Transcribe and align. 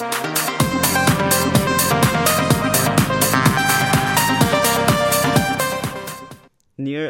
Nir 0.00 0.06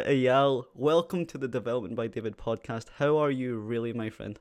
Eyal, 0.07 0.65
welcome 0.75 1.27
to 1.27 1.37
the 1.37 1.49
Development 1.49 1.95
by 1.95 2.07
David 2.07 2.39
podcast. 2.39 2.87
How 2.97 3.19
are 3.19 3.31
you, 3.31 3.59
really, 3.59 3.93
my 3.93 4.09
friend? 4.09 4.41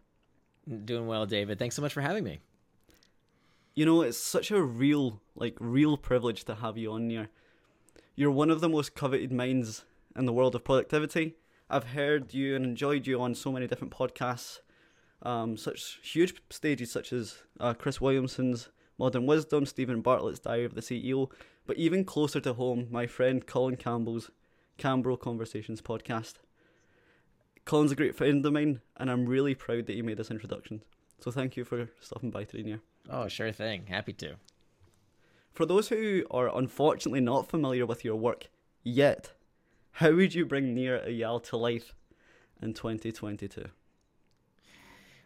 Doing 0.85 1.07
well, 1.07 1.25
David. 1.25 1.59
Thanks 1.59 1.75
so 1.75 1.81
much 1.81 1.91
for 1.91 1.99
having 1.99 2.23
me. 2.23 2.39
You 3.75 3.85
know, 3.85 4.01
it's 4.01 4.17
such 4.17 4.49
a 4.49 4.61
real, 4.61 5.21
like, 5.35 5.57
real 5.59 5.97
privilege 5.97 6.45
to 6.45 6.55
have 6.55 6.77
you 6.77 6.93
on 6.93 7.09
here. 7.09 7.27
You're 8.15 8.31
one 8.31 8.49
of 8.49 8.61
the 8.61 8.69
most 8.69 8.95
coveted 8.95 9.33
minds 9.33 9.83
in 10.15 10.25
the 10.25 10.31
world 10.31 10.55
of 10.55 10.63
productivity. 10.63 11.35
I've 11.69 11.89
heard 11.89 12.33
you 12.33 12.55
and 12.55 12.63
enjoyed 12.63 13.07
you 13.07 13.19
on 13.19 13.35
so 13.35 13.51
many 13.51 13.67
different 13.67 13.91
podcasts, 13.91 14.61
um, 15.23 15.57
such 15.57 15.99
huge 16.03 16.35
stages 16.49 16.91
such 16.91 17.11
as 17.11 17.37
uh, 17.59 17.73
Chris 17.73 17.99
Williamson's 17.99 18.69
Modern 18.97 19.25
Wisdom, 19.25 19.65
Stephen 19.65 20.01
Bartlett's 20.01 20.39
Diary 20.39 20.65
of 20.65 20.73
the 20.73 20.81
CEO, 20.81 21.29
but 21.65 21.77
even 21.77 22.03
closer 22.03 22.39
to 22.39 22.53
home, 22.53 22.87
my 22.89 23.05
friend 23.05 23.45
Colin 23.45 23.75
Campbell's 23.75 24.31
Cambro 24.79 25.19
Conversations 25.19 25.81
podcast. 25.81 26.35
Colin's 27.65 27.91
a 27.91 27.95
great 27.95 28.15
friend 28.15 28.45
of 28.45 28.53
mine, 28.53 28.81
and 28.95 29.11
I'm 29.11 29.25
really 29.25 29.53
proud 29.53 29.85
that 29.85 29.95
you 29.95 30.03
made 30.03 30.17
this 30.17 30.31
introduction. 30.31 30.81
So 31.19 31.31
thank 31.31 31.57
you 31.57 31.65
for 31.65 31.89
stopping 31.99 32.31
by 32.31 32.43
today, 32.43 32.63
Nir. 32.63 32.79
Oh, 33.09 33.27
sure 33.27 33.51
thing. 33.51 33.87
Happy 33.87 34.13
to. 34.13 34.35
For 35.51 35.65
those 35.65 35.89
who 35.89 36.23
are 36.31 36.55
unfortunately 36.55 37.21
not 37.21 37.49
familiar 37.49 37.85
with 37.85 38.05
your 38.05 38.15
work 38.15 38.49
yet, 38.83 39.31
how 39.93 40.13
would 40.13 40.35
you 40.35 40.45
bring 40.45 40.75
Nir 40.75 41.03
Eyal 41.07 41.43
to 41.45 41.57
life 41.57 41.93
in 42.61 42.73
2022? 42.73 43.65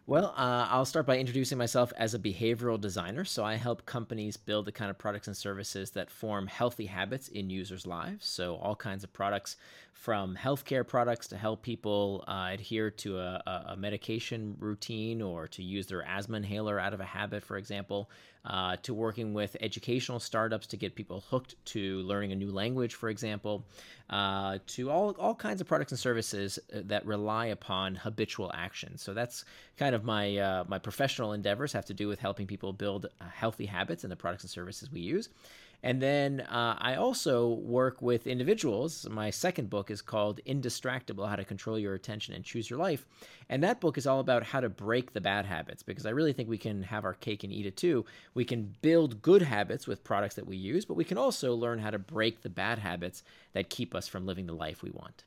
Well, 0.04 0.34
uh, 0.36 0.66
I'll 0.68 0.84
start 0.84 1.06
by 1.06 1.18
introducing 1.18 1.58
myself 1.58 1.92
as 1.96 2.12
a 2.12 2.18
behavioral 2.18 2.80
designer. 2.80 3.24
So 3.24 3.44
I 3.44 3.54
help 3.54 3.86
companies 3.86 4.36
build 4.36 4.64
the 4.64 4.72
kind 4.72 4.90
of 4.90 4.98
products 4.98 5.28
and 5.28 5.36
services 5.36 5.92
that 5.92 6.10
form 6.10 6.48
healthy 6.48 6.86
habits 6.86 7.28
in 7.28 7.50
users' 7.50 7.86
lives. 7.86 8.26
So 8.26 8.56
all 8.56 8.74
kinds 8.74 9.04
of 9.04 9.12
products 9.12 9.56
from 9.92 10.34
healthcare 10.34 10.86
products 10.86 11.28
to 11.28 11.36
help 11.36 11.62
people 11.62 12.24
uh, 12.26 12.48
adhere 12.52 12.90
to 12.90 13.20
a, 13.20 13.64
a, 13.68 13.76
medication 13.76 14.56
routine 14.58 15.22
or 15.22 15.46
to 15.46 15.62
use 15.62 15.86
their 15.86 16.02
asthma 16.02 16.38
inhaler 16.38 16.80
out 16.80 16.94
of 16.94 17.00
a 17.00 17.04
habit, 17.04 17.44
for 17.44 17.56
example, 17.56 18.10
uh, 18.44 18.76
to 18.82 18.92
working 18.92 19.34
with 19.34 19.56
educational 19.60 20.18
startups 20.18 20.66
to 20.66 20.76
get 20.76 20.94
people 20.94 21.24
hooked 21.30 21.54
to 21.64 21.98
learning 22.00 22.32
a 22.32 22.34
new 22.34 22.50
language, 22.50 22.94
for 22.94 23.08
example, 23.08 23.64
uh, 24.10 24.58
to 24.66 24.90
all, 24.90 25.10
all 25.18 25.34
kinds 25.34 25.60
of 25.60 25.66
products 25.66 25.92
and 25.92 25.98
services 25.98 26.58
uh, 26.74 26.80
that 26.84 27.06
rely 27.06 27.46
upon 27.46 27.94
habitual 27.94 28.50
action. 28.54 28.98
So 28.98 29.14
that's 29.14 29.44
kind 29.76 29.94
of 29.94 30.04
my, 30.04 30.36
uh, 30.36 30.64
my 30.66 30.78
professional 30.78 31.32
endeavors 31.32 31.72
have 31.72 31.86
to 31.86 31.94
do 31.94 32.08
with 32.08 32.18
helping 32.18 32.46
people 32.46 32.72
build 32.72 33.06
uh, 33.06 33.24
healthy 33.32 33.66
habits 33.66 34.02
in 34.04 34.10
the 34.10 34.16
products 34.16 34.42
and 34.42 34.50
services 34.50 34.90
we 34.90 35.00
use. 35.00 35.28
And 35.84 36.00
then 36.00 36.42
uh, 36.42 36.76
I 36.78 36.94
also 36.94 37.48
work 37.48 38.00
with 38.00 38.28
individuals. 38.28 39.08
My 39.10 39.30
second 39.30 39.68
book 39.68 39.90
is 39.90 40.00
called 40.00 40.40
Indistractable 40.46 41.28
How 41.28 41.34
to 41.34 41.44
Control 41.44 41.76
Your 41.76 41.94
Attention 41.94 42.34
and 42.34 42.44
Choose 42.44 42.70
Your 42.70 42.78
Life. 42.78 43.04
And 43.48 43.64
that 43.64 43.80
book 43.80 43.98
is 43.98 44.06
all 44.06 44.20
about 44.20 44.44
how 44.44 44.60
to 44.60 44.68
break 44.68 45.12
the 45.12 45.20
bad 45.20 45.44
habits 45.44 45.82
because 45.82 46.06
I 46.06 46.10
really 46.10 46.32
think 46.32 46.48
we 46.48 46.58
can 46.58 46.84
have 46.84 47.04
our 47.04 47.14
cake 47.14 47.42
and 47.42 47.52
eat 47.52 47.66
it 47.66 47.76
too. 47.76 48.04
We 48.32 48.44
can 48.44 48.76
build 48.80 49.22
good 49.22 49.42
habits 49.42 49.88
with 49.88 50.04
products 50.04 50.36
that 50.36 50.46
we 50.46 50.56
use, 50.56 50.84
but 50.84 50.94
we 50.94 51.04
can 51.04 51.18
also 51.18 51.54
learn 51.54 51.80
how 51.80 51.90
to 51.90 51.98
break 51.98 52.42
the 52.42 52.50
bad 52.50 52.78
habits 52.78 53.24
that 53.52 53.68
keep 53.68 53.92
us 53.92 54.06
from 54.06 54.24
living 54.24 54.46
the 54.46 54.52
life 54.52 54.84
we 54.84 54.90
want. 54.90 55.24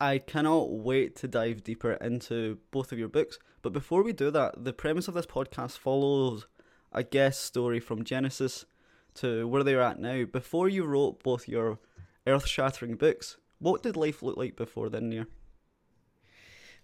I 0.00 0.16
cannot 0.16 0.70
wait 0.70 1.16
to 1.16 1.28
dive 1.28 1.62
deeper 1.62 1.92
into 1.92 2.58
both 2.70 2.92
of 2.92 2.98
your 2.98 3.08
books. 3.08 3.38
But 3.60 3.74
before 3.74 4.02
we 4.02 4.14
do 4.14 4.30
that, 4.30 4.64
the 4.64 4.72
premise 4.72 5.08
of 5.08 5.12
this 5.12 5.26
podcast 5.26 5.76
follows 5.76 6.46
a 6.92 7.02
guest 7.02 7.44
story 7.44 7.78
from 7.78 8.04
Genesis 8.04 8.64
to 9.14 9.46
where 9.48 9.62
they're 9.62 9.82
at 9.82 9.98
now. 9.98 10.24
Before 10.24 10.68
you 10.68 10.84
wrote 10.84 11.22
both 11.22 11.48
your 11.48 11.78
earth 12.26 12.46
shattering 12.46 12.96
books, 12.96 13.36
what 13.58 13.82
did 13.82 13.96
life 13.96 14.22
look 14.22 14.36
like 14.36 14.56
before 14.56 14.88
then, 14.88 15.08
Nir? 15.08 15.26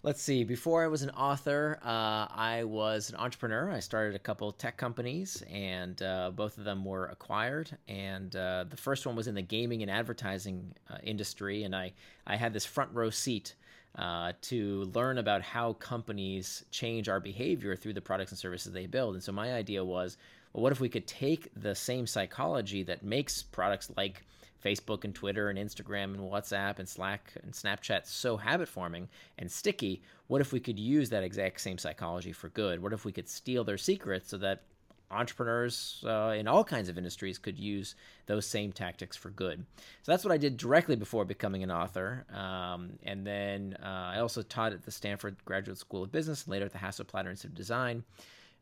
Let's 0.03 0.21
see. 0.21 0.43
Before 0.43 0.83
I 0.83 0.87
was 0.87 1.01
an 1.01 1.09
author, 1.09 1.79
uh, 1.83 2.27
I 2.29 2.63
was 2.65 3.09
an 3.09 3.15
entrepreneur. 3.15 3.71
I 3.71 3.79
started 3.79 4.15
a 4.15 4.19
couple 4.19 4.51
tech 4.51 4.77
companies, 4.77 5.43
and 5.51 5.99
uh, 6.03 6.31
both 6.33 6.59
of 6.59 6.65
them 6.65 6.85
were 6.85 7.07
acquired. 7.07 7.75
And 7.87 8.35
uh, 8.35 8.65
the 8.69 8.77
first 8.77 9.07
one 9.07 9.15
was 9.15 9.27
in 9.27 9.33
the 9.33 9.41
gaming 9.41 9.81
and 9.81 9.89
advertising 9.89 10.75
uh, 10.89 10.97
industry, 11.03 11.63
and 11.63 11.75
I 11.75 11.93
I 12.27 12.35
had 12.35 12.53
this 12.53 12.65
front 12.65 12.91
row 12.93 13.09
seat. 13.09 13.55
Uh, 13.97 14.31
to 14.43 14.83
learn 14.93 15.17
about 15.17 15.41
how 15.41 15.73
companies 15.73 16.63
change 16.69 17.09
our 17.09 17.19
behavior 17.19 17.75
through 17.75 17.93
the 17.93 18.01
products 18.01 18.31
and 18.31 18.37
services 18.37 18.71
they 18.71 18.85
build. 18.85 19.15
And 19.15 19.23
so 19.23 19.31
my 19.31 19.53
idea 19.53 19.83
was 19.83 20.17
well, 20.57 20.63
what 20.63 20.71
if 20.71 20.79
we 20.79 20.89
could 20.89 21.05
take 21.05 21.51
the 21.55 21.75
same 21.75 22.07
psychology 22.07 22.81
that 22.81 23.03
makes 23.03 23.43
products 23.43 23.91
like 23.95 24.25
Facebook 24.65 25.03
and 25.03 25.13
Twitter 25.13 25.51
and 25.51 25.59
Instagram 25.59 26.15
and 26.15 26.19
WhatsApp 26.19 26.79
and 26.79 26.89
Slack 26.89 27.31
and 27.43 27.53
Snapchat 27.53 28.07
so 28.07 28.37
habit 28.37 28.67
forming 28.67 29.07
and 29.37 29.51
sticky? 29.51 30.01
What 30.25 30.41
if 30.41 30.51
we 30.51 30.59
could 30.59 30.79
use 30.79 31.11
that 31.11 31.23
exact 31.23 31.61
same 31.61 31.77
psychology 31.77 32.31
for 32.31 32.49
good? 32.49 32.81
What 32.81 32.91
if 32.91 33.05
we 33.05 33.11
could 33.11 33.29
steal 33.29 33.63
their 33.63 33.77
secrets 33.77 34.29
so 34.29 34.37
that 34.39 34.63
entrepreneurs 35.11 36.03
uh, 36.07 36.33
in 36.35 36.47
all 36.47 36.63
kinds 36.63 36.89
of 36.89 36.97
industries 36.97 37.37
could 37.37 37.59
use 37.59 37.93
those 38.25 38.47
same 38.47 38.71
tactics 38.71 39.15
for 39.15 39.29
good. 39.29 39.63
So 40.01 40.11
that's 40.11 40.25
what 40.25 40.33
I 40.33 40.37
did 40.37 40.57
directly 40.57 40.95
before 40.95 41.23
becoming 41.23 41.61
an 41.61 41.71
author. 41.71 42.25
Um, 42.33 42.93
and 43.03 43.25
then 43.25 43.77
uh, 43.81 44.11
I 44.15 44.19
also 44.21 44.41
taught 44.41 44.73
at 44.73 44.83
the 44.83 44.91
Stanford 44.91 45.37
Graduate 45.45 45.77
School 45.77 46.03
of 46.03 46.11
Business 46.11 46.45
and 46.45 46.51
later 46.51 46.65
at 46.65 46.73
the 46.73 46.79
Hasso-Plattner 46.79 47.29
Institute 47.29 47.51
of 47.51 47.55
Design. 47.55 48.03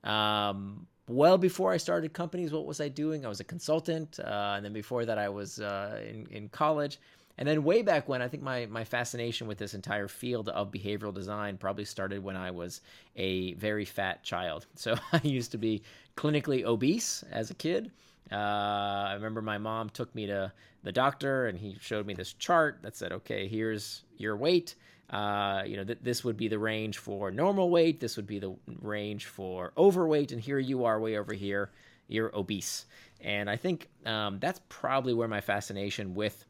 Um, 0.03 0.87
well 1.07 1.37
before 1.37 1.71
I 1.71 1.77
started 1.77 2.13
companies, 2.13 2.51
what 2.51 2.65
was 2.65 2.81
I 2.81 2.89
doing? 2.89 3.25
I 3.25 3.29
was 3.29 3.39
a 3.39 3.43
consultant, 3.43 4.19
uh, 4.19 4.53
and 4.55 4.65
then 4.65 4.73
before 4.73 5.05
that, 5.05 5.17
I 5.17 5.29
was 5.29 5.59
uh, 5.59 6.01
in 6.07 6.27
in 6.31 6.49
college. 6.49 6.99
And 7.37 7.45
then 7.47 7.65
way 7.65 7.81
back 7.81 8.07
when, 8.07 8.21
I 8.21 8.27
think 8.27 8.43
my 8.43 8.65
my 8.67 8.83
fascination 8.83 9.47
with 9.47 9.57
this 9.57 9.73
entire 9.73 10.07
field 10.07 10.49
of 10.49 10.71
behavioral 10.71 11.13
design 11.13 11.57
probably 11.57 11.85
started 11.85 12.23
when 12.23 12.37
I 12.37 12.51
was 12.51 12.81
a 13.15 13.53
very 13.55 13.85
fat 13.85 14.23
child. 14.23 14.67
So 14.75 14.95
I 15.11 15.21
used 15.23 15.51
to 15.51 15.57
be 15.57 15.83
clinically 16.15 16.63
obese 16.63 17.23
as 17.31 17.51
a 17.51 17.55
kid. 17.55 17.91
Uh, 18.31 18.35
I 18.35 19.13
remember 19.13 19.41
my 19.41 19.57
mom 19.57 19.89
took 19.89 20.13
me 20.15 20.25
to 20.27 20.51
the 20.83 20.91
doctor, 20.91 21.47
and 21.47 21.57
he 21.57 21.77
showed 21.81 22.05
me 22.05 22.13
this 22.13 22.33
chart 22.33 22.79
that 22.83 22.95
said, 22.95 23.11
"Okay, 23.11 23.47
here's 23.47 24.03
your 24.17 24.37
weight." 24.37 24.75
Uh, 25.09 25.63
you 25.65 25.77
know, 25.77 25.83
th- 25.83 25.99
this 26.01 26.23
would 26.23 26.37
be 26.37 26.47
the 26.47 26.59
range 26.59 26.97
for 26.97 27.31
normal 27.31 27.69
weight. 27.69 27.99
This 27.99 28.17
would 28.17 28.27
be 28.27 28.39
the 28.39 28.55
range 28.81 29.25
for 29.25 29.71
overweight. 29.77 30.31
And 30.31 30.41
here 30.41 30.59
you 30.59 30.85
are, 30.85 30.99
way 30.99 31.17
over 31.17 31.33
here. 31.33 31.71
You're 32.07 32.35
obese. 32.35 32.85
And 33.21 33.49
I 33.49 33.55
think 33.55 33.89
um, 34.05 34.39
that's 34.39 34.61
probably 34.69 35.13
where 35.13 35.27
my 35.27 35.41
fascination 35.41 36.15
with 36.15 36.45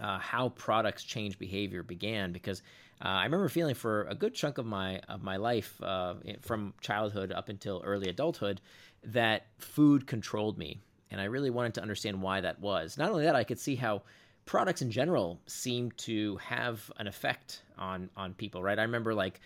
uh, 0.00 0.18
how 0.18 0.50
products 0.50 1.04
change 1.04 1.38
behavior 1.38 1.82
began 1.82 2.32
because 2.32 2.62
uh, 3.04 3.08
I 3.08 3.24
remember 3.24 3.48
feeling 3.48 3.74
for 3.74 4.04
a 4.04 4.14
good 4.14 4.34
chunk 4.34 4.58
of 4.58 4.66
my 4.66 5.00
of 5.08 5.22
my 5.22 5.36
life 5.36 5.80
uh, 5.82 6.14
from 6.40 6.72
childhood 6.80 7.30
up 7.30 7.48
until 7.48 7.82
early 7.84 8.08
adulthood 8.08 8.60
that 9.04 9.46
food 9.58 10.06
controlled 10.06 10.56
me, 10.56 10.80
and 11.10 11.20
I 11.20 11.24
really 11.24 11.50
wanted 11.50 11.74
to 11.74 11.82
understand 11.82 12.22
why 12.22 12.40
that 12.40 12.60
was. 12.60 12.96
Not 12.96 13.10
only 13.10 13.24
that, 13.24 13.36
I 13.36 13.44
could 13.44 13.58
see 13.58 13.76
how 13.76 14.02
products 14.46 14.80
in 14.80 14.90
general 14.90 15.40
seem 15.46 15.90
to 15.92 16.36
have 16.36 16.90
an 16.96 17.06
effect 17.06 17.62
on 17.76 18.08
on 18.16 18.32
people, 18.34 18.62
right? 18.62 18.78
I 18.78 18.82
remember 18.82 19.14
like 19.14 19.40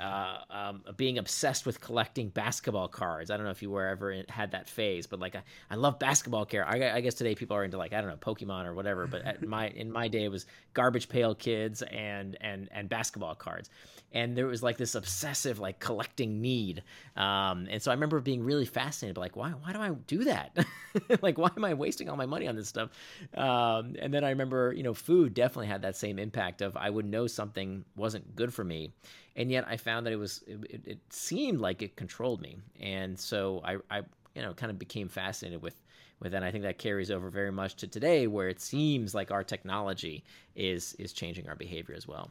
uh, 0.00 0.38
um, 0.50 0.82
being 0.96 1.18
obsessed 1.18 1.66
with 1.66 1.80
collecting 1.80 2.28
basketball 2.28 2.88
cards. 2.88 3.30
I 3.30 3.36
don't 3.36 3.44
know 3.44 3.52
if 3.52 3.62
you 3.62 3.70
were 3.70 3.86
ever 3.86 4.22
had 4.28 4.52
that 4.52 4.68
phase, 4.68 5.06
but 5.06 5.20
like 5.20 5.36
I, 5.36 5.42
I 5.70 5.76
love 5.76 5.98
basketball 5.98 6.44
care. 6.44 6.66
I, 6.66 6.96
I, 6.96 7.00
guess 7.00 7.14
today 7.14 7.34
people 7.34 7.56
are 7.56 7.64
into 7.64 7.78
like 7.78 7.92
I 7.92 8.00
don't 8.00 8.10
know 8.10 8.16
Pokemon 8.16 8.66
or 8.66 8.74
whatever. 8.74 9.06
But 9.06 9.42
my 9.46 9.68
in 9.68 9.90
my 9.92 10.08
day 10.08 10.24
it 10.24 10.30
was 10.30 10.46
garbage 10.72 11.08
pail 11.08 11.34
kids 11.34 11.82
and 11.82 12.36
and 12.40 12.68
and 12.72 12.88
basketball 12.88 13.34
cards, 13.34 13.70
and 14.12 14.36
there 14.36 14.46
was 14.46 14.62
like 14.62 14.76
this 14.76 14.94
obsessive 14.94 15.58
like 15.58 15.78
collecting 15.78 16.40
need. 16.40 16.82
Um, 17.16 17.68
and 17.70 17.80
so 17.80 17.90
I 17.90 17.94
remember 17.94 18.20
being 18.20 18.42
really 18.42 18.66
fascinated, 18.66 19.16
like 19.16 19.36
why 19.36 19.50
why 19.50 19.72
do 19.72 19.80
I 19.80 19.90
do 19.90 20.24
that? 20.24 20.66
like 21.22 21.38
why 21.38 21.50
am 21.56 21.64
I 21.64 21.74
wasting 21.74 22.08
all 22.08 22.16
my 22.16 22.26
money 22.26 22.48
on 22.48 22.56
this 22.56 22.68
stuff? 22.68 22.90
Um, 23.36 23.96
and 23.98 24.12
then 24.12 24.24
I 24.24 24.30
remember 24.30 24.72
you 24.72 24.82
know 24.82 24.94
food 24.94 25.34
definitely 25.34 25.68
had 25.68 25.82
that 25.82 25.96
same 25.96 26.18
impact 26.18 26.62
of 26.62 26.76
I 26.76 26.90
would 26.90 27.06
know 27.06 27.26
something 27.26 27.84
wasn't 27.96 28.34
good 28.34 28.52
for 28.52 28.64
me 28.64 28.92
and 29.36 29.50
yet 29.50 29.64
I 29.68 29.76
found 29.84 30.06
that 30.06 30.12
it 30.12 30.16
was 30.16 30.42
it, 30.46 30.82
it 30.84 30.98
seemed 31.10 31.60
like 31.60 31.82
it 31.82 31.96
controlled 31.96 32.40
me, 32.40 32.56
and 32.80 33.18
so 33.18 33.62
I, 33.64 33.76
I 33.90 33.98
you 34.34 34.42
know 34.42 34.54
kind 34.54 34.70
of 34.70 34.78
became 34.78 35.08
fascinated 35.08 35.62
with 35.62 35.76
with 36.20 36.32
that. 36.32 36.38
And 36.38 36.44
I 36.44 36.50
think 36.50 36.64
that 36.64 36.78
carries 36.78 37.10
over 37.10 37.30
very 37.30 37.52
much 37.52 37.76
to 37.76 37.86
today, 37.86 38.26
where 38.26 38.48
it 38.48 38.60
seems 38.60 39.14
like 39.14 39.30
our 39.30 39.44
technology 39.44 40.24
is 40.56 40.94
is 40.98 41.12
changing 41.12 41.48
our 41.48 41.56
behavior 41.56 41.94
as 41.94 42.08
well. 42.08 42.30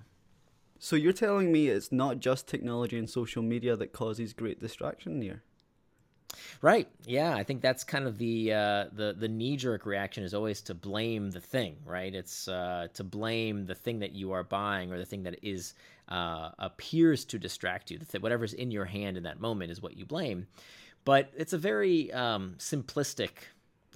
So 0.80 0.98
you're 0.98 1.14
telling 1.14 1.52
me 1.52 1.70
it's 1.70 1.94
not 1.94 2.20
just 2.20 2.48
technology 2.48 2.98
and 2.98 3.10
social 3.10 3.42
media 3.42 3.78
that 3.78 3.94
causes 3.94 4.34
great 4.34 4.60
distraction 4.60 5.22
here? 5.22 5.44
Right. 6.62 6.88
Yeah, 7.06 7.36
I 7.36 7.44
think 7.44 7.62
that's 7.62 7.84
kind 7.84 8.06
of 8.06 8.18
the 8.18 8.54
uh, 8.54 8.86
the 8.92 9.16
the 9.18 9.28
knee 9.28 9.56
jerk 9.58 9.86
reaction 9.86 10.24
is 10.24 10.34
always 10.34 10.62
to 10.64 10.74
blame 10.74 11.32
the 11.32 11.40
thing. 11.40 11.78
Right. 11.86 12.14
It's 12.14 12.48
uh, 12.48 12.88
to 12.94 13.04
blame 13.04 13.66
the 13.66 13.76
thing 13.76 14.00
that 14.00 14.14
you 14.14 14.32
are 14.32 14.44
buying 14.44 14.92
or 14.92 14.98
the 14.98 15.06
thing 15.06 15.24
that 15.24 15.38
is 15.42 15.74
uh, 16.10 16.50
appears 16.60 17.26
to 17.26 17.40
distract 17.40 17.92
you. 17.92 18.00
That 18.00 18.22
whatever's 18.22 18.54
in 18.54 18.72
your 18.72 18.86
hand 18.86 19.18
in 19.18 19.24
that 19.24 19.40
moment 19.40 19.72
is 19.72 19.82
what 19.82 19.98
you 19.98 20.06
blame. 20.06 20.48
but 21.06 21.32
it's 21.36 21.54
a 21.54 21.58
very 21.58 22.12
um, 22.14 22.56
simplistic 22.58 23.30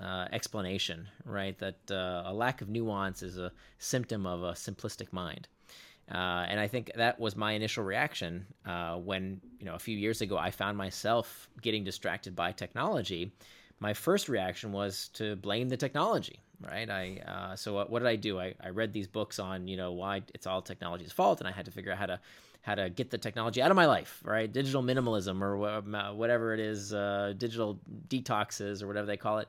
uh, 0.02 0.28
explanation, 0.32 1.08
right? 1.26 1.58
That 1.60 1.80
uh, 1.90 2.24
a 2.26 2.34
lack 2.34 2.62
of 2.62 2.70
nuance 2.70 3.24
is 3.24 3.38
a 3.38 3.52
symptom 3.80 4.26
of 4.26 4.44
a 4.44 4.52
simplistic 4.52 5.12
mind. 5.12 5.48
Uh, 6.10 6.46
and 6.48 6.60
I 6.60 6.68
think 6.68 6.92
that 6.96 7.20
was 7.20 7.36
my 7.36 7.52
initial 7.52 7.84
reaction 7.84 8.46
uh, 8.66 8.96
when, 8.96 9.42
you 9.60 9.66
know, 9.66 9.76
a 9.76 9.80
few 9.80 9.98
years 9.98 10.22
ago 10.22 10.38
I 10.38 10.52
found 10.52 10.78
myself 10.78 11.50
getting 11.62 11.84
distracted 11.84 12.36
by 12.36 12.52
technology. 12.54 13.34
My 13.80 13.94
first 13.94 14.30
reaction 14.30 14.72
was 14.72 15.10
to 15.14 15.36
blame 15.36 15.68
the 15.68 15.78
technology, 15.78 16.40
right? 16.62 16.90
I 16.90 17.22
uh, 17.28 17.56
so 17.56 17.74
what, 17.74 17.90
what, 17.90 18.00
did 18.00 18.08
I 18.08 18.16
do? 18.16 18.40
I, 18.40 18.54
I 18.62 18.70
read 18.70 18.94
these 18.94 19.08
books 19.08 19.40
on, 19.40 19.68
you 19.68 19.78
know, 19.78 19.92
why 19.92 20.24
it's 20.34 20.48
all 20.48 20.62
technology's 20.62 21.12
fault, 21.12 21.40
and 21.40 21.48
I 21.48 21.52
had 21.52 21.66
to 21.66 21.72
figure 21.72 21.92
out 21.92 21.98
how 21.98 22.06
to 22.08 22.20
how 22.62 22.76
to 22.76 22.90
get 22.90 23.10
the 23.10 23.18
technology 23.18 23.62
out 23.62 23.72
of 23.72 23.78
my 23.78 23.86
life, 23.86 24.22
right? 24.26 24.52
Digital 24.52 24.84
minimalism 24.84 25.42
or 25.42 26.14
whatever 26.14 26.54
it 26.54 26.60
is, 26.60 26.94
uh, 26.94 27.34
digital 27.38 27.80
detoxes 28.10 28.84
or 28.84 28.88
whatever 28.88 29.08
they 29.08 29.16
call 29.16 29.40
it. 29.40 29.48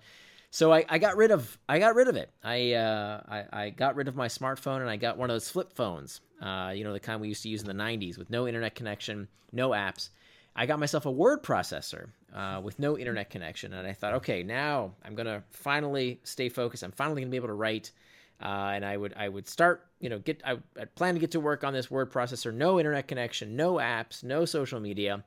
So 0.50 0.72
I, 0.72 0.84
I 0.88 0.98
got 0.98 1.16
rid 1.16 1.32
of 1.32 1.58
I 1.68 1.78
got 1.80 1.96
rid 1.96 2.06
of 2.06 2.16
it. 2.16 2.30
I, 2.44 2.74
uh, 2.74 3.20
I, 3.28 3.44
I 3.64 3.70
got 3.70 3.96
rid 3.96 4.06
of 4.06 4.14
my 4.14 4.28
smartphone 4.28 4.80
and 4.80 4.88
I 4.88 4.96
got 4.96 5.18
one 5.18 5.30
of 5.30 5.34
those 5.34 5.50
flip 5.50 5.72
phones. 5.74 6.20
Uh, 6.40 6.72
you 6.74 6.84
know 6.84 6.92
the 6.92 7.00
kind 7.00 7.20
we 7.20 7.28
used 7.28 7.42
to 7.42 7.48
use 7.48 7.60
in 7.60 7.66
the 7.66 7.82
'90s 7.82 8.16
with 8.16 8.30
no 8.30 8.46
internet 8.46 8.76
connection, 8.76 9.26
no 9.52 9.70
apps. 9.70 10.10
I 10.54 10.66
got 10.66 10.78
myself 10.78 11.04
a 11.04 11.10
word 11.10 11.42
processor 11.42 12.10
uh, 12.34 12.60
with 12.62 12.78
no 12.78 12.98
internet 12.98 13.30
connection, 13.30 13.72
and 13.72 13.86
I 13.86 13.92
thought, 13.92 14.14
okay, 14.14 14.42
now 14.42 14.92
I'm 15.04 15.14
gonna 15.14 15.42
finally 15.50 16.20
stay 16.24 16.48
focused. 16.48 16.82
I'm 16.82 16.92
finally 16.92 17.22
gonna 17.22 17.30
be 17.30 17.36
able 17.36 17.48
to 17.48 17.54
write. 17.54 17.92
Uh, 18.40 18.70
and 18.74 18.84
I 18.84 18.96
would 18.96 19.14
I 19.16 19.28
would 19.28 19.48
start 19.48 19.88
you 19.98 20.08
know 20.08 20.20
get 20.20 20.40
I, 20.44 20.58
I 20.80 20.84
plan 20.84 21.14
to 21.14 21.20
get 21.20 21.32
to 21.32 21.40
work 21.40 21.64
on 21.64 21.72
this 21.72 21.90
word 21.90 22.12
processor. 22.12 22.54
No 22.54 22.78
internet 22.78 23.08
connection, 23.08 23.56
no 23.56 23.74
apps, 23.74 24.22
no 24.22 24.44
social 24.44 24.78
media, 24.78 25.24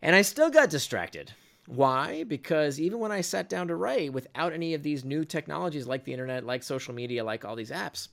and 0.00 0.16
I 0.16 0.22
still 0.22 0.48
got 0.48 0.70
distracted. 0.70 1.32
Why? 1.66 2.24
Because 2.24 2.78
even 2.80 2.98
when 3.00 3.12
I 3.12 3.22
sat 3.22 3.48
down 3.48 3.68
to 3.68 3.76
write 3.76 4.12
without 4.12 4.52
any 4.52 4.74
of 4.74 4.82
these 4.82 5.04
new 5.04 5.24
technologies 5.24 5.86
like 5.86 6.04
the 6.04 6.12
internet, 6.12 6.44
like 6.44 6.62
social 6.62 6.94
media, 6.94 7.24
like 7.24 7.44
all 7.44 7.56
these 7.56 7.70
apps, 7.70 8.08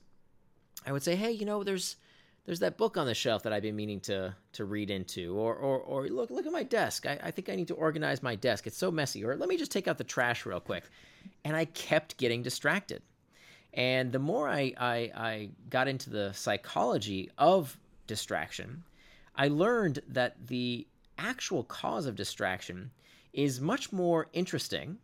I 0.86 0.92
would 0.92 1.04
say, 1.04 1.16
hey, 1.16 1.31
you 1.31 1.46
know, 1.46 1.63
there's 1.63 1.98
there's 2.46 2.60
that 2.60 2.78
book 2.78 2.98
on 2.98 3.06
the 3.06 3.14
shelf 3.14 3.44
that 3.44 3.54
I've 3.54 3.62
been 3.62 3.76
meaning 3.76 4.00
to 4.02 4.36
to 4.54 4.66
read 4.66 4.90
into, 4.90 5.36
or 5.38 5.56
or, 5.56 5.80
or 5.80 6.08
look 6.08 6.32
look 6.32 6.46
at 6.46 6.52
my 6.52 6.64
desk. 6.64 7.06
I, 7.06 7.20
I 7.24 7.32
think 7.32 7.50
I 7.50 7.56
need 7.56 7.68
to 7.68 7.76
organize 7.76 8.24
my 8.24 8.36
desk. 8.36 8.68
It's 8.68 8.78
so 8.78 8.92
messy. 8.92 9.24
Or 9.24 9.36
let 9.36 9.50
me 9.50 9.58
just 9.58 9.72
take 9.72 9.88
out 9.88 9.98
the 9.98 10.04
trash 10.04 10.46
real 10.46 10.60
quick. 10.60 10.84
And 11.46 11.56
I 11.56 11.66
kept 11.66 12.18
getting 12.18 12.42
distracted. 12.42 13.04
And 13.74 14.12
the 14.12 14.20
more 14.20 14.50
I, 14.50 14.74
I, 14.78 15.12
I 15.16 15.50
got 15.70 15.88
into 15.88 16.10
the 16.10 16.34
psychology 16.34 17.30
of 17.38 17.78
distraction, 18.06 18.84
I 19.36 19.48
learned 19.48 20.00
that 20.10 20.48
the 20.48 20.88
actual 21.18 21.64
cause 21.64 22.06
of 22.06 22.16
distraction 22.16 22.92
is 23.32 23.62
much 23.62 23.94
more 23.94 24.28
interesting 24.34 24.98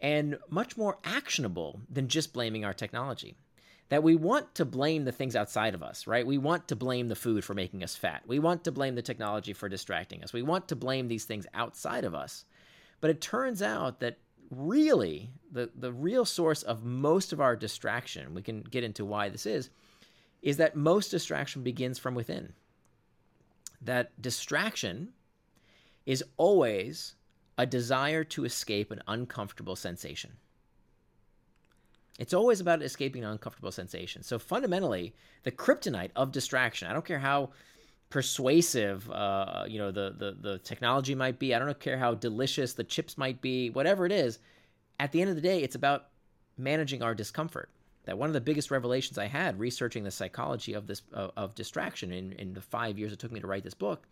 and 0.00 0.38
much 0.50 0.76
more 0.76 0.98
actionable 1.02 1.80
than 1.90 2.06
just 2.06 2.32
blaming 2.32 2.64
our 2.64 2.74
technology. 2.74 3.36
That 3.88 4.02
we 4.02 4.16
want 4.16 4.54
to 4.56 4.64
blame 4.64 5.04
the 5.04 5.12
things 5.12 5.36
outside 5.36 5.74
of 5.74 5.82
us, 5.82 6.06
right? 6.06 6.26
We 6.26 6.38
want 6.38 6.66
to 6.68 6.76
blame 6.76 7.08
the 7.08 7.14
food 7.14 7.44
for 7.44 7.54
making 7.54 7.84
us 7.84 7.94
fat. 7.94 8.22
We 8.26 8.40
want 8.40 8.64
to 8.64 8.72
blame 8.72 8.96
the 8.96 9.02
technology 9.02 9.52
for 9.52 9.68
distracting 9.68 10.24
us. 10.24 10.32
We 10.32 10.42
want 10.42 10.66
to 10.68 10.76
blame 10.76 11.06
these 11.06 11.24
things 11.24 11.46
outside 11.54 12.04
of 12.04 12.14
us. 12.14 12.44
But 13.00 13.10
it 13.10 13.20
turns 13.20 13.62
out 13.62 14.00
that 14.00 14.18
really 14.50 15.30
the, 15.52 15.70
the 15.74 15.92
real 15.92 16.24
source 16.24 16.62
of 16.62 16.84
most 16.84 17.32
of 17.32 17.40
our 17.40 17.54
distraction, 17.54 18.34
we 18.34 18.42
can 18.42 18.62
get 18.62 18.84
into 18.84 19.04
why 19.04 19.28
this 19.28 19.46
is, 19.46 19.70
is 20.42 20.56
that 20.56 20.76
most 20.76 21.10
distraction 21.10 21.62
begins 21.62 21.98
from 21.98 22.14
within. 22.14 22.52
That 23.80 24.20
distraction 24.20 25.12
is 26.06 26.24
always 26.36 27.14
a 27.58 27.66
desire 27.66 28.24
to 28.24 28.44
escape 28.44 28.90
an 28.90 29.02
uncomfortable 29.06 29.76
sensation. 29.76 30.32
It's 32.18 32.34
always 32.34 32.60
about 32.60 32.82
escaping 32.82 33.24
an 33.24 33.30
uncomfortable 33.30 33.72
sensation. 33.72 34.22
So 34.22 34.38
fundamentally, 34.38 35.14
the 35.42 35.52
kryptonite 35.52 36.10
of 36.16 36.32
distraction, 36.32 36.88
I 36.88 36.92
don't 36.92 37.04
care 37.04 37.18
how 37.18 37.50
persuasive 38.08 39.10
uh, 39.10 39.64
you 39.66 39.78
know 39.78 39.90
the, 39.90 40.14
the 40.16 40.36
the 40.40 40.58
technology 40.58 41.14
might 41.14 41.38
be, 41.38 41.54
I 41.54 41.58
don't 41.58 41.78
care 41.80 41.98
how 41.98 42.14
delicious 42.14 42.72
the 42.72 42.84
chips 42.84 43.18
might 43.18 43.42
be, 43.42 43.70
whatever 43.70 44.06
it 44.06 44.12
is, 44.12 44.38
at 44.98 45.12
the 45.12 45.20
end 45.20 45.30
of 45.30 45.36
the 45.36 45.42
day, 45.42 45.62
it's 45.62 45.74
about 45.74 46.08
managing 46.56 47.02
our 47.02 47.14
discomfort. 47.14 47.70
That 48.04 48.16
one 48.16 48.28
of 48.28 48.34
the 48.34 48.40
biggest 48.40 48.70
revelations 48.70 49.18
I 49.18 49.26
had 49.26 49.58
researching 49.58 50.04
the 50.04 50.10
psychology 50.10 50.74
of 50.74 50.86
this 50.86 51.02
of, 51.12 51.32
of 51.36 51.54
distraction 51.54 52.12
in, 52.12 52.32
in 52.32 52.54
the 52.54 52.60
five 52.60 52.98
years 52.98 53.12
it 53.12 53.18
took 53.18 53.32
me 53.32 53.40
to 53.40 53.46
write 53.46 53.64
this 53.64 53.74
book 53.74 54.06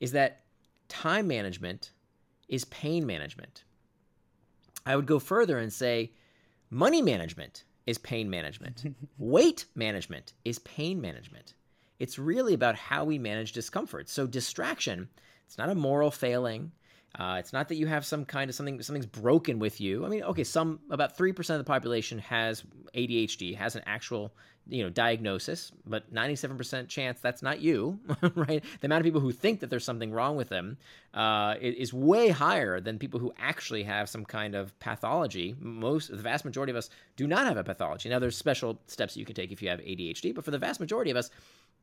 is 0.00 0.12
that 0.12 0.40
time 0.88 1.26
management 1.26 1.90
is 2.48 2.64
pain 2.66 3.06
management. 3.06 3.64
I 4.84 4.96
would 4.96 5.06
go 5.06 5.18
further 5.18 5.58
and 5.58 5.72
say 5.72 6.12
money 6.70 7.02
management 7.02 7.64
is 7.86 7.98
pain 7.98 8.28
management, 8.28 8.84
weight 9.18 9.66
management 9.74 10.32
is 10.44 10.58
pain 10.60 11.00
management. 11.00 11.54
It's 11.98 12.18
really 12.18 12.54
about 12.54 12.76
how 12.76 13.04
we 13.04 13.18
manage 13.18 13.52
discomfort. 13.52 14.08
So, 14.08 14.26
distraction, 14.26 15.08
it's 15.46 15.56
not 15.56 15.70
a 15.70 15.74
moral 15.74 16.10
failing. 16.10 16.72
Uh, 17.14 17.36
it's 17.38 17.52
not 17.52 17.68
that 17.68 17.76
you 17.76 17.86
have 17.86 18.04
some 18.04 18.24
kind 18.24 18.50
of 18.50 18.54
something 18.54 18.80
something's 18.82 19.06
broken 19.06 19.58
with 19.58 19.80
you. 19.80 20.04
I 20.04 20.08
mean, 20.08 20.22
okay, 20.22 20.44
some 20.44 20.80
about 20.90 21.16
three 21.16 21.32
percent 21.32 21.58
of 21.58 21.64
the 21.64 21.68
population 21.68 22.18
has 22.18 22.62
ADHD, 22.94 23.56
has 23.56 23.74
an 23.74 23.82
actual 23.86 24.34
you 24.68 24.82
know 24.82 24.90
diagnosis, 24.90 25.72
but 25.86 26.12
ninety 26.12 26.36
seven 26.36 26.58
percent 26.58 26.88
chance 26.88 27.20
that's 27.20 27.42
not 27.42 27.60
you, 27.60 27.98
right? 28.34 28.62
The 28.80 28.86
amount 28.86 29.00
of 29.00 29.04
people 29.04 29.20
who 29.20 29.32
think 29.32 29.60
that 29.60 29.70
there's 29.70 29.84
something 29.84 30.12
wrong 30.12 30.36
with 30.36 30.50
them 30.50 30.76
uh, 31.14 31.54
is 31.60 31.94
way 31.94 32.28
higher 32.28 32.80
than 32.80 32.98
people 32.98 33.18
who 33.18 33.32
actually 33.38 33.84
have 33.84 34.10
some 34.10 34.26
kind 34.26 34.54
of 34.54 34.78
pathology. 34.78 35.56
Most, 35.58 36.10
the 36.10 36.16
vast 36.16 36.44
majority 36.44 36.70
of 36.70 36.76
us 36.76 36.90
do 37.16 37.26
not 37.26 37.46
have 37.46 37.56
a 37.56 37.64
pathology. 37.64 38.10
Now, 38.10 38.18
there's 38.18 38.36
special 38.36 38.78
steps 38.88 39.16
you 39.16 39.24
can 39.24 39.34
take 39.34 39.52
if 39.52 39.62
you 39.62 39.70
have 39.70 39.80
ADHD, 39.80 40.34
but 40.34 40.44
for 40.44 40.50
the 40.50 40.58
vast 40.58 40.80
majority 40.80 41.10
of 41.10 41.16
us, 41.16 41.30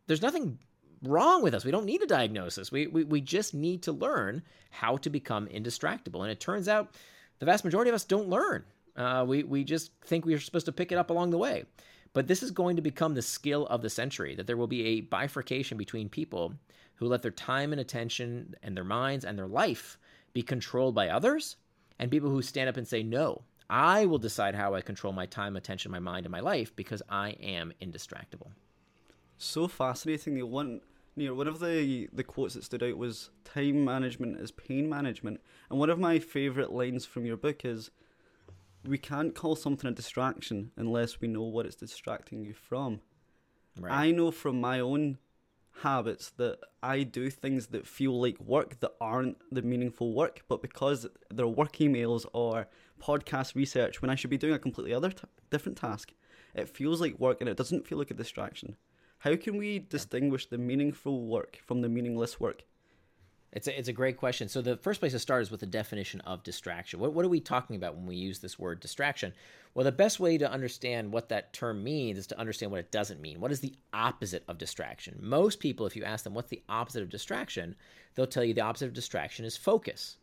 there's 0.05 0.21
nothing 0.21 0.59
wrong 1.03 1.43
with 1.43 1.53
us. 1.53 1.65
We 1.65 1.71
don't 1.71 1.85
need 1.85 2.01
a 2.01 2.07
diagnosis. 2.07 2.71
We, 2.71 2.87
we, 2.87 3.03
we 3.03 3.21
just 3.21 3.53
need 3.53 3.83
to 3.83 3.91
learn 3.91 4.41
how 4.71 4.97
to 4.97 5.09
become 5.09 5.47
indistractable. 5.47 6.21
And 6.21 6.31
it 6.31 6.39
turns 6.39 6.67
out 6.67 6.95
the 7.39 7.45
vast 7.45 7.65
majority 7.65 7.89
of 7.89 7.95
us 7.95 8.05
don't 8.05 8.29
learn. 8.29 8.63
Uh, 8.95 9.25
we, 9.27 9.43
we 9.43 9.63
just 9.63 9.91
think 10.05 10.25
we 10.25 10.33
are 10.33 10.39
supposed 10.39 10.65
to 10.67 10.71
pick 10.71 10.91
it 10.91 10.97
up 10.97 11.09
along 11.09 11.31
the 11.31 11.37
way. 11.37 11.65
But 12.13 12.27
this 12.27 12.43
is 12.43 12.51
going 12.51 12.75
to 12.75 12.81
become 12.81 13.15
the 13.15 13.21
skill 13.21 13.65
of 13.67 13.81
the 13.81 13.89
century 13.89 14.35
that 14.35 14.45
there 14.45 14.57
will 14.57 14.67
be 14.67 14.85
a 14.85 15.01
bifurcation 15.01 15.77
between 15.77 16.09
people 16.09 16.53
who 16.95 17.07
let 17.07 17.23
their 17.23 17.31
time 17.31 17.71
and 17.71 17.81
attention 17.81 18.55
and 18.61 18.77
their 18.77 18.83
minds 18.83 19.25
and 19.25 19.37
their 19.37 19.47
life 19.47 19.97
be 20.31 20.43
controlled 20.43 20.93
by 20.93 21.09
others 21.09 21.55
and 21.99 22.11
people 22.11 22.29
who 22.29 22.41
stand 22.41 22.69
up 22.69 22.77
and 22.77 22.87
say, 22.87 23.01
no, 23.01 23.41
I 23.69 24.05
will 24.05 24.19
decide 24.19 24.53
how 24.53 24.75
I 24.75 24.81
control 24.81 25.13
my 25.13 25.25
time, 25.25 25.55
attention, 25.55 25.91
my 25.91 25.99
mind, 25.99 26.25
and 26.25 26.31
my 26.31 26.39
life 26.39 26.75
because 26.75 27.01
I 27.09 27.31
am 27.41 27.73
indistractable. 27.81 28.51
So 29.37 29.67
fascinating. 29.67 30.35
The 30.35 30.43
one 30.43 30.81
you 31.15 31.27
know, 31.27 31.33
one 31.33 31.47
of 31.47 31.59
the 31.59 32.09
the 32.11 32.23
quotes 32.23 32.55
that 32.55 32.63
stood 32.63 32.83
out 32.83 32.97
was 32.97 33.29
time 33.43 33.85
management 33.85 34.39
is 34.39 34.51
pain 34.51 34.89
management. 34.89 35.41
And 35.69 35.79
one 35.79 35.89
of 35.89 35.99
my 35.99 36.19
favorite 36.19 36.71
lines 36.71 37.05
from 37.05 37.25
your 37.25 37.37
book 37.37 37.65
is 37.65 37.91
we 38.85 38.97
can't 38.97 39.35
call 39.35 39.55
something 39.55 39.89
a 39.89 39.93
distraction 39.93 40.71
unless 40.75 41.21
we 41.21 41.27
know 41.27 41.43
what 41.43 41.65
it's 41.65 41.75
distracting 41.75 42.43
you 42.43 42.53
from. 42.53 43.01
Right. 43.79 43.91
I 43.91 44.11
know 44.11 44.31
from 44.31 44.59
my 44.59 44.79
own 44.79 45.17
habits 45.81 46.31
that 46.37 46.59
I 46.81 47.03
do 47.03 47.29
things 47.29 47.67
that 47.67 47.87
feel 47.87 48.19
like 48.19 48.39
work 48.39 48.79
that 48.81 48.93
aren't 49.01 49.37
the 49.51 49.61
meaningful 49.61 50.13
work, 50.13 50.41
but 50.47 50.61
because 50.61 51.07
they're 51.31 51.47
work 51.47 51.77
emails 51.77 52.25
or 52.33 52.67
podcast 53.01 53.55
research 53.55 54.01
when 54.01 54.11
I 54.11 54.15
should 54.15 54.29
be 54.29 54.37
doing 54.37 54.53
a 54.53 54.59
completely 54.59 54.93
other 54.93 55.09
t- 55.09 55.23
different 55.49 55.77
task, 55.77 56.13
it 56.53 56.69
feels 56.69 57.01
like 57.01 57.19
work 57.19 57.41
and 57.41 57.49
it 57.49 57.57
doesn't 57.57 57.87
feel 57.87 57.97
like 57.97 58.11
a 58.11 58.15
distraction. 58.15 58.75
How 59.23 59.37
can 59.37 59.55
we 59.55 59.79
distinguish 59.79 60.47
the 60.47 60.57
meaningful 60.57 61.21
work 61.21 61.57
from 61.65 61.79
the 61.79 61.87
meaningless 61.87 62.41
work? 62.41 62.63
It's 63.53 63.69
a, 63.69 63.79
it's 63.79 63.87
a 63.87 63.93
great 63.93 64.17
question. 64.17 64.49
So 64.49 64.61
the 64.61 64.75
first 64.75 64.99
place 64.99 65.13
to 65.13 65.19
start 65.19 65.43
is 65.43 65.49
with 65.49 65.61
the 65.61 65.65
definition 65.65 66.19
of 66.21 66.43
distraction. 66.43 66.99
What, 66.99 67.13
what 67.13 67.23
are 67.23 67.29
we 67.29 67.39
talking 67.39 67.77
about 67.77 67.95
when 67.95 68.05
we 68.05 68.17
use 68.17 68.39
this 68.39 68.59
word 68.59 68.81
distraction? 68.81 69.31
Well, 69.73 69.85
the 69.85 69.93
best 69.93 70.19
way 70.19 70.37
to 70.37 70.51
understand 70.51 71.13
what 71.13 71.29
that 71.29 71.53
term 71.53 71.85
means 71.85 72.17
is 72.17 72.27
to 72.27 72.37
understand 72.37 72.73
what 72.73 72.81
it 72.81 72.91
doesn't 72.91 73.21
mean. 73.21 73.39
What 73.39 73.53
is 73.53 73.61
the 73.61 73.77
opposite 73.93 74.43
of 74.49 74.57
distraction? 74.57 75.17
Most 75.21 75.61
people, 75.61 75.85
if 75.85 75.95
you 75.95 76.03
ask 76.03 76.25
them 76.25 76.33
what's 76.33 76.49
the 76.49 76.63
opposite 76.67 77.01
of 77.01 77.09
distraction, 77.09 77.77
they'll 78.15 78.27
tell 78.27 78.43
you 78.43 78.53
the 78.53 78.59
opposite 78.59 78.87
of 78.87 78.93
distraction 78.93 79.45
is 79.45 79.55
focus. 79.55 80.17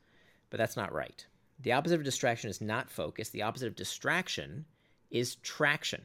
But 0.51 0.59
that's 0.59 0.77
not 0.77 0.93
right. 0.93 1.25
The 1.63 1.73
opposite 1.73 1.95
of 1.95 2.05
distraction 2.05 2.51
is 2.51 2.61
not 2.61 2.91
focus. 2.91 3.31
The 3.31 3.41
opposite 3.41 3.69
of 3.69 3.77
distraction 3.77 4.67
is 5.11 5.37
traction. 5.37 6.03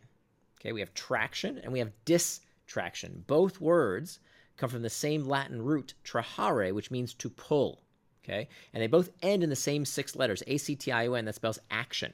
Okay, 0.62 0.72
we 0.72 0.80
have 0.80 0.94
traction 0.94 1.58
and 1.58 1.74
we 1.74 1.80
have 1.80 1.92
dis 2.06 2.40
traction. 2.66 3.24
Both 3.28 3.62
words 3.62 4.20
come 4.58 4.70
from 4.70 4.82
the 4.82 4.90
same 4.90 5.26
Latin 5.26 5.62
root, 5.62 5.94
trahere, 6.04 6.74
which 6.74 6.92
means 6.92 7.14
to 7.16 7.30
pull. 7.30 7.82
Okay? 8.24 8.48
And 8.74 8.82
they 8.82 8.88
both 8.88 9.12
end 9.22 9.44
in 9.44 9.50
the 9.50 9.56
same 9.56 9.86
six 9.86 10.16
letters, 10.16 10.42
A 10.48 10.58
C 10.58 10.76
T 10.76 10.92
I 10.92 11.08
O 11.08 11.14
N, 11.14 11.26
that 11.26 11.36
spells 11.36 11.60
action. 11.70 12.14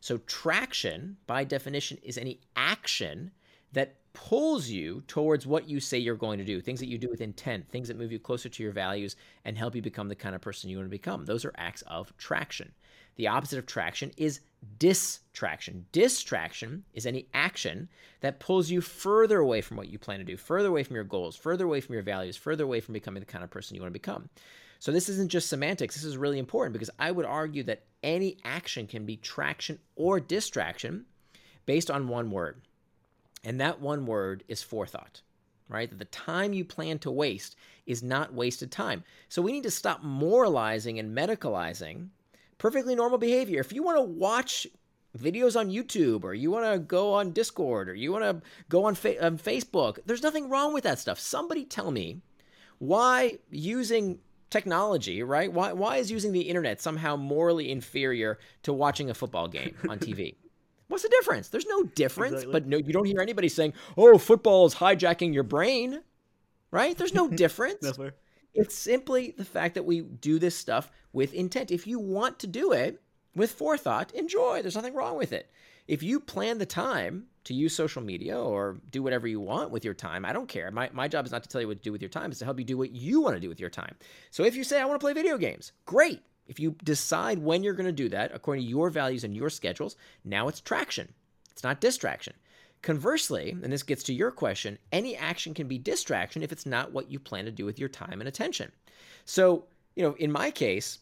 So 0.00 0.18
traction, 0.18 1.18
by 1.26 1.44
definition, 1.44 1.98
is 2.02 2.16
any 2.16 2.40
action 2.56 3.32
that 3.72 3.96
pulls 4.12 4.68
you 4.68 5.02
towards 5.06 5.46
what 5.46 5.68
you 5.68 5.78
say 5.78 5.98
you're 5.98 6.16
going 6.16 6.38
to 6.38 6.44
do, 6.44 6.60
things 6.60 6.80
that 6.80 6.88
you 6.88 6.98
do 6.98 7.08
with 7.08 7.20
intent, 7.20 7.68
things 7.68 7.88
that 7.88 7.98
move 7.98 8.10
you 8.10 8.18
closer 8.18 8.48
to 8.48 8.62
your 8.62 8.72
values 8.72 9.14
and 9.44 9.56
help 9.56 9.74
you 9.74 9.82
become 9.82 10.08
the 10.08 10.14
kind 10.14 10.34
of 10.34 10.40
person 10.40 10.70
you 10.70 10.78
want 10.78 10.86
to 10.86 10.90
become. 10.90 11.26
Those 11.26 11.44
are 11.44 11.52
acts 11.56 11.82
of 11.82 12.16
traction. 12.16 12.72
The 13.16 13.28
opposite 13.28 13.58
of 13.58 13.66
traction 13.66 14.10
is 14.16 14.40
distraction. 14.78 15.86
Distraction 15.92 16.84
is 16.94 17.06
any 17.06 17.26
action 17.32 17.88
that 18.20 18.40
pulls 18.40 18.70
you 18.70 18.80
further 18.80 19.38
away 19.38 19.60
from 19.60 19.76
what 19.76 19.88
you 19.88 19.98
plan 19.98 20.18
to 20.18 20.24
do, 20.24 20.36
further 20.36 20.68
away 20.68 20.82
from 20.82 20.96
your 20.96 21.04
goals, 21.04 21.36
further 21.36 21.64
away 21.64 21.80
from 21.80 21.94
your 21.94 22.02
values, 22.02 22.36
further 22.36 22.64
away 22.64 22.80
from 22.80 22.92
becoming 22.92 23.20
the 23.20 23.26
kind 23.26 23.44
of 23.44 23.50
person 23.50 23.74
you 23.74 23.82
want 23.82 23.90
to 23.90 23.98
become. 23.98 24.28
So 24.78 24.92
this 24.92 25.08
isn't 25.10 25.30
just 25.30 25.48
semantics. 25.48 25.94
This 25.94 26.04
is 26.04 26.16
really 26.16 26.38
important 26.38 26.72
because 26.72 26.90
I 26.98 27.10
would 27.10 27.26
argue 27.26 27.62
that 27.64 27.82
any 28.02 28.38
action 28.44 28.86
can 28.86 29.04
be 29.04 29.16
traction 29.16 29.78
or 29.94 30.20
distraction 30.20 31.04
based 31.66 31.90
on 31.90 32.08
one 32.08 32.30
word. 32.30 32.62
And 33.44 33.60
that 33.60 33.80
one 33.80 34.06
word 34.06 34.44
is 34.48 34.62
forethought, 34.62 35.22
right? 35.68 35.88
That 35.88 35.98
the 35.98 36.04
time 36.06 36.52
you 36.52 36.64
plan 36.64 36.98
to 37.00 37.10
waste 37.10 37.56
is 37.86 38.02
not 38.02 38.34
wasted 38.34 38.70
time. 38.70 39.04
So 39.28 39.42
we 39.42 39.52
need 39.52 39.62
to 39.64 39.70
stop 39.70 40.02
moralizing 40.02 40.98
and 40.98 41.16
medicalizing 41.16 42.08
perfectly 42.60 42.94
normal 42.94 43.18
behavior. 43.18 43.58
If 43.58 43.72
you 43.72 43.82
want 43.82 43.96
to 43.98 44.02
watch 44.02 44.66
videos 45.18 45.58
on 45.58 45.70
YouTube 45.70 46.22
or 46.22 46.34
you 46.34 46.52
want 46.52 46.72
to 46.72 46.78
go 46.78 47.14
on 47.14 47.32
Discord 47.32 47.88
or 47.88 47.94
you 47.94 48.12
want 48.12 48.22
to 48.22 48.46
go 48.68 48.84
on, 48.84 48.94
fa- 48.94 49.24
on 49.24 49.38
Facebook, 49.38 49.98
there's 50.06 50.22
nothing 50.22 50.48
wrong 50.48 50.72
with 50.72 50.84
that 50.84 51.00
stuff. 51.00 51.18
Somebody 51.18 51.64
tell 51.64 51.90
me 51.90 52.20
why 52.78 53.38
using 53.50 54.20
technology, 54.50 55.22
right? 55.22 55.52
Why, 55.52 55.72
why 55.72 55.96
is 55.96 56.10
using 56.10 56.32
the 56.32 56.42
internet 56.42 56.80
somehow 56.80 57.16
morally 57.16 57.70
inferior 57.70 58.38
to 58.62 58.72
watching 58.72 59.10
a 59.10 59.14
football 59.14 59.48
game 59.48 59.74
on 59.88 59.98
TV? 60.06 60.36
What's 60.88 61.02
the 61.04 61.08
difference? 61.08 61.48
There's 61.48 61.66
no 61.66 61.84
difference, 61.84 62.34
exactly. 62.34 62.52
but 62.52 62.66
no, 62.66 62.76
you 62.76 62.92
don't 62.92 63.04
hear 63.04 63.20
anybody 63.20 63.48
saying, 63.48 63.74
"Oh, 63.96 64.18
football 64.18 64.66
is 64.66 64.74
hijacking 64.74 65.32
your 65.32 65.44
brain," 65.44 66.00
right? 66.72 66.98
There's 66.98 67.14
no 67.14 67.28
difference. 67.44 67.82
Never. 67.82 68.16
It's 68.54 68.74
simply 68.74 69.34
the 69.36 69.44
fact 69.44 69.74
that 69.74 69.84
we 69.84 70.00
do 70.00 70.38
this 70.38 70.56
stuff 70.56 70.90
with 71.12 71.34
intent. 71.34 71.70
If 71.70 71.86
you 71.86 71.98
want 71.98 72.38
to 72.40 72.46
do 72.46 72.72
it 72.72 73.00
with 73.34 73.52
forethought, 73.52 74.12
enjoy. 74.12 74.62
There's 74.62 74.76
nothing 74.76 74.94
wrong 74.94 75.16
with 75.16 75.32
it. 75.32 75.50
If 75.86 76.02
you 76.02 76.20
plan 76.20 76.58
the 76.58 76.66
time 76.66 77.26
to 77.44 77.54
use 77.54 77.74
social 77.74 78.02
media 78.02 78.40
or 78.40 78.80
do 78.90 79.02
whatever 79.02 79.26
you 79.26 79.40
want 79.40 79.70
with 79.70 79.84
your 79.84 79.94
time, 79.94 80.24
I 80.24 80.32
don't 80.32 80.48
care. 80.48 80.70
My, 80.70 80.88
my 80.92 81.08
job 81.08 81.26
is 81.26 81.32
not 81.32 81.42
to 81.42 81.48
tell 81.48 81.60
you 81.60 81.68
what 81.68 81.78
to 81.78 81.82
do 81.82 81.92
with 81.92 82.02
your 82.02 82.08
time, 82.08 82.30
it's 82.30 82.38
to 82.40 82.44
help 82.44 82.58
you 82.58 82.64
do 82.64 82.78
what 82.78 82.92
you 82.92 83.20
want 83.20 83.34
to 83.34 83.40
do 83.40 83.48
with 83.48 83.60
your 83.60 83.70
time. 83.70 83.96
So 84.30 84.44
if 84.44 84.54
you 84.54 84.62
say, 84.62 84.80
I 84.80 84.84
want 84.84 85.00
to 85.00 85.04
play 85.04 85.14
video 85.14 85.36
games, 85.36 85.72
great. 85.86 86.20
If 86.46 86.60
you 86.60 86.76
decide 86.84 87.38
when 87.38 87.62
you're 87.62 87.74
going 87.74 87.86
to 87.86 87.92
do 87.92 88.08
that 88.10 88.32
according 88.34 88.64
to 88.64 88.70
your 88.70 88.90
values 88.90 89.24
and 89.24 89.36
your 89.36 89.50
schedules, 89.50 89.96
now 90.24 90.48
it's 90.48 90.60
traction. 90.60 91.12
It's 91.52 91.62
not 91.62 91.80
distraction. 91.80 92.34
Conversely, 92.82 93.50
and 93.62 93.72
this 93.72 93.82
gets 93.82 94.02
to 94.04 94.14
your 94.14 94.30
question, 94.30 94.78
any 94.90 95.14
action 95.14 95.52
can 95.52 95.68
be 95.68 95.78
distraction 95.78 96.42
if 96.42 96.50
it's 96.50 96.64
not 96.64 96.92
what 96.92 97.10
you 97.10 97.18
plan 97.18 97.44
to 97.44 97.50
do 97.50 97.66
with 97.66 97.78
your 97.78 97.90
time 97.90 98.20
and 98.20 98.28
attention. 98.28 98.72
So, 99.26 99.66
you 99.94 100.02
know, 100.02 100.14
in 100.14 100.32
my 100.32 100.50
case, 100.50 100.98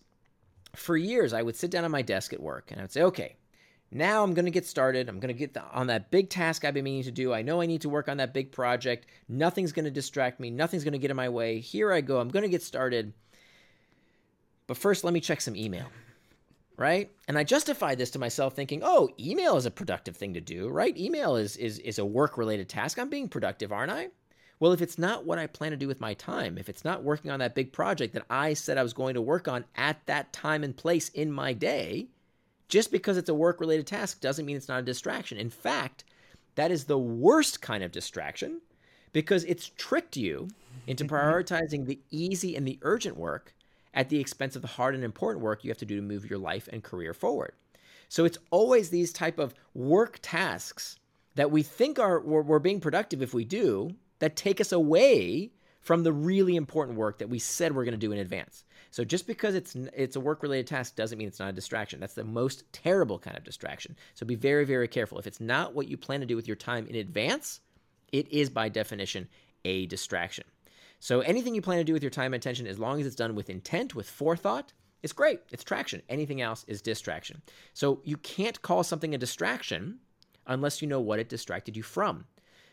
for 0.75 0.97
years 0.97 1.33
I 1.33 1.43
would 1.43 1.57
sit 1.57 1.71
down 1.71 1.85
at 1.85 1.91
my 1.91 2.03
desk 2.03 2.33
at 2.33 2.43
work 2.43 2.71
and 2.71 2.81
I 2.81 2.85
would 2.85 2.93
say, 2.93 3.03
okay, 3.03 3.37
now 3.91 4.23
I'm 4.23 4.35
going 4.35 4.45
to 4.45 4.51
get 4.51 4.67
started. 4.67 5.09
I'm 5.09 5.21
going 5.21 5.35
to 5.35 5.39
get 5.39 5.57
on 5.73 5.87
that 5.87 6.11
big 6.11 6.29
task 6.29 6.65
I've 6.65 6.75
been 6.75 6.85
meaning 6.85 7.05
to 7.05 7.11
do. 7.11 7.33
I 7.33 7.43
know 7.43 7.61
I 7.61 7.67
need 7.67 7.83
to 7.83 7.89
work 7.89 8.09
on 8.09 8.19
that 8.19 8.35
big 8.35 8.53
project. 8.53 9.07
Nothing's 9.29 9.73
going 9.73 9.87
to 9.87 9.91
distract 9.91 10.41
me. 10.41 10.51
Nothing's 10.51 10.85
going 10.85 10.93
to 10.93 10.99
get 10.99 11.11
in 11.11 11.17
my 11.17 11.29
way. 11.29 11.61
Here 11.61 11.93
I 11.93 12.01
go. 12.03 12.19
I'm 12.19 12.29
going 12.29 12.43
to 12.43 12.51
get 12.51 12.63
started. 12.63 13.15
But 14.67 14.77
first, 14.77 15.05
let 15.05 15.15
me 15.15 15.21
check 15.21 15.41
some 15.41 15.57
email. 15.57 15.87
Right? 16.79 17.11
And 17.27 17.37
I 17.37 17.45
justify 17.45 17.95
this 17.95 18.11
to 18.13 18.19
myself 18.19 18.55
thinking, 18.55 18.81
oh, 18.83 19.11
email 19.19 19.57
is 19.57 19.67
a 19.67 19.71
productive 19.71 20.17
thing 20.17 20.33
to 20.35 20.41
do, 20.41 20.69
right? 20.69 20.97
Email 20.97 21.37
is 21.37 21.57
is 21.57 21.81
is 21.81 21.99
a 21.99 22.07
work-related 22.07 22.69
task. 22.69 22.99
I'm 22.99 23.11
being 23.11 23.29
productive, 23.29 23.73
aren't 23.73 23.91
I? 23.91 24.09
Well, 24.61 24.73
if 24.73 24.81
it's 24.81 24.99
not 24.99 25.27
what 25.27 25.39
I 25.39 25.47
plan 25.47 25.73
to 25.73 25.77
do 25.77 25.89
with 25.89 26.01
my 26.01 26.15
time, 26.15 26.57
if 26.57 26.69
it's 26.69 26.85
not 26.85 27.05
working 27.05 27.31
on 27.31 27.41
that 27.41 27.55
big 27.55 27.73
project 27.73 28.15
that 28.15 28.27
I 28.31 28.55
said 28.55 28.79
I 28.79 28.83
was 28.83 28.93
going 28.93 29.15
to 29.15 29.21
work 29.21 29.49
on 29.49 29.65
at 29.77 30.05
that 30.07 30.33
time 30.33 30.65
and 30.65 30.77
place 30.77 31.11
in 31.11 31.31
my 31.31 31.53
day, 31.53 32.09
just 32.69 32.91
because 32.91 33.17
it's 33.17 33.29
a 33.29 33.35
work-related 33.35 33.87
task 33.87 34.21
doesn't 34.21 34.47
mean 34.47 34.57
it's 34.57 34.69
not 34.69 34.81
a 34.81 34.83
distraction. 34.83 35.39
In 35.39 35.51
fact, 35.51 36.05
that 36.57 36.71
is 36.71 36.85
the 36.85 36.99
worst 36.99 37.61
kind 37.61 37.85
of 37.85 37.93
distraction 37.93 38.61
because 39.13 39.45
it's 39.45 39.71
tricked 39.77 40.17
you 40.17 40.49
into 40.87 41.05
mm-hmm. 41.05 41.15
prioritizing 41.15 41.87
the 41.87 42.01
easy 42.11 42.57
and 42.57 42.67
the 42.67 42.79
urgent 42.83 43.17
work 43.17 43.55
at 43.99 44.11
the 44.11 44.21
expense 44.21 44.55
of 44.55 44.63
the 44.63 44.69
hard 44.69 44.95
and 44.95 45.03
important 45.03 45.45
work 45.45 45.65
you 45.65 45.71
have 45.71 45.77
to 45.77 45.85
do 45.85 45.97
to 45.97 46.03
move 46.03 46.31
your 46.31 46.39
life 46.39 46.69
and 46.73 46.85
career 46.85 47.13
forward. 47.13 47.53
So 48.09 48.25
it's 48.25 48.39
always 48.51 48.89
these 48.89 49.13
type 49.13 49.41
of 49.41 49.55
work 49.75 50.21
tasks 50.23 50.97
that 51.35 51.51
we 51.51 51.65
think 51.65 51.99
are 51.99 52.21
we're, 52.21 52.43
we're 52.43 52.61
being 52.61 52.81
productive 52.81 53.23
if 53.23 53.35
we 53.35 53.45
do 53.45 53.91
that 54.21 54.37
take 54.37 54.61
us 54.61 54.71
away 54.71 55.51
from 55.81 56.05
the 56.05 56.13
really 56.13 56.55
important 56.55 56.97
work 56.97 57.19
that 57.19 57.29
we 57.29 57.41
said 57.41 57.75
we're 57.75 57.85
going 57.85 57.93
to 57.93 57.99
do 57.99 58.13
in 58.13 58.19
advance. 58.19 58.65
So 58.93 59.05
just 59.05 59.27
because 59.27 59.57
it's 59.57 59.75
it's 59.75 60.15
a 60.15 60.21
work 60.21 60.45
related 60.45 60.69
task 60.69 60.95
doesn't 60.95 61.19
mean 61.19 61.27
it's 61.27 61.41
not 61.41 61.49
a 61.49 61.53
distraction. 61.53 61.99
That's 61.99 62.15
the 62.15 62.23
most 62.23 62.73
terrible 62.73 63.19
kind 63.19 63.37
of 63.37 63.43
distraction. 63.43 63.97
So 64.15 64.25
be 64.25 64.37
very 64.37 64.65
very 64.65 64.87
careful. 64.87 65.19
If 65.19 65.27
it's 65.27 65.41
not 65.41 65.75
what 65.75 65.89
you 65.89 65.97
plan 65.97 66.21
to 66.21 66.27
do 66.27 66.37
with 66.37 66.47
your 66.47 66.57
time 66.57 66.87
in 66.87 66.95
advance, 66.95 67.61
it 68.13 68.31
is 68.33 68.49
by 68.49 68.69
definition 68.69 69.27
a 69.65 69.87
distraction. 69.87 70.45
So 71.01 71.21
anything 71.21 71.55
you 71.55 71.63
plan 71.63 71.79
to 71.79 71.85
do 71.85 71.93
with 71.93 72.03
your 72.03 72.11
time 72.11 72.35
and 72.35 72.43
attention, 72.43 72.67
as 72.67 72.79
long 72.79 73.01
as 73.01 73.07
it's 73.07 73.17
done 73.17 73.35
with 73.35 73.51
intent, 73.51 73.95
with 73.95 74.09
forethought, 74.09 74.73
it's 75.03 75.13
great. 75.13 75.41
It's 75.53 75.63
traction. 75.63 76.03
Anything 76.09 76.41
else 76.41 76.65
is 76.67 76.83
distraction. 76.83 77.43
So 77.73 78.01
you 78.05 78.17
can't 78.17 78.61
call 78.63 78.83
something 78.83 79.15
a 79.15 79.19
distraction 79.19 80.01
unless 80.47 80.83
you 80.83 80.89
know 80.89 81.01
what 81.01 81.21
it 81.21 81.29
distracted 81.29 81.77
you 81.77 81.83
from. 81.83 82.25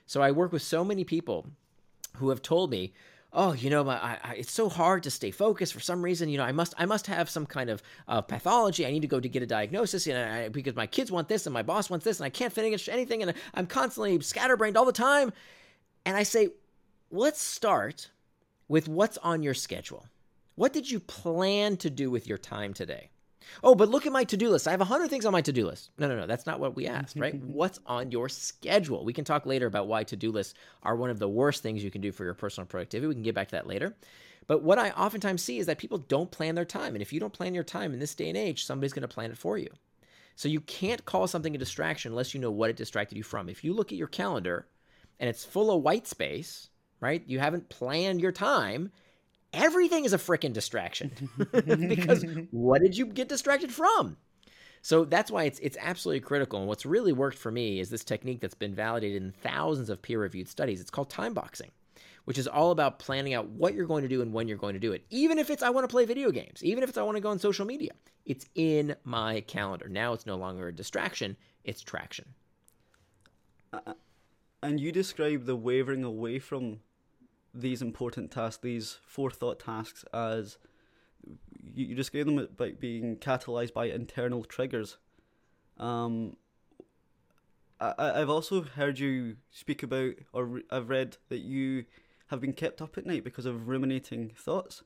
So 0.07 0.21
I 0.21 0.31
work 0.31 0.51
with 0.51 0.61
so 0.61 0.83
many 0.83 1.03
people 1.03 1.47
who 2.15 2.29
have 2.29 2.41
told 2.41 2.71
me, 2.71 2.93
"Oh, 3.31 3.53
you 3.53 3.69
know, 3.69 3.87
I, 3.89 4.17
I, 4.23 4.33
it's 4.35 4.51
so 4.51 4.69
hard 4.69 5.03
to 5.03 5.11
stay 5.11 5.29
focused 5.29 5.73
for 5.73 5.79
some 5.79 6.01
reason. 6.01 6.29
You 6.29 6.37
know, 6.37 6.45
I 6.45 6.51
must 6.51 6.73
I 6.77 6.85
must 6.85 7.05
have 7.07 7.29
some 7.29 7.45
kind 7.45 7.69
of 7.69 7.83
uh, 8.07 8.21
pathology. 8.21 8.87
I 8.87 8.91
need 8.91 9.01
to 9.01 9.07
go 9.07 9.19
to 9.19 9.29
get 9.29 9.43
a 9.43 9.47
diagnosis, 9.47 10.07
I, 10.07 10.49
because 10.49 10.75
my 10.75 10.87
kids 10.87 11.11
want 11.11 11.27
this 11.27 11.45
and 11.45 11.53
my 11.53 11.63
boss 11.63 11.89
wants 11.89 12.05
this, 12.05 12.19
and 12.19 12.25
I 12.25 12.29
can't 12.29 12.53
finish 12.53 12.89
anything, 12.89 13.21
and 13.21 13.33
I'm 13.53 13.67
constantly 13.67 14.19
scatterbrained 14.21 14.77
all 14.77 14.85
the 14.85 14.91
time." 14.91 15.31
And 16.07 16.15
I 16.15 16.23
say, 16.23 16.49
let's 17.09 17.41
start 17.41 18.11
with 18.67 18.87
what's 18.87 19.17
on 19.19 19.43
your 19.43 19.53
schedule. 19.53 20.05
What 20.55 20.73
did 20.73 20.89
you 20.89 20.99
plan 20.99 21.77
to 21.77 21.89
do 21.89 22.09
with 22.09 22.27
your 22.27 22.37
time 22.37 22.73
today? 22.73 23.09
Oh, 23.63 23.75
but 23.75 23.89
look 23.89 24.05
at 24.05 24.11
my 24.11 24.23
to 24.25 24.37
do 24.37 24.49
list. 24.49 24.67
I 24.67 24.71
have 24.71 24.79
100 24.79 25.09
things 25.09 25.25
on 25.25 25.31
my 25.31 25.41
to 25.41 25.53
do 25.53 25.67
list. 25.67 25.91
No, 25.97 26.07
no, 26.07 26.15
no. 26.15 26.25
That's 26.25 26.45
not 26.45 26.59
what 26.59 26.75
we 26.75 26.87
asked, 26.87 27.17
right? 27.17 27.35
What's 27.43 27.79
on 27.85 28.11
your 28.11 28.29
schedule? 28.29 29.05
We 29.05 29.13
can 29.13 29.25
talk 29.25 29.45
later 29.45 29.67
about 29.67 29.87
why 29.87 30.03
to 30.05 30.15
do 30.15 30.31
lists 30.31 30.55
are 30.83 30.95
one 30.95 31.09
of 31.09 31.19
the 31.19 31.29
worst 31.29 31.61
things 31.61 31.83
you 31.83 31.91
can 31.91 32.01
do 32.01 32.11
for 32.11 32.23
your 32.23 32.33
personal 32.33 32.65
productivity. 32.65 33.07
We 33.07 33.13
can 33.13 33.23
get 33.23 33.35
back 33.35 33.49
to 33.49 33.55
that 33.55 33.67
later. 33.67 33.95
But 34.47 34.63
what 34.63 34.79
I 34.79 34.91
oftentimes 34.91 35.43
see 35.43 35.59
is 35.59 35.65
that 35.65 35.77
people 35.77 35.97
don't 35.97 36.31
plan 36.31 36.55
their 36.55 36.65
time. 36.65 36.95
And 36.95 37.01
if 37.01 37.11
you 37.11 37.19
don't 37.19 37.33
plan 37.33 37.53
your 37.53 37.63
time 37.63 37.93
in 37.93 37.99
this 37.99 38.15
day 38.15 38.29
and 38.29 38.37
age, 38.37 38.65
somebody's 38.65 38.93
going 38.93 39.07
to 39.07 39.07
plan 39.07 39.31
it 39.31 39.37
for 39.37 39.57
you. 39.57 39.69
So 40.35 40.49
you 40.49 40.59
can't 40.61 41.05
call 41.05 41.27
something 41.27 41.55
a 41.55 41.57
distraction 41.57 42.11
unless 42.11 42.33
you 42.33 42.39
know 42.39 42.51
what 42.51 42.69
it 42.69 42.75
distracted 42.75 43.17
you 43.17 43.23
from. 43.23 43.49
If 43.49 43.63
you 43.63 43.73
look 43.73 43.91
at 43.91 43.97
your 43.97 44.07
calendar 44.07 44.67
and 45.19 45.29
it's 45.29 45.45
full 45.45 45.71
of 45.71 45.81
white 45.81 46.07
space, 46.07 46.69
right? 46.99 47.23
You 47.27 47.39
haven't 47.39 47.69
planned 47.69 48.21
your 48.21 48.31
time. 48.31 48.91
Everything 49.53 50.05
is 50.05 50.13
a 50.13 50.17
freaking 50.17 50.53
distraction 50.53 51.29
because 51.87 52.25
what 52.51 52.81
did 52.81 52.97
you 52.97 53.05
get 53.05 53.29
distracted 53.29 53.71
from? 53.71 54.17
So 54.81 55.03
that's 55.03 55.31
why 55.31 55.45
it's 55.45 55.57
it's 55.59 55.77
absolutely 55.81 56.19
critical. 56.19 56.59
And 56.59 56.67
what's 56.67 56.85
really 56.85 57.11
worked 57.11 57.39
for 57.39 57.51
me 57.51 57.79
is 57.79 57.89
this 57.89 58.03
technique 58.03 58.39
that's 58.39 58.53
been 58.53 58.75
validated 58.75 59.23
in 59.23 59.31
thousands 59.31 59.89
of 59.89 60.01
peer-reviewed 60.01 60.47
studies. 60.47 60.79
It's 60.79 60.91
called 60.91 61.09
time 61.09 61.33
boxing, 61.33 61.71
which 62.25 62.37
is 62.37 62.47
all 62.47 62.69
about 62.69 62.99
planning 62.99 63.33
out 63.33 63.49
what 63.49 63.73
you're 63.73 63.87
going 63.87 64.03
to 64.03 64.07
do 64.07 64.21
and 64.21 64.31
when 64.31 64.47
you're 64.47 64.59
going 64.59 64.75
to 64.75 64.79
do 64.79 64.91
it. 64.91 65.03
Even 65.09 65.39
if 65.39 65.49
it's 65.49 65.63
I 65.63 65.71
want 65.71 65.85
to 65.85 65.91
play 65.91 66.05
video 66.05 66.29
games, 66.29 66.63
even 66.63 66.83
if 66.83 66.89
it's 66.89 66.99
I 66.99 67.01
want 67.01 67.17
to 67.17 67.21
go 67.21 67.31
on 67.31 67.39
social 67.39 67.65
media, 67.65 67.93
it's 68.27 68.45
in 68.53 68.95
my 69.03 69.41
calendar. 69.41 69.89
Now 69.89 70.13
it's 70.13 70.27
no 70.27 70.35
longer 70.35 70.67
a 70.67 70.71
distraction, 70.71 71.35
it's 71.63 71.81
traction. 71.81 72.25
Uh, 73.73 73.79
uh, 73.87 73.93
And 74.65 74.79
you 74.79 74.91
describe 74.91 75.45
the 75.45 75.55
wavering 75.55 76.03
away 76.03 76.39
from 76.39 76.79
these 77.53 77.83
important 77.83 78.31
tasks, 78.31 78.63
these 78.63 78.97
forethought 79.05 79.59
tasks, 79.59 80.03
as 80.11 80.57
you, 81.61 81.85
you 81.85 81.95
describe 81.95 82.25
them 82.25 82.47
by 82.57 82.71
being 82.71 83.17
catalyzed 83.17 83.73
by 83.73 83.85
internal 83.85 84.43
triggers. 84.43 84.97
Um, 85.77 86.37
I, 87.79 88.21
I've 88.21 88.29
also 88.31 88.63
heard 88.63 88.97
you 88.97 89.35
speak 89.51 89.83
about, 89.83 90.15
or 90.33 90.45
re- 90.45 90.63
I've 90.71 90.89
read 90.89 91.17
that 91.29 91.41
you 91.41 91.85
have 92.27 92.41
been 92.41 92.53
kept 92.53 92.81
up 92.81 92.97
at 92.97 93.05
night 93.05 93.23
because 93.23 93.45
of 93.45 93.67
ruminating 93.67 94.31
thoughts. 94.35 94.81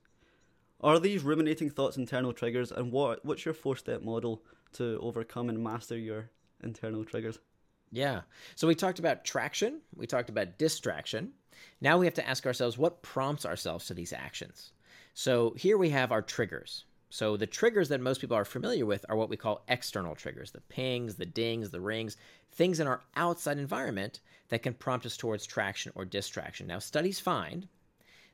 Are 0.82 1.00
these 1.00 1.24
ruminating 1.24 1.70
thoughts 1.70 1.96
internal 1.96 2.34
triggers, 2.34 2.70
and 2.70 2.92
what 2.92 3.24
what's 3.24 3.46
your 3.46 3.54
four 3.54 3.78
step 3.78 4.02
model 4.02 4.44
to 4.74 5.00
overcome 5.02 5.48
and 5.48 5.64
master 5.64 5.98
your 5.98 6.32
internal 6.62 7.06
triggers? 7.06 7.40
Yeah. 7.92 8.22
So 8.56 8.68
we 8.68 8.76
talked 8.76 9.00
about 9.00 9.26
traction, 9.26 9.82
we 9.96 10.08
talked 10.08 10.30
about 10.30 10.58
distraction. 10.58 11.34
Now 11.82 11.98
we 11.98 12.06
have 12.06 12.14
to 12.16 12.28
ask 12.28 12.46
ourselves 12.46 12.78
what 12.78 13.02
prompts 13.02 13.46
ourselves 13.46 13.88
to 13.88 13.94
these 13.94 14.14
actions. 14.14 14.72
So 15.14 15.54
here 15.58 15.78
we 15.78 15.90
have 15.90 16.12
our 16.12 16.22
triggers. 16.22 16.86
So 17.10 17.38
the 17.38 17.48
triggers 17.48 17.90
that 17.90 18.02
most 18.02 18.22
people 18.22 18.38
are 18.38 18.46
familiar 18.46 18.86
with 18.86 19.06
are 19.10 19.16
what 19.16 19.30
we 19.30 19.38
call 19.38 19.64
external 19.68 20.16
triggers 20.16 20.52
the 20.52 20.62
pings, 20.62 21.16
the 21.16 21.26
dings, 21.26 21.72
the 21.72 21.82
rings, 21.82 22.18
things 22.52 22.80
in 22.80 22.88
our 22.88 23.02
outside 23.16 23.58
environment 23.58 24.20
that 24.50 24.62
can 24.64 24.74
prompt 24.74 25.06
us 25.06 25.18
towards 25.18 25.46
traction 25.46 25.92
or 25.96 26.06
distraction. 26.06 26.68
Now, 26.68 26.80
studies 26.80 27.20
find 27.20 27.68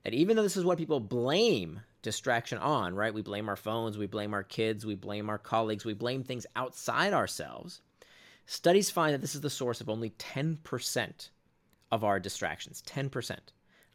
that 0.03 0.13
even 0.13 0.35
though 0.35 0.43
this 0.43 0.57
is 0.57 0.65
what 0.65 0.77
people 0.77 0.99
blame 0.99 1.81
distraction 2.01 2.57
on, 2.57 2.93
right? 2.93 3.13
We 3.13 3.21
blame 3.21 3.49
our 3.49 3.55
phones, 3.55 3.97
we 3.97 4.07
blame 4.07 4.33
our 4.33 4.43
kids, 4.43 4.85
we 4.85 4.95
blame 4.95 5.29
our 5.29 5.39
colleagues, 5.39 5.85
we 5.85 5.93
blame 5.93 6.23
things 6.23 6.45
outside 6.55 7.13
ourselves. 7.13 7.81
Studies 8.45 8.91
find 8.91 9.13
that 9.13 9.21
this 9.21 9.35
is 9.35 9.41
the 9.41 9.49
source 9.49 9.81
of 9.81 9.89
only 9.89 10.11
10% 10.11 11.29
of 11.91 12.03
our 12.03 12.19
distractions. 12.19 12.83
10%. 12.87 13.37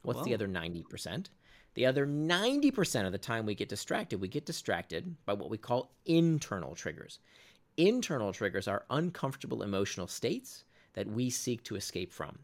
What's 0.02 0.22
the 0.22 0.34
other 0.34 0.48
90%? 0.48 1.26
The 1.74 1.86
other 1.86 2.06
90% 2.06 3.06
of 3.06 3.12
the 3.12 3.18
time 3.18 3.46
we 3.46 3.54
get 3.54 3.68
distracted, 3.68 4.20
we 4.20 4.28
get 4.28 4.46
distracted 4.46 5.14
by 5.24 5.34
what 5.34 5.50
we 5.50 5.58
call 5.58 5.92
internal 6.04 6.74
triggers. 6.74 7.20
Internal 7.76 8.32
triggers 8.32 8.66
are 8.66 8.86
uncomfortable 8.90 9.62
emotional 9.62 10.08
states 10.08 10.64
that 10.94 11.06
we 11.06 11.30
seek 11.30 11.62
to 11.64 11.76
escape 11.76 12.12
from. 12.12 12.38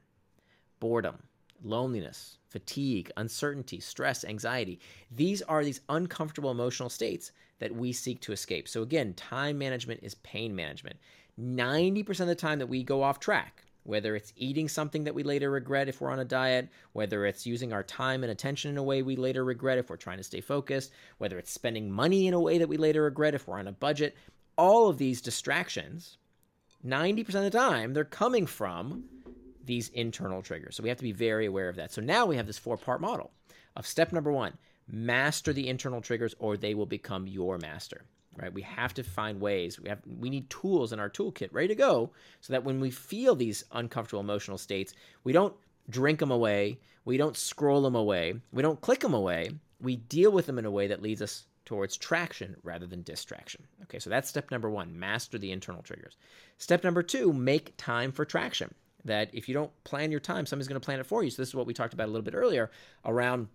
Boredom, 0.79 1.19
loneliness, 1.63 2.39
fatigue, 2.49 3.11
uncertainty, 3.17 3.81
stress, 3.81 4.25
anxiety. 4.25 4.79
These 5.11 5.43
are 5.43 5.65
these 5.65 5.81
uncomfortable 5.89 6.51
emotional 6.51 6.89
states 6.89 7.33
that 7.59 7.75
we 7.75 7.93
seek 7.93 8.21
to 8.21 8.33
escape. 8.33 8.69
So, 8.69 8.83
again, 8.83 9.15
time 9.15 9.59
management 9.59 10.01
is 10.03 10.15
pain 10.17 10.55
management. 10.55 10.99
90% 11.41 12.21
of 12.21 12.27
the 12.27 12.35
time 12.35 12.59
that 12.59 12.69
we 12.69 12.83
go 12.83 13.03
off 13.03 13.21
track, 13.21 13.65
whether 13.85 14.17
it's 14.17 14.33
eating 14.37 14.69
something 14.69 15.05
that 15.05 15.15
we 15.15 15.23
later 15.23 15.51
regret 15.51 15.89
if 15.89 16.01
we're 16.01 16.11
on 16.11 16.19
a 16.19 16.25
diet, 16.25 16.69
whether 16.93 17.27
it's 17.27 17.47
using 17.47 17.73
our 17.73 17.83
time 17.83 18.23
and 18.23 18.31
attention 18.31 18.71
in 18.71 18.79
a 18.79 18.83
way 18.83 19.03
we 19.03 19.17
later 19.17 19.45
regret 19.45 19.79
if 19.79 19.91
we're 19.91 19.97
trying 19.97 20.17
to 20.19 20.25
stay 20.25 20.41
focused, 20.41 20.93
whether 21.19 21.39
it's 21.39 21.51
spending 21.51 21.91
money 21.91 22.27
in 22.27 22.35
a 22.35 22.41
way 22.41 22.59
that 22.59 22.69
we 22.69 22.77
later 22.77 23.03
regret 23.03 23.35
if 23.35 23.47
we're 23.47 23.59
on 23.59 23.69
a 23.69 23.73
budget, 23.73 24.17
all 24.57 24.89
of 24.89 24.99
these 24.99 25.21
distractions, 25.21 26.19
90% 26.85 27.35
of 27.35 27.43
the 27.43 27.51
time, 27.51 27.93
they're 27.93 28.05
coming 28.05 28.47
from 28.47 29.05
these 29.65 29.89
internal 29.91 30.43
triggers. 30.43 30.77
So 30.77 30.83
we 30.83 30.89
have 30.89 30.99
to 30.99 31.05
be 31.05 31.13
very 31.13 31.47
aware 31.47 31.69
of 31.69 31.77
that. 31.77 31.93
So 31.93 32.01
now 32.01 32.25
we 32.27 32.37
have 32.37 32.47
this 32.47 32.59
four 32.59 32.77
part 32.77 33.01
model 33.01 33.33
of 33.75 33.87
step 33.87 34.13
number 34.13 34.33
one 34.33 34.55
master 34.89 35.53
the 35.53 35.69
internal 35.69 36.01
triggers 36.01 36.35
or 36.39 36.57
they 36.57 36.75
will 36.75 36.87
become 36.87 37.27
your 37.27 37.59
master 37.59 38.05
right? 38.37 38.53
We 38.53 38.63
have 38.63 38.95
to 38.95 39.03
find 39.03 39.41
ways. 39.41 39.81
We 39.81 39.89
have 39.89 40.01
we 40.19 40.31
need 40.31 40.51
tools 40.51 40.93
in 40.93 41.01
our 41.01 41.11
toolkit 41.11 41.49
ready 41.53 41.69
to 41.69 41.75
go 41.75 42.13
so 42.41 42.53
that 42.53 42.65
when 42.65 42.81
we 42.81 42.91
feel 42.91 43.35
these 43.35 43.65
uncomfortable 43.73 44.21
emotional 44.21 44.59
states 44.59 44.95
we 45.25 45.33
don't 45.33 45.55
drink 45.89 46.19
them 46.19 46.31
away 46.31 46.79
we 47.05 47.17
don't 47.17 47.37
scroll 47.37 47.83
them 47.83 47.95
away 47.95 48.35
we 48.53 48.63
don't 48.63 48.81
click 48.81 49.01
them 49.01 49.15
away. 49.15 49.51
We 49.81 49.97
deal 49.97 50.33
with 50.33 50.47
them 50.47 50.59
in 50.59 50.65
a 50.65 50.71
way 50.71 50.87
that 50.89 51.03
leads 51.03 51.21
us 51.21 51.47
towards 51.65 51.97
traction 51.97 52.57
rather 52.63 52.87
than 52.87 53.03
distraction. 53.03 53.67
Okay 53.85 53.99
so 53.99 54.11
that's 54.11 54.29
step 54.29 54.51
number 54.51 54.71
one 54.71 54.99
master 54.99 55.39
the 55.39 55.53
internal 55.53 55.83
triggers. 55.83 56.17
Step 56.59 56.85
number 56.85 57.03
two 57.03 57.33
make 57.33 57.77
time 57.77 58.13
for 58.13 58.25
traction. 58.25 58.75
That 59.05 59.31
if 59.33 59.49
you 59.49 59.55
don't 59.55 59.73
plan 59.85 60.11
your 60.11 60.21
time 60.21 60.47
somebody's 60.47 60.69
going 60.69 60.81
to 60.81 60.85
plan 60.85 61.01
it 61.01 61.07
for 61.07 61.23
you. 61.23 61.31
So 61.31 61.43
this 61.43 61.49
is 61.49 61.55
what 61.55 61.67
we 61.67 61.75
talked 61.75 61.95
about 61.95 62.07
a 62.09 62.13
little 62.13 62.25
bit 62.25 62.35
earlier 62.35 62.71
around 63.05 63.49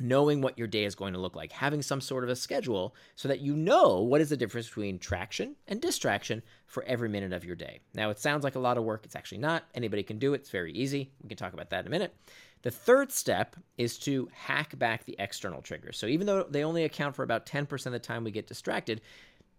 knowing 0.00 0.40
what 0.40 0.58
your 0.58 0.66
day 0.66 0.84
is 0.84 0.94
going 0.94 1.12
to 1.12 1.18
look 1.18 1.36
like, 1.36 1.52
having 1.52 1.82
some 1.82 2.00
sort 2.00 2.24
of 2.24 2.30
a 2.30 2.36
schedule 2.36 2.94
so 3.16 3.28
that 3.28 3.40
you 3.40 3.54
know 3.54 4.00
what 4.00 4.20
is 4.20 4.30
the 4.30 4.36
difference 4.36 4.68
between 4.68 4.98
traction 4.98 5.56
and 5.66 5.80
distraction 5.80 6.42
for 6.66 6.82
every 6.84 7.08
minute 7.08 7.32
of 7.32 7.44
your 7.44 7.56
day. 7.56 7.80
Now, 7.94 8.10
it 8.10 8.18
sounds 8.18 8.44
like 8.44 8.54
a 8.54 8.60
lot 8.60 8.78
of 8.78 8.84
work. 8.84 9.04
It's 9.04 9.16
actually 9.16 9.38
not. 9.38 9.64
Anybody 9.74 10.02
can 10.02 10.18
do 10.18 10.34
it. 10.34 10.42
It's 10.42 10.50
very 10.50 10.72
easy. 10.72 11.10
We 11.22 11.28
can 11.28 11.38
talk 11.38 11.52
about 11.52 11.70
that 11.70 11.80
in 11.80 11.86
a 11.86 11.90
minute. 11.90 12.14
The 12.62 12.70
third 12.70 13.12
step 13.12 13.56
is 13.76 13.98
to 14.00 14.28
hack 14.32 14.76
back 14.78 15.04
the 15.04 15.16
external 15.18 15.62
triggers. 15.62 15.96
So, 15.96 16.06
even 16.06 16.26
though 16.26 16.42
they 16.42 16.64
only 16.64 16.84
account 16.84 17.14
for 17.14 17.22
about 17.22 17.46
10% 17.46 17.86
of 17.86 17.92
the 17.92 17.98
time 17.98 18.24
we 18.24 18.32
get 18.32 18.48
distracted, 18.48 19.00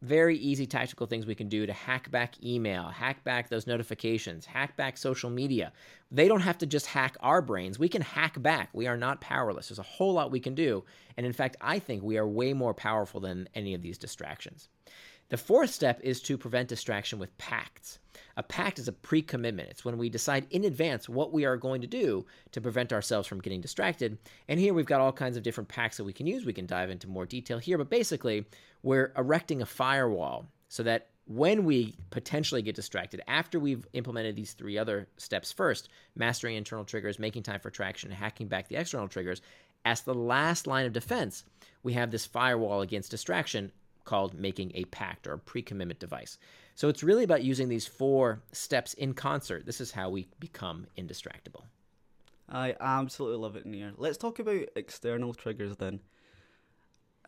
very 0.02 0.38
easy 0.38 0.66
tactical 0.66 1.08
things 1.08 1.26
we 1.26 1.36
can 1.36 1.50
do 1.50 1.66
to 1.66 1.74
hack 1.74 2.10
back 2.10 2.42
email, 2.44 2.84
hack 2.84 3.24
back 3.24 3.50
those 3.50 3.68
notifications, 3.68 4.46
hack 4.46 4.78
back 4.78 4.98
social 4.98 5.30
media. 5.30 5.74
They 6.12 6.28
don't 6.28 6.42
have 6.42 6.58
to 6.60 6.66
just 6.66 6.86
hack 6.86 7.18
our 7.20 7.42
brains. 7.42 7.78
We 7.78 7.90
can 7.90 8.02
hack 8.02 8.42
back. 8.42 8.70
We 8.74 8.88
are 8.88 8.98
not 8.98 9.20
powerless. 9.20 9.70
There's 9.70 9.80
a 9.80 9.84
whole 9.84 10.14
lot 10.14 10.32
we 10.32 10.40
can 10.40 10.56
do. 10.56 10.86
And 11.18 11.26
in 11.26 11.34
fact, 11.34 11.58
I 11.60 11.80
think 11.80 12.02
we 12.02 12.18
are 12.18 12.28
way 12.28 12.54
more 12.54 12.74
powerful 12.74 13.20
than 13.20 13.50
any 13.54 13.74
of 13.74 13.82
these 13.82 13.98
distractions. 13.98 14.70
The 15.30 15.38
fourth 15.38 15.70
step 15.70 16.00
is 16.04 16.22
to 16.22 16.40
prevent 16.40 16.70
distraction 16.70 17.20
with 17.20 17.38
pacts. 17.38 18.00
A 18.36 18.42
pact 18.42 18.80
is 18.80 18.88
a 18.88 18.92
pre 18.92 19.22
commitment. 19.22 19.70
It's 19.70 19.86
when 19.86 20.00
we 20.00 20.10
decide 20.10 20.48
in 20.50 20.66
advance 20.66 21.08
what 21.08 21.32
we 21.32 21.46
are 21.46 21.56
going 21.56 21.82
to 21.82 21.88
do 21.88 22.26
to 22.52 22.62
prevent 22.62 22.92
ourselves 22.92 23.28
from 23.28 23.40
getting 23.40 23.62
distracted. 23.62 24.18
And 24.48 24.60
here 24.60 24.74
we've 24.74 24.88
got 24.88 25.02
all 25.02 25.12
kinds 25.12 25.38
of 25.38 25.44
different 25.44 25.68
pacts 25.68 25.98
that 25.98 26.04
we 26.04 26.14
can 26.14 26.26
use. 26.26 26.46
We 26.46 26.54
can 26.54 26.66
dive 26.66 26.90
into 26.90 27.08
more 27.08 27.28
detail 27.28 27.60
here, 27.60 27.78
but 27.78 27.92
basically, 27.92 28.46
we're 28.82 29.14
erecting 29.16 29.62
a 29.62 29.68
firewall 29.68 30.48
so 30.68 30.82
that 30.84 31.10
when 31.26 31.64
we 31.64 31.96
potentially 32.10 32.64
get 32.64 32.76
distracted, 32.76 33.22
after 33.28 33.60
we've 33.60 33.86
implemented 33.94 34.36
these 34.36 34.54
three 34.54 34.80
other 34.80 35.08
steps 35.18 35.52
first 35.52 35.90
mastering 36.16 36.56
internal 36.56 36.86
triggers, 36.86 37.20
making 37.20 37.44
time 37.44 37.60
for 37.60 37.70
traction, 37.70 38.10
hacking 38.10 38.48
back 38.48 38.68
the 38.68 38.78
external 38.78 39.08
triggers 39.08 39.44
as 39.86 40.02
the 40.02 40.14
last 40.14 40.66
line 40.66 40.88
of 40.88 40.94
defense, 40.94 41.44
we 41.84 41.94
have 41.94 42.10
this 42.10 42.26
firewall 42.26 42.82
against 42.82 43.12
distraction 43.12 43.72
called 44.06 44.34
making 44.34 44.72
a 44.76 44.86
pact 44.86 45.28
or 45.28 45.34
a 45.34 45.40
pre 45.40 45.62
commitment 45.62 46.00
device. 46.00 46.38
So 46.76 46.88
it's 46.88 47.04
really 47.04 47.24
about 47.24 47.44
using 47.44 47.70
these 47.70 47.86
four 47.88 48.42
steps 48.52 48.94
in 48.94 49.14
concert. 49.14 49.66
This 49.66 49.82
is 49.82 49.92
how 49.92 50.10
we 50.10 50.28
become 50.40 50.88
indistractable. 50.98 51.64
I 52.48 52.76
absolutely 52.80 53.38
love 53.38 53.56
it, 53.56 53.66
Nir. 53.66 53.92
Let's 53.98 54.18
talk 54.18 54.40
about 54.40 54.70
external 54.76 55.34
triggers 55.34 55.78
then. 55.78 56.00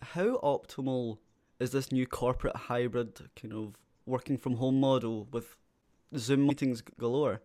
How 0.01 0.39
optimal 0.39 1.19
is 1.59 1.71
this 1.71 1.91
new 1.91 2.07
corporate 2.07 2.55
hybrid 2.55 3.29
kind 3.39 3.53
of 3.53 3.75
working 4.07 4.37
from 4.37 4.55
home 4.55 4.79
model 4.79 5.27
with 5.31 5.57
Zoom 6.17 6.47
meetings 6.47 6.81
galore? 6.81 7.41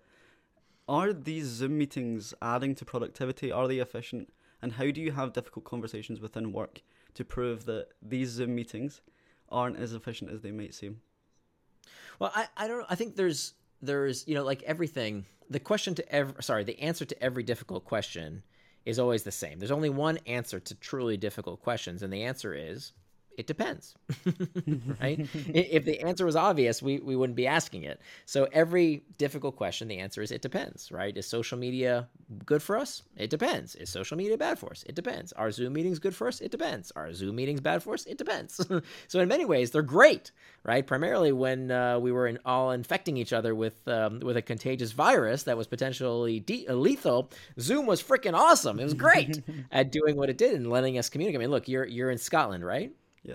Are 0.89 1.13
these 1.13 1.47
Zoom 1.47 1.77
meetings 1.77 2.33
adding 2.41 2.75
to 2.77 2.85
productivity? 2.85 3.53
Are 3.53 3.69
they 3.69 3.79
efficient? 3.79 4.33
And 4.63 4.73
how 4.73 4.91
do 4.91 5.01
you 5.03 5.13
have 5.13 5.35
difficult 5.35 5.67
conversations 5.67 6.21
within 6.21 6.53
work 6.53 6.81
to 7.15 7.25
prove 7.25 7.67
that 7.67 7.89
these 8.01 8.31
Zoom 8.31 8.55
meetings 8.55 9.03
aren't 9.51 9.79
as 9.79 9.93
efficient 9.93 10.31
as 10.31 10.43
they 10.43 10.51
might 10.53 10.75
seem. 10.75 11.01
Well, 12.19 12.33
I, 12.35 12.47
I 12.57 12.69
don't 12.69 12.87
I 12.89 12.95
think 12.95 13.17
there's 13.17 13.55
there's 13.83 14.27
you 14.27 14.35
know 14.35 14.45
like 14.45 14.63
everything 14.63 15.27
the 15.51 15.61
question 15.61 15.95
to 15.95 16.13
every 16.13 16.43
sorry 16.43 16.65
the 16.65 16.79
answer 16.81 17.05
to 17.05 17.23
every 17.23 17.43
difficult 17.43 17.85
question 17.85 18.43
is 18.85 18.99
always 18.99 19.25
the 19.25 19.33
same. 19.33 19.59
There's 19.59 19.73
only 19.73 19.91
one 19.91 20.19
answer 20.27 20.61
to 20.61 20.75
truly 20.77 21.17
difficult 21.17 21.61
questions, 21.61 22.03
and 22.03 22.13
the 22.13 22.23
answer 22.23 22.55
is 22.55 22.93
it 23.37 23.47
depends, 23.47 23.95
right? 25.01 25.29
if 25.35 25.85
the 25.85 26.01
answer 26.01 26.25
was 26.25 26.37
obvious, 26.37 26.81
we, 26.81 26.99
we 27.01 27.15
wouldn't 27.15 27.37
be 27.37 27.47
asking 27.47 27.83
it. 27.83 28.01
So 28.25 28.49
every 28.51 29.05
difficult 29.19 29.57
question, 29.57 29.89
the 29.89 29.99
answer 29.99 30.23
is 30.23 30.33
it 30.33 30.41
depends, 30.41 30.91
right? 30.91 31.15
Is 31.15 31.27
social 31.27 31.59
media 31.59 32.09
good 32.47 32.63
for 32.63 32.79
us? 32.79 33.03
It 33.17 33.29
depends. 33.29 33.75
Is 33.75 33.91
social 33.91 34.17
media 34.17 34.39
bad 34.39 34.59
for 34.59 34.71
us? 34.71 34.85
It 34.87 34.95
depends. 34.95 35.33
Are 35.35 35.51
Zoom 35.51 35.75
meetings 35.75 35.99
good 35.99 36.15
for 36.15 36.29
us? 36.29 36.41
It 36.41 36.51
depends. 36.51 36.91
Are 36.97 37.13
Zoom 37.13 37.37
meetings 37.37 37.61
bad 37.61 37.83
for 37.83 37.93
us? 37.93 38.07
It 38.07 38.17
depends. 38.17 38.59
so 39.09 39.21
in 39.21 39.29
many 39.29 39.45
ways, 39.45 39.71
they're 39.71 39.83
great, 39.83 40.31
right? 40.65 40.87
Primarily 40.87 41.33
when 41.33 41.71
uh, 41.71 41.99
we 41.99 42.13
were 42.13 42.27
in, 42.27 42.39
all 42.47 42.71
infecting 42.71 43.19
each 43.19 43.35
other 43.35 43.55
with 43.55 43.87
um, 43.87 44.21
with 44.21 44.39
a 44.39 44.43
contagious 44.43 44.93
virus 44.93 45.43
that 45.43 45.59
was 45.59 45.67
potentially 45.67 46.41
de- 46.41 46.67
lethal, 46.69 47.31
Zoom 47.61 47.85
was 47.87 48.03
freaking 48.03 48.35
awesome. 48.35 48.81
It 48.81 48.85
was 48.85 48.95
great 48.95 49.43
at 49.71 49.93
doing 49.93 50.17
what 50.17 50.31
it 50.31 50.39
did 50.39 50.55
and 50.55 50.71
letting 50.71 50.97
us 50.97 51.11
communicate. 51.11 51.39
I 51.39 51.41
mean, 51.41 51.51
look, 51.51 51.69
you're 51.69 51.85
you're 51.85 52.11
in 52.11 52.19
Scotland, 52.19 52.65
right? 52.65 52.93
Yeah. 53.27 53.35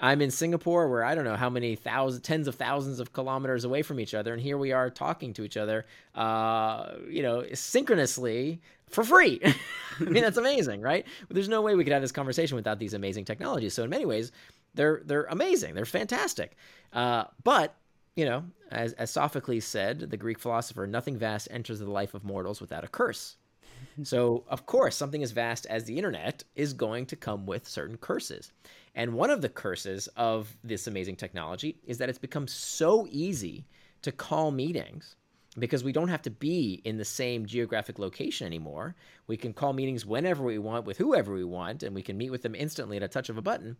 I'm 0.00 0.20
in 0.20 0.30
Singapore, 0.32 0.88
where 0.88 1.04
I 1.04 1.14
don't 1.14 1.24
know 1.24 1.36
how 1.36 1.48
many 1.48 1.76
thousands, 1.76 2.22
tens 2.22 2.48
of 2.48 2.56
thousands 2.56 2.98
of 2.98 3.12
kilometers 3.12 3.64
away 3.64 3.82
from 3.82 4.00
each 4.00 4.12
other, 4.12 4.32
and 4.32 4.42
here 4.42 4.58
we 4.58 4.72
are 4.72 4.90
talking 4.90 5.32
to 5.34 5.44
each 5.44 5.56
other, 5.56 5.86
uh, 6.16 6.94
you 7.08 7.22
know, 7.22 7.44
synchronously 7.54 8.60
for 8.88 9.04
free. 9.04 9.40
I 10.00 10.04
mean, 10.04 10.24
that's 10.24 10.36
amazing, 10.36 10.80
right? 10.80 11.06
There's 11.30 11.48
no 11.48 11.62
way 11.62 11.76
we 11.76 11.84
could 11.84 11.92
have 11.92 12.02
this 12.02 12.12
conversation 12.12 12.56
without 12.56 12.80
these 12.80 12.94
amazing 12.94 13.24
technologies. 13.24 13.72
So 13.72 13.84
in 13.84 13.90
many 13.90 14.04
ways, 14.04 14.32
they're 14.74 15.02
they're 15.04 15.24
amazing. 15.24 15.74
They're 15.74 15.84
fantastic. 15.84 16.56
Uh, 16.92 17.24
but 17.44 17.76
you 18.16 18.24
know, 18.24 18.44
as 18.72 18.94
as 18.94 19.10
Sophocles 19.10 19.64
said, 19.64 20.00
the 20.00 20.16
Greek 20.16 20.40
philosopher, 20.40 20.86
nothing 20.88 21.16
vast 21.16 21.46
enters 21.52 21.78
the 21.78 21.90
life 21.90 22.14
of 22.14 22.24
mortals 22.24 22.60
without 22.60 22.84
a 22.84 22.88
curse. 22.88 23.36
so 24.02 24.44
of 24.48 24.66
course, 24.66 24.96
something 24.96 25.22
as 25.22 25.30
vast 25.30 25.66
as 25.66 25.84
the 25.84 25.96
internet 25.96 26.42
is 26.56 26.72
going 26.72 27.06
to 27.06 27.16
come 27.16 27.46
with 27.46 27.68
certain 27.68 27.96
curses. 27.96 28.50
And 28.94 29.14
one 29.14 29.30
of 29.30 29.40
the 29.40 29.48
curses 29.48 30.08
of 30.16 30.56
this 30.62 30.86
amazing 30.86 31.16
technology 31.16 31.78
is 31.84 31.98
that 31.98 32.08
it's 32.08 32.18
become 32.18 32.46
so 32.46 33.06
easy 33.10 33.66
to 34.02 34.12
call 34.12 34.50
meetings 34.50 35.16
because 35.58 35.84
we 35.84 35.92
don't 35.92 36.08
have 36.08 36.22
to 36.22 36.30
be 36.30 36.80
in 36.84 36.96
the 36.96 37.04
same 37.04 37.46
geographic 37.46 37.98
location 37.98 38.46
anymore. 38.46 38.94
We 39.26 39.36
can 39.36 39.52
call 39.52 39.72
meetings 39.72 40.04
whenever 40.04 40.42
we 40.42 40.58
want 40.58 40.84
with 40.84 40.98
whoever 40.98 41.32
we 41.32 41.44
want, 41.44 41.82
and 41.82 41.94
we 41.94 42.02
can 42.02 42.18
meet 42.18 42.30
with 42.30 42.42
them 42.42 42.54
instantly 42.54 42.96
at 42.96 43.02
a 43.02 43.08
touch 43.08 43.28
of 43.28 43.38
a 43.38 43.42
button. 43.42 43.76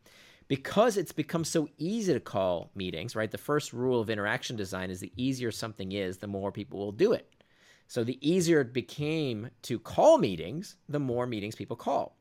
Because 0.47 0.97
it's 0.97 1.13
become 1.13 1.45
so 1.45 1.69
easy 1.79 2.13
to 2.13 2.21
call 2.21 2.71
meetings, 2.75 3.17
right? 3.17 3.31
The 3.31 3.39
first 3.39 3.73
rule 3.73 4.01
of 4.01 4.11
interaction 4.11 4.57
design 4.57 4.91
is 4.91 5.01
the 5.01 5.13
easier 5.17 5.51
something 5.51 5.93
is, 5.93 6.19
the 6.19 6.27
more 6.27 6.53
people 6.53 6.79
will 6.79 6.93
do 6.93 7.13
it. 7.13 7.29
So 7.89 8.05
the 8.05 8.19
easier 8.21 8.61
it 8.61 8.73
became 8.73 9.51
to 9.63 9.79
call 9.79 10.19
meetings, 10.19 10.77
the 10.89 11.01
more 11.01 11.27
meetings 11.27 11.55
people 11.55 11.77
call. 11.77 12.17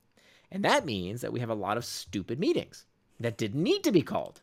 And 0.54 0.64
that 0.64 0.86
means 0.86 1.22
that 1.22 1.34
we 1.34 1.40
have 1.40 1.50
a 1.50 1.56
lot 1.56 1.78
of 1.78 1.84
stupid 1.84 2.40
meetings 2.40 2.86
that 3.20 3.38
didn't 3.38 3.62
need 3.62 3.84
to 3.84 3.92
be 3.92 4.04
called. 4.04 4.40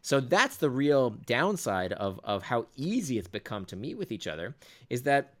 So 0.00 0.20
that's 0.20 0.56
the 0.56 0.70
real 0.70 1.10
downside 1.10 1.92
of, 1.92 2.20
of 2.22 2.44
how 2.44 2.66
easy 2.76 3.18
it's 3.18 3.28
become 3.28 3.64
to 3.66 3.76
meet 3.76 3.98
with 3.98 4.12
each 4.12 4.28
other 4.28 4.54
is 4.88 5.02
that 5.02 5.34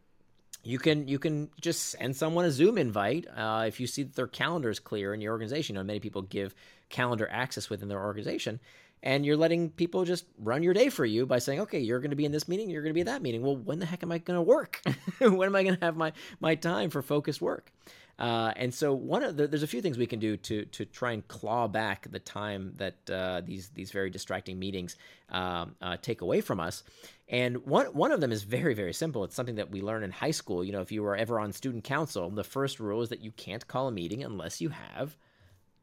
you 0.64 0.80
can 0.80 1.06
you 1.06 1.20
can 1.20 1.50
just 1.60 1.90
send 1.92 2.16
someone 2.16 2.44
a 2.44 2.50
Zoom 2.50 2.78
invite 2.78 3.26
uh, 3.36 3.64
if 3.68 3.78
you 3.78 3.86
see 3.86 4.02
that 4.02 4.16
their 4.16 4.26
calendar 4.26 4.68
is 4.68 4.80
clear 4.80 5.14
in 5.14 5.20
your 5.20 5.32
organization. 5.32 5.76
You 5.76 5.80
know, 5.80 5.86
many 5.86 6.00
people 6.00 6.22
give 6.22 6.52
calendar 6.88 7.28
access 7.30 7.70
within 7.70 7.88
their 7.88 8.02
organization, 8.02 8.58
and 9.04 9.24
you're 9.24 9.36
letting 9.36 9.70
people 9.70 10.04
just 10.04 10.24
run 10.36 10.64
your 10.64 10.74
day 10.74 10.88
for 10.88 11.06
you 11.06 11.26
by 11.26 11.38
saying, 11.38 11.60
"Okay, 11.60 11.78
you're 11.78 12.00
going 12.00 12.10
to 12.10 12.16
be 12.16 12.24
in 12.24 12.32
this 12.32 12.48
meeting, 12.48 12.68
you're 12.68 12.82
going 12.82 12.90
to 12.90 12.94
be 12.94 13.00
at 13.02 13.06
that 13.06 13.22
meeting." 13.22 13.42
Well, 13.42 13.56
when 13.56 13.78
the 13.78 13.86
heck 13.86 14.02
am 14.02 14.10
I 14.10 14.18
going 14.18 14.36
to 14.36 14.42
work? 14.42 14.82
when 15.20 15.44
am 15.44 15.54
I 15.54 15.62
going 15.62 15.76
to 15.76 15.84
have 15.84 15.96
my 15.96 16.12
my 16.40 16.56
time 16.56 16.90
for 16.90 17.02
focused 17.02 17.40
work? 17.40 17.72
Uh, 18.18 18.52
and 18.56 18.74
so 18.74 18.92
one 18.92 19.22
of 19.22 19.36
the, 19.36 19.46
there's 19.46 19.62
a 19.62 19.68
few 19.68 19.80
things 19.80 19.96
we 19.96 20.06
can 20.06 20.18
do 20.18 20.36
to 20.36 20.64
to 20.64 20.84
try 20.84 21.12
and 21.12 21.26
claw 21.28 21.68
back 21.68 22.10
the 22.10 22.18
time 22.18 22.72
that 22.76 23.10
uh, 23.10 23.40
these 23.44 23.68
these 23.70 23.92
very 23.92 24.10
distracting 24.10 24.58
meetings 24.58 24.96
um, 25.30 25.76
uh, 25.80 25.96
take 26.02 26.20
away 26.20 26.40
from 26.40 26.58
us. 26.58 26.82
And 27.28 27.64
one 27.64 27.86
one 27.86 28.10
of 28.10 28.20
them 28.20 28.32
is 28.32 28.42
very 28.42 28.74
very 28.74 28.92
simple. 28.92 29.22
It's 29.22 29.36
something 29.36 29.54
that 29.54 29.70
we 29.70 29.82
learn 29.82 30.02
in 30.02 30.10
high 30.10 30.32
school. 30.32 30.64
You 30.64 30.72
know, 30.72 30.80
if 30.80 30.90
you 30.90 31.02
were 31.02 31.14
ever 31.14 31.38
on 31.38 31.52
student 31.52 31.84
council, 31.84 32.28
the 32.28 32.42
first 32.42 32.80
rule 32.80 33.02
is 33.02 33.10
that 33.10 33.20
you 33.20 33.30
can't 33.30 33.66
call 33.68 33.86
a 33.86 33.92
meeting 33.92 34.24
unless 34.24 34.60
you 34.60 34.70
have 34.70 35.16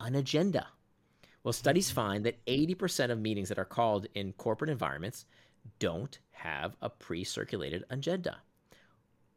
an 0.01 0.15
agenda. 0.15 0.67
Well, 1.43 1.53
studies 1.53 1.91
find 1.91 2.25
that 2.25 2.43
80% 2.47 3.11
of 3.11 3.19
meetings 3.19 3.49
that 3.49 3.59
are 3.59 3.65
called 3.65 4.07
in 4.15 4.33
corporate 4.33 4.71
environments 4.71 5.25
don't 5.77 6.17
have 6.31 6.75
a 6.81 6.89
pre-circulated 6.89 7.83
agenda. 7.91 8.39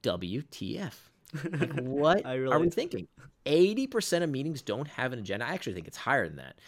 WTF? 0.03 0.95
Like, 1.33 1.73
what 1.81 2.25
really... 2.25 2.53
are 2.53 2.59
we 2.59 2.71
thinking? 2.71 3.09
80% 3.47 4.23
of 4.23 4.31
meetings 4.31 4.63
don't 4.63 4.89
have 4.89 5.13
an 5.13 5.19
agenda. 5.19 5.47
I 5.47 5.53
actually 5.53 5.75
think 5.75 5.89
it's 5.89 5.97
higher 5.97 6.29
than 6.29 6.37
that. 6.37 6.59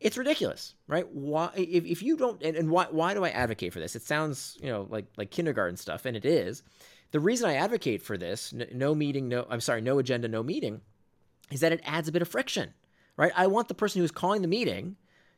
It's 0.00 0.18
ridiculous, 0.18 0.74
right? 0.86 1.08
Why 1.10 1.50
if, 1.54 1.84
if 1.86 2.02
you 2.02 2.16
don't 2.18 2.42
and, 2.42 2.54
and 2.54 2.70
why 2.70 2.86
why 2.90 3.14
do 3.14 3.24
I 3.24 3.30
advocate 3.30 3.72
for 3.72 3.80
this? 3.80 3.96
It 3.96 4.02
sounds, 4.02 4.58
you 4.60 4.68
know, 4.68 4.86
like 4.90 5.06
like 5.16 5.30
kindergarten 5.30 5.78
stuff 5.78 6.04
and 6.04 6.14
it 6.16 6.26
is. 6.26 6.62
The 7.12 7.20
reason 7.20 7.48
I 7.48 7.54
advocate 7.54 8.02
for 8.02 8.18
this, 8.18 8.52
no, 8.52 8.66
no 8.74 8.94
meeting, 8.94 9.28
no 9.28 9.46
I'm 9.48 9.60
sorry, 9.60 9.80
no 9.80 9.98
agenda, 9.98 10.28
no 10.28 10.42
meeting, 10.42 10.82
is 11.50 11.60
that 11.60 11.72
it 11.72 11.80
adds 11.84 12.08
a 12.08 12.12
bit 12.12 12.20
of 12.20 12.28
friction, 12.28 12.74
right? 13.16 13.32
I 13.34 13.46
want 13.46 13.68
the 13.68 13.74
person 13.74 14.02
who's 14.02 14.10
calling 14.10 14.42
the 14.42 14.48
meeting 14.48 14.96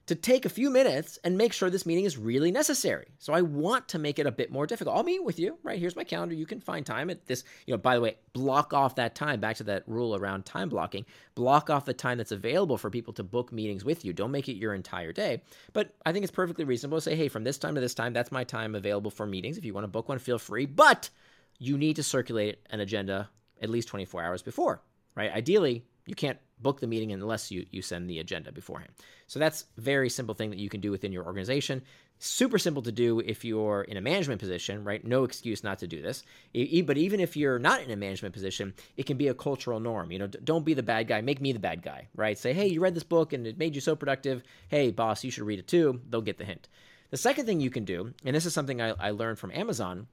to 0.08 0.14
take 0.14 0.46
a 0.46 0.50
few 0.50 0.70
minutes 0.70 1.18
and 1.22 1.36
make 1.36 1.52
sure 1.52 1.68
this 1.68 1.84
meeting 1.84 2.06
is 2.06 2.16
really 2.16 2.50
necessary. 2.50 3.08
So 3.18 3.34
I 3.34 3.42
want 3.42 3.88
to 3.88 3.98
make 3.98 4.18
it 4.18 4.26
a 4.26 4.32
bit 4.32 4.50
more 4.50 4.66
difficult. 4.66 4.96
I'll 4.96 5.02
meet 5.02 5.22
with 5.22 5.38
you, 5.38 5.58
right? 5.62 5.78
Here's 5.78 5.96
my 5.96 6.04
calendar. 6.04 6.34
You 6.34 6.46
can 6.46 6.60
find 6.60 6.84
time 6.84 7.10
at 7.10 7.26
this, 7.26 7.44
you 7.66 7.74
know, 7.74 7.78
by 7.78 7.94
the 7.94 8.00
way, 8.00 8.16
block 8.32 8.72
off 8.72 8.94
that 8.94 9.14
time 9.14 9.38
back 9.38 9.56
to 9.56 9.64
that 9.64 9.84
rule 9.86 10.16
around 10.16 10.46
time 10.46 10.70
blocking. 10.70 11.04
Block 11.34 11.68
off 11.68 11.84
the 11.84 11.92
time 11.92 12.16
that's 12.16 12.32
available 12.32 12.78
for 12.78 12.88
people 12.88 13.12
to 13.12 13.22
book 13.22 13.52
meetings 13.52 13.84
with 13.84 14.02
you. 14.02 14.14
Don't 14.14 14.30
make 14.30 14.48
it 14.48 14.56
your 14.56 14.74
entire 14.74 15.12
day. 15.12 15.42
But 15.74 15.94
I 16.06 16.12
think 16.12 16.22
it's 16.22 16.32
perfectly 16.32 16.64
reasonable 16.64 16.96
to 16.96 17.02
say, 17.02 17.14
hey, 17.14 17.28
from 17.28 17.44
this 17.44 17.58
time 17.58 17.74
to 17.74 17.80
this 17.82 17.94
time, 17.94 18.14
that's 18.14 18.32
my 18.32 18.44
time 18.44 18.74
available 18.74 19.10
for 19.10 19.26
meetings. 19.26 19.58
If 19.58 19.64
you 19.66 19.74
want 19.74 19.84
to 19.84 19.88
book 19.88 20.08
one, 20.08 20.18
feel 20.18 20.38
free. 20.38 20.64
But 20.64 21.10
you 21.58 21.76
need 21.76 21.96
to 21.96 22.02
circulate 22.02 22.60
an 22.70 22.80
agenda 22.80 23.28
at 23.60 23.68
least 23.68 23.88
24 23.88 24.22
hours 24.22 24.40
before, 24.40 24.80
right? 25.14 25.30
Ideally, 25.30 25.84
you 26.06 26.14
can't 26.14 26.38
book 26.62 26.80
the 26.80 26.86
meeting 26.86 27.12
unless 27.12 27.50
you, 27.50 27.66
you 27.70 27.82
send 27.82 28.08
the 28.08 28.18
agenda 28.18 28.52
beforehand. 28.52 28.90
So 29.26 29.38
that's 29.38 29.66
very 29.76 30.08
simple 30.08 30.34
thing 30.34 30.50
that 30.50 30.58
you 30.58 30.68
can 30.68 30.80
do 30.80 30.90
within 30.90 31.12
your 31.12 31.24
organization. 31.24 31.82
Super 32.20 32.58
simple 32.58 32.82
to 32.82 32.90
do 32.90 33.20
if 33.20 33.44
you're 33.44 33.82
in 33.82 33.96
a 33.96 34.00
management 34.00 34.40
position, 34.40 34.82
right? 34.82 35.04
No 35.04 35.22
excuse 35.24 35.62
not 35.62 35.78
to 35.78 35.86
do 35.86 36.02
this. 36.02 36.24
But 36.52 36.98
even 36.98 37.20
if 37.20 37.36
you're 37.36 37.60
not 37.60 37.80
in 37.80 37.90
a 37.90 37.96
management 37.96 38.34
position, 38.34 38.74
it 38.96 39.06
can 39.06 39.16
be 39.16 39.28
a 39.28 39.34
cultural 39.34 39.78
norm. 39.78 40.10
You 40.10 40.18
know, 40.18 40.26
don't 40.26 40.64
be 40.64 40.74
the 40.74 40.82
bad 40.82 41.06
guy. 41.06 41.20
Make 41.20 41.40
me 41.40 41.52
the 41.52 41.60
bad 41.60 41.82
guy, 41.82 42.08
right? 42.16 42.36
Say, 42.36 42.52
hey, 42.52 42.66
you 42.66 42.80
read 42.80 42.94
this 42.94 43.04
book 43.04 43.32
and 43.32 43.46
it 43.46 43.58
made 43.58 43.74
you 43.74 43.80
so 43.80 43.94
productive. 43.94 44.42
Hey, 44.68 44.90
boss, 44.90 45.22
you 45.22 45.30
should 45.30 45.44
read 45.44 45.60
it 45.60 45.68
too. 45.68 46.00
They'll 46.10 46.20
get 46.20 46.38
the 46.38 46.44
hint. 46.44 46.68
The 47.10 47.16
second 47.16 47.46
thing 47.46 47.60
you 47.60 47.70
can 47.70 47.84
do, 47.84 48.12
and 48.24 48.34
this 48.34 48.46
is 48.46 48.52
something 48.52 48.82
I, 48.82 48.94
I 48.98 49.10
learned 49.10 49.38
from 49.38 49.52
Amazon, 49.52 50.08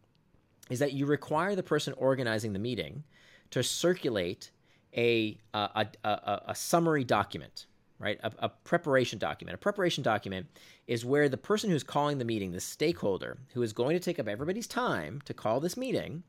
is 0.69 0.79
that 0.79 0.93
you 0.93 1.05
require 1.05 1.55
the 1.55 1.63
person 1.63 1.93
organizing 1.97 2.53
the 2.53 2.59
meeting 2.59 3.03
to 3.51 3.63
circulate 3.63 4.51
a, 4.95 5.37
a, 5.53 5.87
a, 6.03 6.41
a 6.47 6.55
summary 6.55 7.03
document, 7.03 7.65
right? 7.99 8.19
A, 8.23 8.31
a, 8.39 8.49
preparation 8.49 9.19
document. 9.19 9.55
A 9.55 9.57
preparation 9.59 10.03
document 10.03 10.47
is 10.87 11.05
where 11.05 11.27
the 11.29 11.37
person 11.37 11.69
who's 11.69 11.83
calling 11.83 12.17
the 12.17 12.25
meeting, 12.25 12.51
the 12.51 12.59
stakeholder 12.59 13.37
who 13.53 13.61
is 13.61 13.73
going 13.73 13.95
to 13.95 13.99
take 13.99 14.19
up 14.19 14.27
everybody's 14.27 14.67
time 14.67 15.21
to 15.25 15.33
call 15.33 15.59
this 15.59 15.77
meeting, 15.77 16.23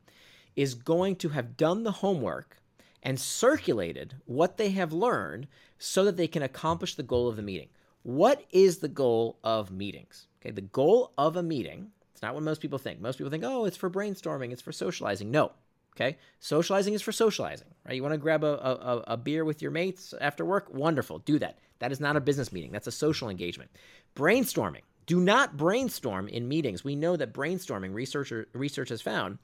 is 0.55 0.73
going 0.73 1.15
to 1.17 1.29
have 1.29 1.55
done 1.55 1.83
the 1.83 1.91
homework 1.91 2.57
and 3.03 3.19
circulated 3.19 4.15
what 4.25 4.57
they 4.57 4.71
have 4.71 4.91
learned 4.91 5.47
so 5.77 6.03
that 6.03 6.17
they 6.17 6.27
can 6.27 6.43
accomplish 6.43 6.95
the 6.95 7.03
goal 7.03 7.27
of 7.27 7.35
the 7.35 7.41
meeting. 7.41 7.69
What 8.03 8.43
is 8.51 8.79
the 8.79 8.87
goal 8.87 9.37
of 9.43 9.71
meetings? 9.71 10.27
Okay, 10.41 10.51
the 10.51 10.61
goal 10.61 11.13
of 11.17 11.35
a 11.35 11.43
meeting, 11.43 11.91
it's 12.11 12.21
not 12.21 12.33
what 12.33 12.43
most 12.43 12.61
people 12.61 12.79
think. 12.79 12.99
Most 12.99 13.17
people 13.17 13.29
think, 13.29 13.43
oh, 13.43 13.65
it's 13.65 13.77
for 13.77 13.89
brainstorming, 13.89 14.51
it's 14.51 14.61
for 14.61 14.71
socializing. 14.71 15.29
No, 15.29 15.51
Okay, 15.97 16.17
socializing 16.39 16.93
is 16.93 17.01
for 17.01 17.11
socializing, 17.11 17.69
right? 17.83 17.95
You 17.95 18.03
want 18.03 18.13
to 18.13 18.19
grab 18.19 18.43
a, 18.43 18.53
a, 18.53 19.03
a, 19.07 19.17
beer 19.17 19.43
with 19.43 19.63
your 19.63 19.71
mates 19.71 20.13
after 20.21 20.45
work? 20.45 20.71
Wonderful, 20.71 21.17
do 21.19 21.39
that. 21.39 21.57
That 21.79 21.91
is 21.91 21.99
not 21.99 22.15
a 22.15 22.21
business 22.21 22.51
meeting, 22.51 22.71
that's 22.71 22.85
a 22.85 22.91
social 22.91 23.29
engagement. 23.29 23.71
Brainstorming. 24.15 24.81
Do 25.07 25.19
not 25.19 25.57
brainstorm 25.57 26.27
in 26.27 26.47
meetings. 26.47 26.83
We 26.83 26.95
know 26.95 27.15
that 27.15 27.33
brainstorming, 27.33 27.95
researcher, 27.95 28.47
research 28.53 28.89
has 28.89 29.01
found, 29.01 29.39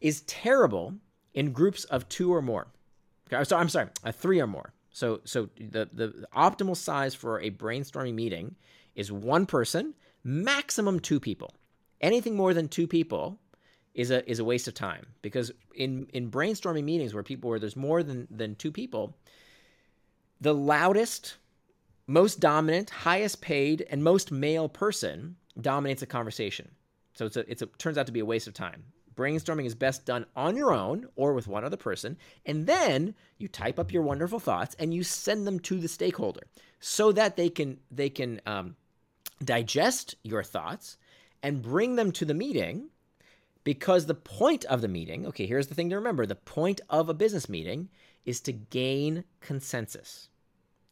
is 0.00 0.22
terrible 0.22 0.94
in 1.34 1.52
groups 1.52 1.84
of 1.84 2.08
two 2.08 2.32
or 2.32 2.40
more. 2.40 2.68
Okay, 3.30 3.44
so 3.44 3.58
I'm 3.58 3.68
sorry, 3.68 3.88
uh, 4.02 4.12
three 4.12 4.40
or 4.40 4.46
more. 4.46 4.72
So, 4.92 5.20
so 5.24 5.50
the, 5.58 5.90
the 5.92 6.26
optimal 6.34 6.76
size 6.76 7.14
for 7.14 7.38
a 7.40 7.50
brainstorming 7.50 8.14
meeting 8.14 8.56
is 8.94 9.12
one 9.12 9.44
person, 9.44 9.92
maximum 10.24 11.00
two 11.00 11.20
people. 11.20 11.52
Anything 12.00 12.34
more 12.34 12.54
than 12.54 12.68
two 12.68 12.86
people 12.86 13.38
is 13.94 14.10
a 14.10 14.28
is 14.30 14.38
a 14.38 14.44
waste 14.44 14.68
of 14.68 14.74
time. 14.74 15.06
Because 15.22 15.52
in 15.74 16.06
in 16.12 16.30
brainstorming 16.30 16.84
meetings 16.84 17.14
where 17.14 17.22
people 17.22 17.50
where 17.50 17.58
there's 17.58 17.76
more 17.76 18.02
than 18.02 18.28
than 18.30 18.54
two 18.54 18.72
people 18.72 19.16
the 20.40 20.54
loudest 20.54 21.36
most 22.06 22.40
dominant 22.40 22.90
highest 22.90 23.40
paid 23.40 23.86
and 23.90 24.02
most 24.02 24.32
male 24.32 24.68
person 24.68 25.36
dominates 25.60 26.02
a 26.02 26.06
conversation. 26.06 26.70
So 27.14 27.26
it's 27.26 27.36
a 27.36 27.50
it's 27.50 27.62
a 27.62 27.66
turns 27.66 27.96
out 27.96 28.06
to 28.06 28.12
be 28.12 28.20
a 28.20 28.24
waste 28.24 28.48
of 28.48 28.54
time. 28.54 28.84
Brainstorming 29.14 29.66
is 29.66 29.74
best 29.74 30.06
done 30.06 30.24
on 30.34 30.56
your 30.56 30.72
own 30.72 31.06
or 31.16 31.34
with 31.34 31.46
one 31.46 31.64
other 31.64 31.76
person 31.76 32.16
and 32.46 32.66
then 32.66 33.14
you 33.36 33.46
type 33.46 33.78
up 33.78 33.92
your 33.92 34.02
wonderful 34.02 34.40
thoughts 34.40 34.74
and 34.78 34.94
you 34.94 35.02
send 35.02 35.46
them 35.46 35.60
to 35.60 35.78
the 35.78 35.88
stakeholder 35.88 36.40
so 36.80 37.12
that 37.12 37.36
they 37.36 37.50
can 37.50 37.78
they 37.90 38.08
can 38.08 38.40
um, 38.46 38.74
digest 39.44 40.14
your 40.24 40.42
thoughts 40.42 40.96
and 41.42 41.62
bring 41.62 41.96
them 41.96 42.10
to 42.12 42.24
the 42.24 42.34
meeting 42.34 42.88
because 43.64 44.06
the 44.06 44.14
point 44.14 44.64
of 44.66 44.80
the 44.80 44.88
meeting, 44.88 45.26
okay, 45.26 45.46
here's 45.46 45.68
the 45.68 45.74
thing 45.74 45.90
to 45.90 45.96
remember 45.96 46.26
the 46.26 46.34
point 46.34 46.80
of 46.90 47.08
a 47.08 47.14
business 47.14 47.48
meeting 47.48 47.88
is 48.24 48.40
to 48.40 48.52
gain 48.52 49.24
consensus. 49.40 50.28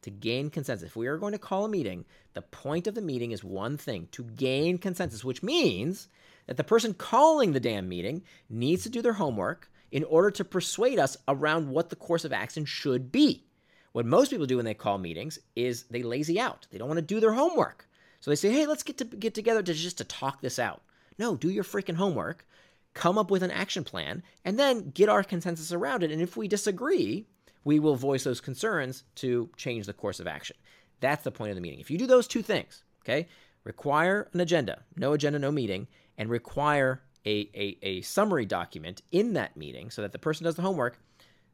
To 0.03 0.11
gain 0.11 0.51
consensus. 0.51 0.89
If 0.89 0.97
we 0.97 1.07
are 1.07 1.19
going 1.19 1.33
to 1.33 1.39
call 1.39 1.65
a 1.65 1.69
meeting, 1.69 2.05
the 2.33 2.43
point 2.43 2.87
of 2.87 2.95
the 2.95 3.03
meeting 3.03 3.33
is 3.33 3.45
one 3.45 3.77
thing 3.77 4.09
to 4.13 4.25
gain 4.25 4.79
consensus, 4.79 5.25
which 5.25 5.43
means 5.43 6.09
that 6.47 6.57
the 6.57 6.65
person 6.65 6.95
calling 6.95 7.53
the 7.53 7.61
damn 7.61 7.89
meeting 7.89 8.23
needs 8.49 8.83
to 8.85 8.89
do 8.89 9.03
their 9.03 9.13
homework 9.15 9.71
in 9.93 10.05
order 10.05 10.31
to 10.31 10.45
persuade 10.45 10.99
us 10.99 11.17
around 11.29 11.69
what 11.69 11.91
the 11.91 11.97
course 11.97 12.25
of 12.25 12.33
action 12.33 12.65
should 12.65 13.13
be. 13.13 13.45
What 13.93 14.07
most 14.07 14.31
people 14.31 14.47
do 14.47 14.57
when 14.57 14.65
they 14.65 14.75
call 14.75 14.99
meetings 14.99 15.39
is 15.57 15.83
they 15.85 16.03
lazy 16.03 16.39
out. 16.39 16.67
They 16.71 16.79
don't 16.79 16.89
want 16.89 16.99
to 16.99 17.03
do 17.03 17.21
their 17.21 17.33
homework. 17.33 17.89
So 18.21 18.31
they 18.31 18.37
say, 18.37 18.51
"Hey, 18.51 18.67
let's 18.67 18.85
get 18.85 18.99
to 18.99 19.05
get 19.05 19.35
together 19.35 19.63
to 19.63 19.75
just 19.75 19.99
to 19.99 20.05
talk 20.05 20.41
this 20.41 20.59
out." 20.59 20.83
No, 21.19 21.37
do 21.37 21.51
your 21.51 21.65
freaking 21.65 21.97
homework 21.97 22.47
come 22.95 23.19
up 23.19 23.31
with 23.31 23.43
an 23.43 23.51
action 23.51 23.85
plan, 23.85 24.23
and 24.45 24.59
then 24.59 24.91
get 24.91 25.09
our 25.09 25.23
consensus 25.23 25.73
around 25.73 26.03
it. 26.03 26.11
And 26.11 26.21
if 26.21 26.37
we 26.37 26.49
disagree, 26.49 27.27
we 27.65 27.79
will 27.79 27.97
voice 27.97 28.25
those 28.25 28.41
concerns 28.41 29.05
to 29.17 29.51
change 29.57 29.87
the 29.87 29.93
course 29.93 30.21
of 30.21 30.27
action. 30.27 30.57
That's 31.01 31.25
the 31.25 31.31
point 31.31 31.51
of 31.51 31.57
the 31.57 31.61
meeting. 31.61 31.81
If 31.81 31.91
you 31.91 31.99
do 31.99 32.07
those 32.07 32.27
two 32.27 32.43
things, 32.43 32.85
okay, 33.05 33.29
require 33.65 34.29
an 34.33 34.41
agenda, 34.41 34.83
no 34.97 35.13
agenda, 35.13 35.39
no 35.39 35.53
meeting, 35.53 35.87
and 36.19 36.29
require 36.29 37.03
a, 37.27 37.49
a, 37.55 37.79
a 37.83 38.01
summary 38.03 38.47
document 38.47 39.03
in 39.13 39.35
that 39.35 39.57
meeting 39.57 39.91
so 39.91 40.03
that 40.03 40.13
the 40.13 40.19
person 40.19 40.45
does 40.45 40.57
the 40.57 40.63
homework, 40.63 40.99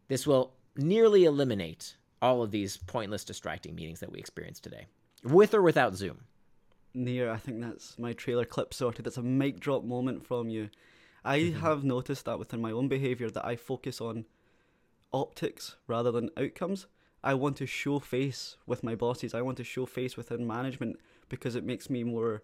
this 0.08 0.26
will 0.26 0.54
nearly 0.76 1.24
eliminate 1.24 1.96
all 2.22 2.42
of 2.42 2.50
these 2.50 2.76
pointless, 2.76 3.24
distracting 3.24 3.74
meetings 3.74 4.00
that 4.00 4.10
we 4.10 4.18
experience 4.18 4.58
today, 4.58 4.86
with 5.22 5.54
or 5.54 5.62
without 5.62 5.94
Zoom. 5.94 6.20
Nir, 6.94 7.30
I 7.30 7.36
think 7.36 7.60
that's 7.60 7.98
my 7.98 8.14
trailer 8.14 8.44
clip 8.44 8.72
sorted. 8.72 9.04
That's 9.04 9.18
a 9.18 9.22
mic 9.22 9.60
drop 9.60 9.84
moment 9.84 10.26
from 10.26 10.48
you. 10.48 10.70
I 11.26 11.40
mm-hmm. 11.40 11.60
have 11.60 11.84
noticed 11.84 12.24
that 12.24 12.38
within 12.38 12.62
my 12.62 12.70
own 12.70 12.88
behavior 12.88 13.28
that 13.30 13.44
I 13.44 13.56
focus 13.56 14.00
on 14.00 14.24
optics 15.12 15.76
rather 15.86 16.12
than 16.12 16.30
outcomes. 16.36 16.86
I 17.24 17.34
want 17.34 17.56
to 17.56 17.66
show 17.66 17.98
face 17.98 18.56
with 18.66 18.84
my 18.84 18.94
bosses. 18.94 19.34
I 19.34 19.42
want 19.42 19.56
to 19.56 19.64
show 19.64 19.86
face 19.86 20.16
within 20.16 20.46
management 20.46 21.00
because 21.28 21.56
it 21.56 21.64
makes 21.64 21.90
me 21.90 22.04
more. 22.04 22.42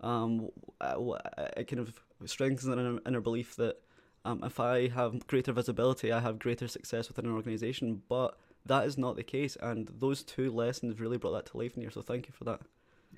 Um, 0.00 0.50
it 0.80 1.66
kind 1.66 1.80
of 1.80 2.00
strengthens 2.24 2.66
an 2.66 3.00
inner 3.04 3.20
belief 3.20 3.56
that 3.56 3.76
um, 4.24 4.44
if 4.44 4.60
I 4.60 4.88
have 4.88 5.26
greater 5.26 5.52
visibility, 5.52 6.12
I 6.12 6.20
have 6.20 6.38
greater 6.38 6.68
success 6.68 7.08
within 7.08 7.26
an 7.26 7.32
organization. 7.32 8.02
But 8.08 8.38
that 8.66 8.86
is 8.86 8.96
not 8.96 9.16
the 9.16 9.24
case, 9.24 9.56
and 9.60 9.90
those 9.98 10.22
two 10.22 10.52
lessons 10.52 11.00
really 11.00 11.18
brought 11.18 11.32
that 11.32 11.46
to 11.46 11.58
life 11.58 11.74
in 11.74 11.82
here. 11.82 11.90
So 11.90 12.02
thank 12.02 12.28
you 12.28 12.32
for 12.32 12.44
that. 12.44 12.60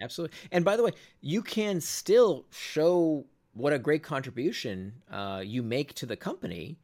absolutely. 0.01 0.37
And 0.51 0.64
by 0.64 0.77
the 0.77 0.83
way, 0.83 0.92
you 1.20 1.42
can 1.42 1.81
still 1.81 2.46
show 2.51 3.27
what 3.55 3.73
a 3.73 3.79
great 3.79 4.03
contribution 4.03 4.93
uh, 5.11 5.43
you 5.45 5.62
make 5.62 5.95
to 5.95 6.07
the 6.07 6.17
company, 6.17 6.79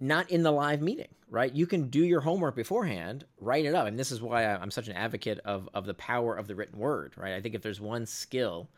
not 0.00 0.30
in 0.30 0.42
the 0.42 0.50
live 0.50 0.82
meeting, 0.82 1.14
right? 1.30 1.54
You 1.54 1.66
can 1.66 1.88
do 1.88 2.04
your 2.04 2.20
homework 2.20 2.56
beforehand, 2.56 3.24
write 3.40 3.64
it 3.64 3.74
up, 3.74 3.86
and 3.86 3.98
this 3.98 4.10
is 4.10 4.20
why 4.20 4.44
I'm 4.44 4.70
such 4.70 4.88
an 4.88 4.96
advocate 4.96 5.38
of 5.44 5.68
of 5.74 5.86
the 5.86 5.94
power 5.94 6.36
of 6.36 6.48
the 6.48 6.54
written 6.54 6.78
word, 6.78 7.14
right? 7.16 7.34
I 7.34 7.40
think 7.40 7.54
if 7.54 7.62
there's 7.62 7.80
one 7.80 8.04
skill 8.06 8.68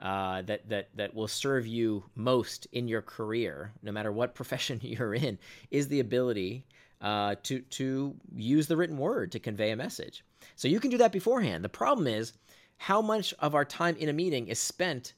uh, 0.00 0.42
that 0.42 0.68
that 0.68 0.88
that 0.96 1.14
will 1.14 1.28
serve 1.28 1.66
you 1.66 2.04
most 2.14 2.66
in 2.72 2.86
your 2.86 3.02
career, 3.02 3.72
no 3.82 3.92
matter 3.92 4.12
what 4.12 4.34
profession 4.34 4.78
you're 4.82 5.14
in, 5.14 5.38
is 5.70 5.88
the 5.88 6.00
ability 6.00 6.64
uh, 7.00 7.34
to 7.44 7.60
to 7.60 8.14
use 8.34 8.66
the 8.66 8.76
written 8.76 8.98
word 8.98 9.32
to 9.32 9.38
convey 9.38 9.70
a 9.70 9.76
message. 9.76 10.24
So 10.54 10.68
you 10.68 10.80
can 10.80 10.90
do 10.90 10.98
that 10.98 11.12
beforehand. 11.12 11.64
The 11.64 11.68
problem 11.68 12.06
is 12.06 12.34
how 12.76 13.02
much 13.02 13.34
of 13.40 13.54
our 13.54 13.64
time 13.64 13.96
in 13.96 14.08
a 14.08 14.12
meeting 14.12 14.48
is 14.48 14.58
spent 14.58 15.14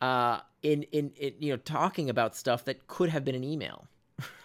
uh, 0.00 0.40
in, 0.62 0.84
in 0.84 1.10
in 1.16 1.34
you 1.38 1.52
know 1.52 1.56
talking 1.58 2.10
about 2.10 2.36
stuff 2.36 2.64
that 2.64 2.86
could 2.86 3.08
have 3.08 3.24
been 3.24 3.34
an 3.34 3.44
email. 3.44 3.86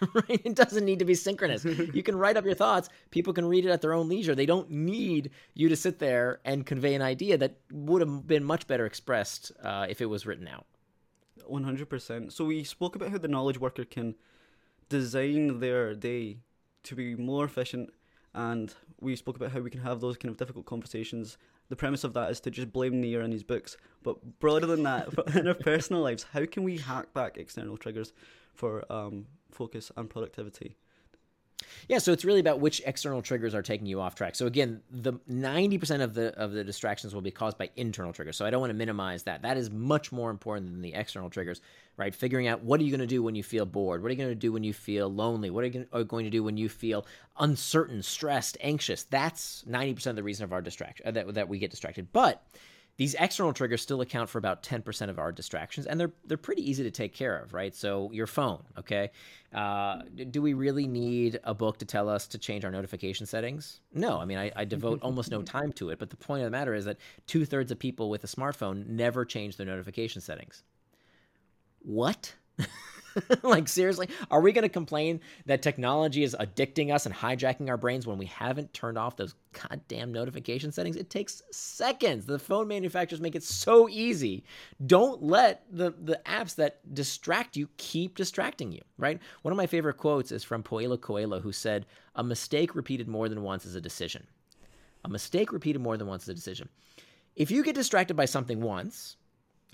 right? 0.14 0.40
It 0.44 0.56
doesn't 0.56 0.84
need 0.84 0.98
to 0.98 1.04
be 1.04 1.14
synchronous. 1.14 1.64
you 1.94 2.02
can 2.02 2.16
write 2.16 2.36
up 2.36 2.44
your 2.44 2.54
thoughts. 2.54 2.88
People 3.10 3.32
can 3.32 3.44
read 3.44 3.64
it 3.64 3.70
at 3.70 3.80
their 3.80 3.92
own 3.92 4.08
leisure. 4.08 4.34
They 4.34 4.46
don't 4.46 4.68
need 4.70 5.30
you 5.54 5.68
to 5.68 5.76
sit 5.76 6.00
there 6.00 6.40
and 6.44 6.66
convey 6.66 6.94
an 6.94 7.02
idea 7.02 7.38
that 7.38 7.58
would 7.70 8.00
have 8.00 8.26
been 8.26 8.42
much 8.42 8.66
better 8.66 8.86
expressed 8.86 9.52
uh, 9.62 9.86
if 9.88 10.00
it 10.00 10.06
was 10.06 10.26
written 10.26 10.48
out. 10.48 10.66
100%. 11.48 12.32
So 12.32 12.44
we 12.44 12.64
spoke 12.64 12.96
about 12.96 13.10
how 13.10 13.18
the 13.18 13.28
knowledge 13.28 13.60
worker 13.60 13.84
can 13.84 14.16
design 14.88 15.60
their 15.60 15.94
day 15.94 16.38
to 16.84 16.94
be 16.96 17.14
more 17.14 17.44
efficient 17.44 17.90
and 18.34 18.74
we 19.00 19.16
spoke 19.16 19.36
about 19.36 19.52
how 19.52 19.60
we 19.60 19.70
can 19.70 19.80
have 19.80 20.00
those 20.00 20.16
kind 20.16 20.30
of 20.30 20.36
difficult 20.36 20.66
conversations. 20.66 21.38
The 21.68 21.76
premise 21.76 22.04
of 22.04 22.14
that 22.14 22.30
is 22.30 22.40
to 22.40 22.50
just 22.50 22.72
blame 22.72 23.00
Nir 23.00 23.20
and 23.20 23.32
his 23.32 23.44
books. 23.44 23.76
But 24.02 24.40
broader 24.40 24.66
than 24.66 24.84
that, 24.84 25.08
in 25.34 25.46
our 25.46 25.54
personal 25.54 26.02
lives, 26.02 26.24
how 26.32 26.46
can 26.46 26.62
we 26.62 26.78
hack 26.78 27.12
back 27.12 27.36
external 27.36 27.76
triggers 27.76 28.12
for 28.54 28.90
um, 28.90 29.26
focus 29.50 29.92
and 29.96 30.08
productivity? 30.08 30.76
Yeah, 31.88 31.98
so 31.98 32.12
it's 32.12 32.24
really 32.24 32.40
about 32.40 32.60
which 32.60 32.82
external 32.84 33.22
triggers 33.22 33.54
are 33.54 33.62
taking 33.62 33.86
you 33.86 34.00
off 34.00 34.14
track. 34.14 34.34
So 34.36 34.46
again, 34.46 34.82
the 34.90 35.14
90% 35.30 36.02
of 36.02 36.14
the 36.14 36.38
of 36.38 36.52
the 36.52 36.62
distractions 36.62 37.14
will 37.14 37.22
be 37.22 37.30
caused 37.30 37.58
by 37.58 37.70
internal 37.76 38.12
triggers. 38.12 38.36
So 38.36 38.44
I 38.44 38.50
don't 38.50 38.60
want 38.60 38.70
to 38.70 38.74
minimize 38.74 39.24
that. 39.24 39.42
That 39.42 39.56
is 39.56 39.70
much 39.70 40.12
more 40.12 40.30
important 40.30 40.70
than 40.70 40.82
the 40.82 40.94
external 40.94 41.30
triggers, 41.30 41.60
right? 41.96 42.14
Figuring 42.14 42.46
out 42.46 42.62
what 42.62 42.80
are 42.80 42.84
you 42.84 42.90
going 42.90 43.00
to 43.00 43.06
do 43.06 43.22
when 43.22 43.34
you 43.34 43.42
feel 43.42 43.66
bored? 43.66 44.02
What 44.02 44.08
are 44.08 44.12
you 44.12 44.18
going 44.18 44.28
to 44.28 44.34
do 44.34 44.52
when 44.52 44.64
you 44.64 44.72
feel 44.72 45.08
lonely? 45.08 45.50
What 45.50 45.64
are 45.64 45.68
you 45.68 46.04
going 46.04 46.24
to 46.24 46.30
do 46.30 46.44
when 46.44 46.56
you 46.56 46.68
feel 46.68 47.06
uncertain, 47.38 48.02
stressed, 48.02 48.58
anxious? 48.60 49.04
That's 49.04 49.64
90% 49.68 50.06
of 50.06 50.16
the 50.16 50.22
reason 50.22 50.44
of 50.44 50.52
our 50.52 50.60
distraction 50.60 51.06
uh, 51.06 51.10
that 51.12 51.34
that 51.34 51.48
we 51.48 51.58
get 51.58 51.70
distracted. 51.70 52.12
But 52.12 52.44
these 52.98 53.14
external 53.14 53.54
triggers 53.54 53.80
still 53.80 54.02
account 54.02 54.28
for 54.28 54.38
about 54.38 54.62
10% 54.62 55.08
of 55.08 55.18
our 55.18 55.32
distractions 55.32 55.86
and 55.86 55.98
they're 55.98 56.12
they're 56.26 56.36
pretty 56.36 56.68
easy 56.68 56.82
to 56.82 56.90
take 56.90 57.14
care 57.14 57.38
of 57.38 57.54
right? 57.54 57.74
So 57.74 58.10
your 58.12 58.26
phone 58.26 58.62
okay? 58.78 59.10
Uh, 59.54 60.02
do 60.30 60.42
we 60.42 60.52
really 60.52 60.86
need 60.86 61.40
a 61.44 61.54
book 61.54 61.78
to 61.78 61.86
tell 61.86 62.10
us 62.10 62.26
to 62.28 62.38
change 62.38 62.66
our 62.66 62.70
notification 62.70 63.24
settings? 63.24 63.80
No 63.94 64.18
i 64.18 64.26
mean 64.26 64.38
i, 64.38 64.52
I 64.54 64.64
devote 64.66 65.00
almost 65.02 65.30
no 65.30 65.40
time 65.42 65.72
to 65.74 65.88
it 65.90 65.98
but 65.98 66.10
the 66.10 66.16
point 66.16 66.42
of 66.42 66.44
the 66.44 66.50
matter 66.50 66.74
is 66.74 66.84
that 66.84 66.98
two-thirds 67.26 67.72
of 67.72 67.78
people 67.78 68.10
with 68.10 68.22
a 68.24 68.28
smartphone 68.28 68.86
never 68.86 69.24
change 69.24 69.56
their 69.56 69.66
notification 69.66 70.20
settings. 70.20 70.62
What 71.80 72.34
like 73.42 73.68
seriously, 73.68 74.08
are 74.30 74.40
we 74.40 74.52
going 74.52 74.62
to 74.62 74.68
complain 74.68 75.20
that 75.46 75.62
technology 75.62 76.22
is 76.22 76.36
addicting 76.38 76.92
us 76.94 77.06
and 77.06 77.14
hijacking 77.14 77.68
our 77.68 77.76
brains 77.76 78.06
when 78.06 78.18
we 78.18 78.26
haven't 78.26 78.72
turned 78.72 78.98
off 78.98 79.16
those 79.16 79.34
goddamn 79.52 80.12
notification 80.12 80.72
settings? 80.72 80.96
It 80.96 81.10
takes 81.10 81.42
seconds. 81.50 82.26
The 82.26 82.38
phone 82.38 82.68
manufacturers 82.68 83.20
make 83.20 83.34
it 83.34 83.42
so 83.42 83.88
easy. 83.88 84.44
Don't 84.86 85.22
let 85.22 85.64
the 85.70 85.90
the 85.90 86.20
apps 86.26 86.54
that 86.56 86.94
distract 86.94 87.56
you 87.56 87.68
keep 87.76 88.16
distracting 88.16 88.72
you, 88.72 88.82
right? 88.96 89.20
One 89.42 89.52
of 89.52 89.56
my 89.56 89.66
favorite 89.66 89.96
quotes 89.96 90.32
is 90.32 90.44
from 90.44 90.62
Paulo 90.62 90.96
Coelho 90.96 91.40
who 91.40 91.52
said, 91.52 91.86
"A 92.14 92.24
mistake 92.24 92.74
repeated 92.74 93.08
more 93.08 93.28
than 93.28 93.42
once 93.42 93.64
is 93.64 93.74
a 93.74 93.80
decision." 93.80 94.26
A 95.04 95.08
mistake 95.08 95.52
repeated 95.52 95.80
more 95.80 95.96
than 95.96 96.08
once 96.08 96.24
is 96.24 96.28
a 96.30 96.34
decision. 96.34 96.68
If 97.36 97.50
you 97.52 97.62
get 97.62 97.76
distracted 97.76 98.14
by 98.14 98.24
something 98.24 98.60
once, 98.60 99.16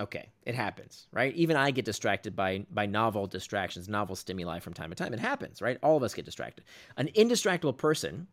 Okay, 0.00 0.30
it 0.42 0.57
happens, 0.57 1.07
right? 1.12 1.33
Even 1.35 1.57
I 1.57 1.70
get 1.70 1.85
distracted 1.85 2.35
by 2.35 2.66
by 2.70 2.87
novel 2.87 3.26
distractions, 3.26 3.88
novel 3.88 4.16
stimuli 4.16 4.59
from 4.59 4.74
time 4.74 4.90
to 4.90 4.96
time. 4.96 5.14
It 5.14 5.20
happens, 5.20 5.62
right? 5.62 5.78
All 5.83 5.96
of 5.96 6.02
us 6.02 6.14
get 6.14 6.24
distracted. 6.24 6.64
An 6.96 7.09
indistractable 7.14 7.76
person 7.76 8.26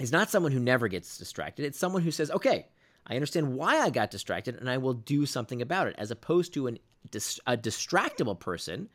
is 0.00 0.10
not 0.10 0.30
someone 0.30 0.50
who 0.50 0.58
never 0.58 0.88
gets 0.88 1.16
distracted. 1.16 1.64
It's 1.64 1.78
someone 1.78 2.02
who 2.02 2.10
says, 2.10 2.30
"Okay, 2.32 2.66
I 3.06 3.14
understand 3.14 3.54
why 3.54 3.78
I 3.78 3.90
got 3.90 4.10
distracted, 4.10 4.56
and 4.56 4.68
I 4.68 4.78
will 4.78 4.94
do 4.94 5.26
something 5.26 5.62
about 5.62 5.86
it." 5.86 5.94
As 5.96 6.10
opposed 6.10 6.52
to 6.54 6.66
an 6.66 6.78
a 7.46 7.56
distractible 7.56 8.38
person 8.38 8.88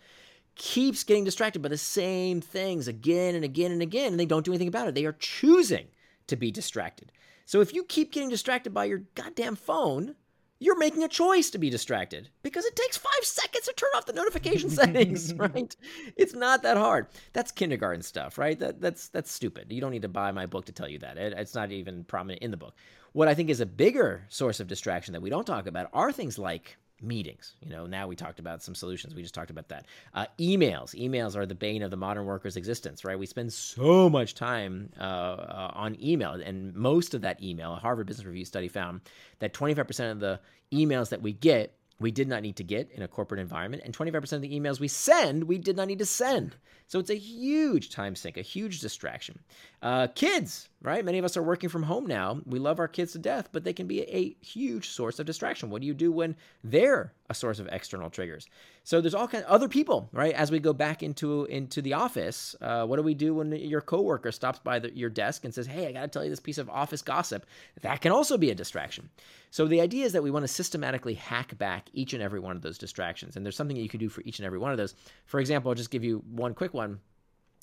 keeps 0.55 1.03
getting 1.03 1.23
distracted 1.23 1.62
by 1.62 1.69
the 1.69 1.77
same 1.77 2.41
things 2.41 2.88
again 2.88 3.36
and 3.36 3.43
again 3.45 3.71
and 3.71 3.81
again, 3.81 4.12
and 4.12 4.19
they 4.19 4.25
don't 4.25 4.45
do 4.45 4.51
anything 4.51 4.67
about 4.67 4.88
it. 4.88 4.95
They 4.95 5.05
are 5.05 5.13
choosing 5.13 5.88
to 6.27 6.36
be 6.36 6.51
distracted. 6.51 7.12
So 7.45 7.62
if 7.62 7.73
you 7.73 7.84
keep 7.84 8.12
getting 8.12 8.29
distracted 8.29 8.73
by 8.73 8.86
your 8.86 9.03
goddamn 9.15 9.55
phone 9.55 10.15
you're 10.60 10.78
making 10.78 11.04
a 11.04 11.08
choice 11.08 11.50
to 11.50 11.58
be 11.58 11.70
distracted 11.70 12.30
because 12.41 12.65
it 12.65 12.76
takes 12.76 12.98
five 12.98 13.24
seconds 13.24 13.65
to 13.65 13.74
turn 13.74 13.89
off 13.96 14.06
the 14.06 14.13
notification 14.13 14.70
settings, 14.82 15.34
right? 15.36 15.76
It's 16.15 16.34
not 16.34 16.63
that 16.63 16.78
hard. 16.78 17.08
That's 17.34 17.52
kindergarten 17.52 18.02
stuff, 18.02 18.38
right? 18.38 18.58
That, 18.60 18.80
that's 18.80 19.10
that's 19.10 19.32
stupid. 19.32 19.72
You 19.72 19.82
don't 19.82 19.91
need 19.91 20.04
to 20.04 20.08
buy 20.08 20.32
my 20.32 20.46
book 20.46 20.65
to 20.65 20.72
tell 20.72 20.88
you 20.88 21.00
that. 21.00 21.18
It, 21.18 21.34
it's 21.34 21.56
not 21.56 21.72
even 21.72 22.04
prominent 22.06 22.41
in 22.41 22.52
the 22.52 22.58
book. 22.58 22.76
What 23.12 23.28
I 23.28 23.34
think 23.34 23.50
is 23.50 23.62
a 23.62 23.65
bigger 23.65 24.26
source 24.30 24.60
of 24.60 24.68
distraction 24.68 25.13
that 25.13 25.22
we 25.22 25.30
don't 25.30 25.48
talk 25.48 25.68
about 25.68 25.89
are 25.94 26.12
things 26.12 26.38
like 26.38 26.78
meetings. 27.01 27.55
You 27.62 27.69
know, 27.69 27.86
now 27.86 28.08
we 28.08 28.15
talked 28.15 28.39
about 28.39 28.63
some 28.63 28.75
solutions. 28.75 29.15
We 29.15 29.21
just 29.21 29.36
talked 29.36 29.49
about 29.49 29.69
that. 29.69 29.86
Uh, 30.13 30.25
emails. 30.39 30.95
Emails 30.95 31.36
are 31.36 31.45
the 31.45 31.55
bane 31.55 31.81
of 31.81 31.91
the 31.91 31.97
modern 31.97 32.25
worker's 32.25 32.58
existence, 32.58 33.03
right? 33.03 33.17
We 33.17 33.25
spend 33.25 33.51
so 33.53 34.10
much 34.10 34.36
time 34.36 34.91
uh, 34.99 35.03
uh, 35.03 35.71
on 35.73 35.97
email, 36.01 36.31
and 36.34 36.73
most 36.73 37.13
of 37.13 37.21
that 37.21 37.41
email, 37.43 37.73
a 37.73 37.77
Harvard 37.77 38.08
Business 38.08 38.25
Review 38.25 38.45
study 38.45 38.67
found 38.67 39.01
that 39.39 39.53
25% 39.53 40.12
of 40.12 40.19
the 40.19 40.39
emails 40.73 41.10
that 41.10 41.21
we 41.21 41.34
get 41.34 41.77
we 41.99 42.12
did 42.12 42.27
not 42.27 42.41
need 42.41 42.58
to 42.58 42.63
get 42.63 42.91
in 42.91 43.03
a 43.03 43.08
corporate 43.08 43.39
environment, 43.39 43.84
and 43.86 43.97
25% 43.97 44.34
of 44.34 44.41
the 44.41 44.60
emails 44.60 44.79
we 44.79 44.88
send, 44.88 45.45
we 45.45 45.58
did 45.58 45.77
not 45.77 45.88
need 45.88 45.99
to 45.99 46.05
send. 46.05 46.55
So 46.88 47.00
it's 47.00 47.10
a 47.10 47.17
huge 47.17 47.89
time 47.89 48.15
sink, 48.15 48.38
a 48.38 48.41
huge 48.41 48.80
distraction. 48.80 49.39
Uh, 49.82 50.08
kids, 50.08 50.69
right? 50.82 51.04
Many 51.04 51.17
of 51.17 51.26
us 51.26 51.36
are 51.36 51.43
working 51.43 51.69
from 51.69 51.84
home 51.84 52.06
now. 52.06 52.39
We 52.45 52.60
love 52.60 52.80
our 52.80 52.88
kids 52.88 53.13
to 53.13 53.19
death, 53.19 53.50
but 53.52 53.63
they 53.63 53.74
can 53.74 53.88
be 53.88 54.02
a 54.04 54.36
huge 54.45 54.89
source 54.89 55.19
of 55.19 55.26
distraction. 55.26 55.69
What 55.69 55.82
do 55.82 55.88
you 55.88 55.93
do 55.93 56.12
when 56.12 56.36
they're 56.63 57.13
a 57.28 57.34
source 57.34 57.60
of 57.60 57.67
external 57.71 58.10
triggers? 58.12 58.48
So 58.84 59.02
there's 59.02 59.15
all 59.15 59.28
kind 59.28 59.43
of 59.43 59.50
other 59.50 59.67
people, 59.67 60.10
right? 60.12 60.36
As 60.36 60.52
we 60.52 60.60
go 60.60 60.74
back 60.74 61.02
into 61.02 61.45
into 61.45 61.82
the 61.82 61.93
office, 61.93 62.56
uh, 62.62 62.86
what 62.86 62.98
do 62.98 63.02
we 63.02 63.15
do 63.15 63.34
when 63.34 63.52
your 63.52 63.82
coworker 63.82 64.32
stops 64.32 64.60
by 64.60 64.78
the, 64.78 64.95
your 64.95 65.10
desk 65.10 65.43
and 65.43 65.52
says, 65.52 65.65
"Hey, 65.65 65.88
I 65.88 65.91
got 65.91 66.02
to 66.02 66.08
tell 66.08 66.24
you 66.24 66.30
this 66.30 66.39
piece 66.39 66.60
of 66.60 66.69
office 66.69 67.02
gossip"? 67.02 67.48
That 67.82 68.02
can 68.02 68.12
also 68.12 68.38
be 68.38 68.52
a 68.52 68.56
distraction. 68.56 69.10
So 69.50 69.65
the 69.65 69.82
idea 69.82 70.06
is 70.06 70.13
that 70.13 70.21
we 70.21 70.30
want 70.30 70.43
to 70.43 70.48
systematically 70.48 71.15
hack 71.15 71.58
back 71.58 71.89
each 71.93 72.13
and 72.13 72.21
every 72.21 72.39
one 72.39 72.56
of 72.56 72.62
those 72.62 72.78
distractions, 72.78 73.36
and 73.36 73.43
there's 73.43 73.56
something 73.56 73.76
that 73.76 73.82
you 73.82 73.89
can 73.89 74.00
do 74.00 74.10
for 74.10 74.21
each 74.21 74.38
and 74.38 74.45
every 74.45 74.60
one 74.60 74.71
of 74.71 74.78
those. 74.78 74.93
For 75.26 75.39
example, 75.39 75.69
I'll 75.69 75.76
just 75.76 75.89
give 75.89 76.04
you 76.04 76.24
one 76.30 76.54
quick 76.54 76.75
one. 76.76 77.00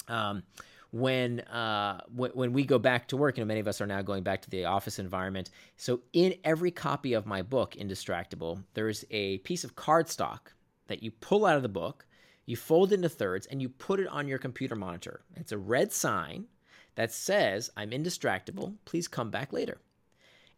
Um, 0.09 0.43
when 0.91 1.41
uh, 1.41 2.01
w- 2.15 2.33
when 2.35 2.53
we 2.53 2.65
go 2.65 2.79
back 2.79 3.09
to 3.09 3.17
work, 3.17 3.39
you 3.39 3.45
know, 3.45 3.49
many 3.49 3.61
of 3.61 3.69
us 3.69 3.81
are 3.81 3.87
now 3.87 4.03
going 4.03 4.23
back 4.23 4.43
to 4.43 4.51
the 4.51 4.65
office 4.67 4.99
environment. 4.99 5.51
So 5.77 6.01
in 6.13 6.35
every 6.45 6.71
copy 6.71 7.15
of 7.15 7.25
my 7.25 7.43
book, 7.43 7.75
Indistractable, 7.75 8.63
there 8.75 8.89
is 8.89 9.07
a 9.11 9.39
piece 9.39 9.65
of 9.65 9.75
cardstock 9.75 10.53
that 10.89 11.03
you 11.03 11.11
pull 11.11 11.47
out 11.47 11.57
of 11.57 11.63
the 11.63 11.69
book, 11.69 12.05
you 12.45 12.57
fold 12.57 12.93
it 12.93 12.97
into 12.97 13.09
thirds, 13.09 13.47
and 13.47 13.63
you 13.63 13.69
put 13.69 14.01
it 14.01 14.09
on 14.09 14.29
your 14.29 14.39
computer 14.39 14.77
monitor. 14.77 15.23
It's 15.37 15.53
a 15.53 15.59
red 15.59 15.93
sign 15.93 16.47
that 16.95 17.13
says, 17.13 17.71
I'm 17.77 17.91
indistractable. 17.91 18.75
Please 18.85 19.09
come 19.09 19.31
back 19.31 19.53
later. 19.53 19.79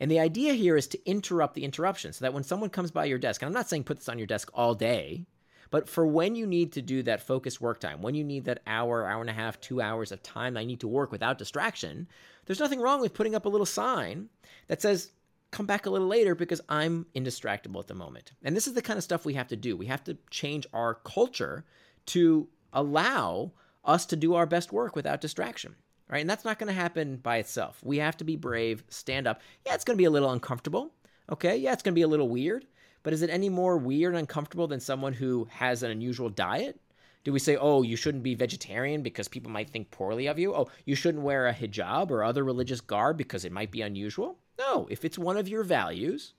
And 0.00 0.10
the 0.10 0.18
idea 0.18 0.54
here 0.54 0.76
is 0.76 0.88
to 0.88 1.08
interrupt 1.08 1.54
the 1.54 1.64
interruption 1.64 2.12
so 2.12 2.24
that 2.24 2.34
when 2.34 2.42
someone 2.42 2.70
comes 2.70 2.90
by 2.90 3.04
your 3.04 3.18
desk, 3.18 3.42
and 3.42 3.46
I'm 3.46 3.54
not 3.54 3.68
saying 3.68 3.84
put 3.84 3.98
this 3.98 4.08
on 4.08 4.18
your 4.18 4.26
desk 4.26 4.50
all 4.52 4.74
day, 4.74 5.26
but 5.74 5.88
for 5.88 6.06
when 6.06 6.36
you 6.36 6.46
need 6.46 6.70
to 6.74 6.80
do 6.80 7.02
that 7.02 7.20
focused 7.20 7.60
work 7.60 7.80
time, 7.80 8.00
when 8.00 8.14
you 8.14 8.22
need 8.22 8.44
that 8.44 8.62
hour, 8.64 9.08
hour 9.08 9.20
and 9.20 9.28
a 9.28 9.32
half, 9.32 9.60
two 9.60 9.80
hours 9.80 10.12
of 10.12 10.22
time 10.22 10.56
I 10.56 10.64
need 10.64 10.78
to 10.78 10.86
work 10.86 11.10
without 11.10 11.36
distraction, 11.36 12.06
there's 12.46 12.60
nothing 12.60 12.78
wrong 12.78 13.00
with 13.00 13.12
putting 13.12 13.34
up 13.34 13.44
a 13.44 13.48
little 13.48 13.66
sign 13.66 14.28
that 14.68 14.80
says, 14.80 15.10
come 15.50 15.66
back 15.66 15.86
a 15.86 15.90
little 15.90 16.06
later 16.06 16.36
because 16.36 16.60
I'm 16.68 17.06
indistractable 17.16 17.80
at 17.80 17.88
the 17.88 17.94
moment. 17.94 18.30
And 18.44 18.54
this 18.56 18.68
is 18.68 18.74
the 18.74 18.82
kind 18.82 18.98
of 18.98 19.02
stuff 19.02 19.24
we 19.24 19.34
have 19.34 19.48
to 19.48 19.56
do. 19.56 19.76
We 19.76 19.86
have 19.86 20.04
to 20.04 20.16
change 20.30 20.64
our 20.72 20.94
culture 20.94 21.64
to 22.06 22.46
allow 22.72 23.50
us 23.84 24.06
to 24.06 24.14
do 24.14 24.34
our 24.34 24.46
best 24.46 24.72
work 24.72 24.94
without 24.94 25.20
distraction. 25.20 25.74
Right? 26.08 26.20
And 26.20 26.30
that's 26.30 26.44
not 26.44 26.60
going 26.60 26.68
to 26.68 26.80
happen 26.80 27.16
by 27.16 27.38
itself. 27.38 27.80
We 27.82 27.98
have 27.98 28.16
to 28.18 28.24
be 28.24 28.36
brave, 28.36 28.84
stand 28.90 29.26
up. 29.26 29.40
Yeah, 29.66 29.74
it's 29.74 29.82
going 29.82 29.96
to 29.96 30.00
be 30.00 30.04
a 30.04 30.10
little 30.10 30.30
uncomfortable. 30.30 30.92
Okay? 31.32 31.56
Yeah, 31.56 31.72
it's 31.72 31.82
going 31.82 31.94
to 31.94 31.98
be 31.98 32.02
a 32.02 32.06
little 32.06 32.28
weird. 32.28 32.64
But 33.04 33.12
is 33.12 33.22
it 33.22 33.30
any 33.30 33.48
more 33.48 33.76
weird 33.76 34.14
and 34.14 34.18
uncomfortable 34.18 34.66
than 34.66 34.80
someone 34.80 35.12
who 35.12 35.46
has 35.50 35.84
an 35.84 35.92
unusual 35.92 36.30
diet? 36.30 36.80
Do 37.22 37.32
we 37.32 37.38
say, 37.38 37.56
oh, 37.56 37.82
you 37.82 37.96
shouldn't 37.96 38.24
be 38.24 38.34
vegetarian 38.34 39.02
because 39.02 39.28
people 39.28 39.52
might 39.52 39.70
think 39.70 39.90
poorly 39.90 40.26
of 40.26 40.38
you? 40.38 40.54
Oh, 40.54 40.68
you 40.84 40.94
shouldn't 40.94 41.22
wear 41.22 41.46
a 41.46 41.54
hijab 41.54 42.10
or 42.10 42.24
other 42.24 42.42
religious 42.42 42.80
garb 42.80 43.16
because 43.16 43.44
it 43.44 43.52
might 43.52 43.70
be 43.70 43.82
unusual? 43.82 44.38
No, 44.58 44.86
if 44.90 45.04
it's 45.04 45.18
one 45.18 45.36
of 45.36 45.48
your 45.48 45.62
values 45.62 46.34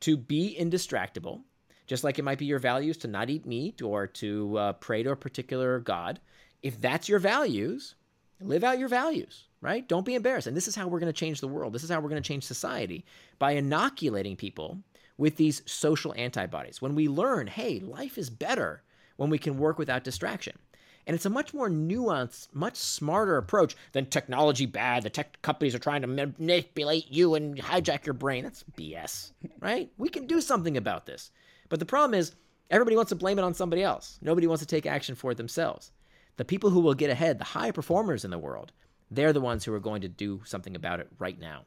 to 0.00 0.16
be 0.16 0.56
indistractable, 0.58 1.42
just 1.86 2.02
like 2.02 2.18
it 2.18 2.24
might 2.24 2.38
be 2.38 2.46
your 2.46 2.58
values 2.58 2.96
to 2.98 3.08
not 3.08 3.30
eat 3.30 3.46
meat 3.46 3.80
or 3.80 4.06
to 4.06 4.58
uh, 4.58 4.72
pray 4.74 5.02
to 5.02 5.10
a 5.10 5.16
particular 5.16 5.78
God. 5.80 6.18
If 6.62 6.80
that's 6.80 7.08
your 7.08 7.18
values, 7.18 7.94
live 8.40 8.64
out 8.64 8.78
your 8.78 8.88
values, 8.88 9.44
right? 9.60 9.86
Don't 9.86 10.06
be 10.06 10.14
embarrassed. 10.14 10.46
And 10.46 10.56
this 10.56 10.68
is 10.68 10.74
how 10.74 10.88
we're 10.88 11.00
going 11.00 11.12
to 11.12 11.18
change 11.18 11.40
the 11.40 11.48
world. 11.48 11.72
This 11.72 11.84
is 11.84 11.90
how 11.90 12.00
we're 12.00 12.08
going 12.08 12.22
to 12.22 12.28
change 12.28 12.44
society 12.44 13.04
by 13.38 13.52
inoculating 13.52 14.36
people 14.36 14.78
with 15.18 15.36
these 15.36 15.62
social 15.66 16.14
antibodies. 16.16 16.82
When 16.82 16.94
we 16.94 17.08
learn, 17.08 17.46
hey, 17.46 17.80
life 17.80 18.18
is 18.18 18.30
better 18.30 18.82
when 19.16 19.30
we 19.30 19.38
can 19.38 19.58
work 19.58 19.78
without 19.78 20.04
distraction. 20.04 20.58
And 21.06 21.14
it's 21.14 21.26
a 21.26 21.30
much 21.30 21.54
more 21.54 21.70
nuanced, 21.70 22.48
much 22.52 22.76
smarter 22.76 23.36
approach 23.36 23.76
than 23.92 24.06
technology 24.06 24.66
bad. 24.66 25.04
The 25.04 25.10
tech 25.10 25.40
companies 25.40 25.74
are 25.74 25.78
trying 25.78 26.02
to 26.02 26.08
manipulate 26.08 27.10
you 27.10 27.36
and 27.36 27.56
hijack 27.56 28.04
your 28.04 28.12
brain. 28.12 28.42
That's 28.42 28.64
BS, 28.76 29.30
right? 29.60 29.88
We 29.98 30.08
can 30.08 30.26
do 30.26 30.40
something 30.40 30.76
about 30.76 31.06
this. 31.06 31.30
But 31.68 31.78
the 31.78 31.86
problem 31.86 32.18
is, 32.18 32.34
everybody 32.70 32.96
wants 32.96 33.10
to 33.10 33.16
blame 33.16 33.38
it 33.38 33.44
on 33.44 33.54
somebody 33.54 33.84
else. 33.84 34.18
Nobody 34.20 34.48
wants 34.48 34.62
to 34.62 34.66
take 34.66 34.84
action 34.84 35.14
for 35.14 35.30
it 35.30 35.36
themselves. 35.36 35.92
The 36.38 36.44
people 36.44 36.70
who 36.70 36.80
will 36.80 36.94
get 36.94 37.10
ahead, 37.10 37.38
the 37.38 37.44
high 37.44 37.70
performers 37.70 38.24
in 38.24 38.32
the 38.32 38.38
world, 38.38 38.72
they're 39.10 39.32
the 39.32 39.40
ones 39.40 39.64
who 39.64 39.72
are 39.72 39.80
going 39.80 40.02
to 40.02 40.08
do 40.08 40.42
something 40.44 40.74
about 40.74 40.98
it 40.98 41.08
right 41.18 41.38
now. 41.38 41.64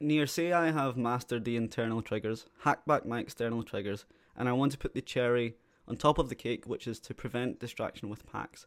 Nir, 0.00 0.26
say 0.26 0.52
I 0.52 0.70
have 0.70 0.96
mastered 0.96 1.44
the 1.44 1.56
internal 1.56 2.02
triggers, 2.02 2.46
hacked 2.60 2.86
back 2.86 3.04
my 3.04 3.20
external 3.20 3.62
triggers, 3.62 4.04
and 4.36 4.48
I 4.48 4.52
want 4.52 4.72
to 4.72 4.78
put 4.78 4.94
the 4.94 5.00
cherry 5.00 5.56
on 5.88 5.96
top 5.96 6.18
of 6.18 6.28
the 6.28 6.34
cake, 6.34 6.66
which 6.66 6.86
is 6.86 7.00
to 7.00 7.14
prevent 7.14 7.58
distraction 7.58 8.08
with 8.08 8.30
pacts. 8.30 8.66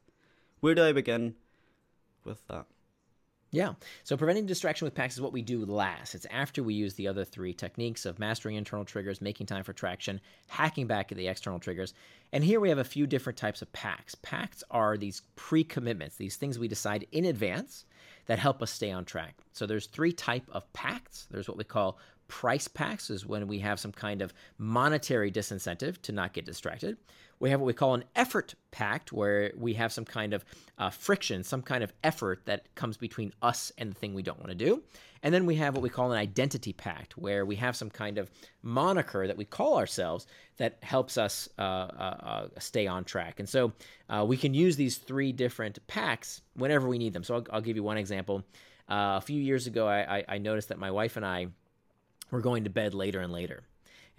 Where 0.59 0.75
do 0.75 0.83
I 0.83 0.91
begin 0.91 1.35
with 2.25 2.45
that? 2.47 2.65
Yeah. 3.53 3.73
So 4.05 4.15
preventing 4.15 4.45
distraction 4.45 4.85
with 4.85 4.95
pacts 4.95 5.15
is 5.15 5.21
what 5.21 5.33
we 5.33 5.41
do 5.41 5.65
last. 5.65 6.15
It's 6.15 6.25
after 6.31 6.63
we 6.63 6.73
use 6.73 6.93
the 6.93 7.09
other 7.09 7.25
three 7.25 7.53
techniques 7.53 8.05
of 8.05 8.17
mastering 8.17 8.55
internal 8.55 8.85
triggers, 8.85 9.21
making 9.21 9.47
time 9.47 9.65
for 9.65 9.73
traction, 9.73 10.21
hacking 10.47 10.87
back 10.87 11.11
at 11.11 11.17
the 11.17 11.27
external 11.27 11.59
triggers. 11.59 11.93
And 12.31 12.45
here 12.45 12.61
we 12.61 12.69
have 12.69 12.77
a 12.77 12.85
few 12.85 13.05
different 13.05 13.37
types 13.37 13.61
of 13.61 13.71
pacts. 13.73 14.15
Pacts 14.15 14.63
are 14.71 14.95
these 14.95 15.21
pre-commitments, 15.35 16.15
these 16.15 16.37
things 16.37 16.57
we 16.57 16.69
decide 16.69 17.07
in 17.11 17.25
advance 17.25 17.85
that 18.31 18.39
help 18.39 18.63
us 18.63 18.71
stay 18.71 18.91
on 18.91 19.03
track. 19.03 19.35
So 19.51 19.65
there's 19.65 19.87
three 19.87 20.13
type 20.13 20.45
of 20.53 20.71
pacts. 20.71 21.27
There's 21.31 21.49
what 21.49 21.57
we 21.57 21.65
call 21.65 21.99
price 22.29 22.65
pacts 22.65 23.09
is 23.09 23.25
when 23.25 23.45
we 23.45 23.59
have 23.59 23.77
some 23.77 23.91
kind 23.91 24.21
of 24.21 24.33
monetary 24.57 25.29
disincentive 25.29 26.01
to 26.03 26.13
not 26.13 26.31
get 26.31 26.45
distracted. 26.45 26.95
We 27.41 27.49
have 27.49 27.59
what 27.59 27.65
we 27.65 27.73
call 27.73 27.95
an 27.95 28.03
effort 28.15 28.53
pact, 28.69 29.11
where 29.11 29.51
we 29.57 29.73
have 29.73 29.91
some 29.91 30.05
kind 30.05 30.35
of 30.35 30.45
uh, 30.77 30.91
friction, 30.91 31.43
some 31.43 31.63
kind 31.63 31.83
of 31.83 31.91
effort 32.03 32.45
that 32.45 32.73
comes 32.75 32.97
between 32.97 33.33
us 33.41 33.71
and 33.79 33.89
the 33.89 33.95
thing 33.95 34.13
we 34.13 34.21
don't 34.21 34.37
want 34.37 34.51
to 34.51 34.55
do. 34.55 34.83
And 35.23 35.33
then 35.33 35.47
we 35.47 35.55
have 35.55 35.73
what 35.73 35.81
we 35.81 35.89
call 35.89 36.11
an 36.11 36.19
identity 36.19 36.71
pact, 36.71 37.17
where 37.17 37.43
we 37.43 37.55
have 37.55 37.75
some 37.75 37.89
kind 37.89 38.19
of 38.19 38.29
moniker 38.61 39.25
that 39.25 39.37
we 39.37 39.45
call 39.45 39.79
ourselves 39.79 40.27
that 40.57 40.77
helps 40.83 41.17
us 41.17 41.49
uh, 41.57 41.61
uh, 41.61 42.17
uh 42.21 42.47
stay 42.59 42.85
on 42.85 43.05
track. 43.05 43.39
And 43.39 43.49
so 43.49 43.73
uh, 44.07 44.23
we 44.27 44.37
can 44.37 44.53
use 44.53 44.75
these 44.75 44.99
three 44.99 45.31
different 45.31 45.79
pacts 45.87 46.43
whenever 46.53 46.87
we 46.87 46.99
need 46.99 47.13
them. 47.13 47.23
So 47.23 47.35
I'll, 47.35 47.45
I'll 47.53 47.61
give 47.61 47.75
you 47.75 47.83
one 47.83 47.97
example. 47.97 48.43
Uh, 48.87 49.17
a 49.17 49.21
few 49.21 49.41
years 49.41 49.65
ago, 49.65 49.87
I, 49.87 50.17
I, 50.17 50.25
I 50.27 50.37
noticed 50.37 50.69
that 50.69 50.77
my 50.77 50.91
wife 50.91 51.17
and 51.17 51.25
I 51.25 51.47
were 52.29 52.41
going 52.41 52.65
to 52.65 52.69
bed 52.69 52.93
later 52.93 53.19
and 53.19 53.33
later. 53.33 53.63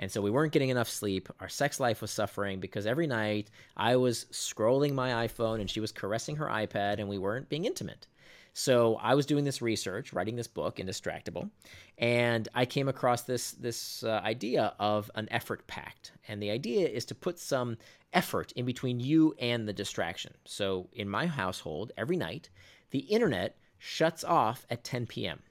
And 0.03 0.11
so 0.11 0.21
we 0.21 0.33
weren't 0.33 0.53
getting 0.53 0.71
enough 0.71 0.89
sleep. 0.89 1.29
Our 1.39 1.49
sex 1.49 1.79
life 1.79 2.01
was 2.03 2.11
suffering 2.11 2.59
because 2.59 2.87
every 2.87 3.07
night 3.07 3.53
I 3.77 3.95
was 3.95 4.25
scrolling 4.33 4.95
my 4.95 5.29
iPhone 5.29 5.61
and 5.61 5.71
she 5.71 5.79
was 5.79 5.93
caressing 5.93 6.35
her 6.37 6.47
iPad 6.47 6.99
and 6.99 7.09
we 7.09 7.19
weren't 7.19 7.49
being 7.49 7.67
intimate. 7.67 8.09
So 8.53 8.97
I 8.97 9.15
was 9.15 9.27
doing 9.27 9.45
this 9.45 9.63
research, 9.63 10.13
writing 10.13 10.35
this 10.35 10.49
book, 10.49 10.79
Indistractable, 10.79 11.51
and 11.99 12.49
I 12.53 12.67
came 12.67 12.89
across 12.89 13.23
this 13.23 13.53
this 13.53 14.03
uh, 14.03 14.21
idea 14.25 14.75
of 14.81 15.09
an 15.15 15.29
effort 15.31 15.69
pact. 15.69 16.11
And 16.27 16.43
the 16.43 16.51
idea 16.51 16.89
is 16.89 17.05
to 17.05 17.15
put 17.15 17.39
some 17.39 17.79
effort 18.13 18.51
in 18.57 18.65
between 18.67 18.99
you 18.99 19.37
and 19.39 19.69
the 19.69 19.73
distraction. 19.73 20.35
So 20.45 20.89
in 20.95 21.09
my 21.09 21.27
household, 21.27 21.93
every 21.97 22.17
night, 22.17 22.51
the 22.91 22.99
internet 22.99 23.57
shuts 23.79 24.25
off 24.25 24.67
at 24.69 24.83
10 24.83 25.07
p.m. 25.07 25.43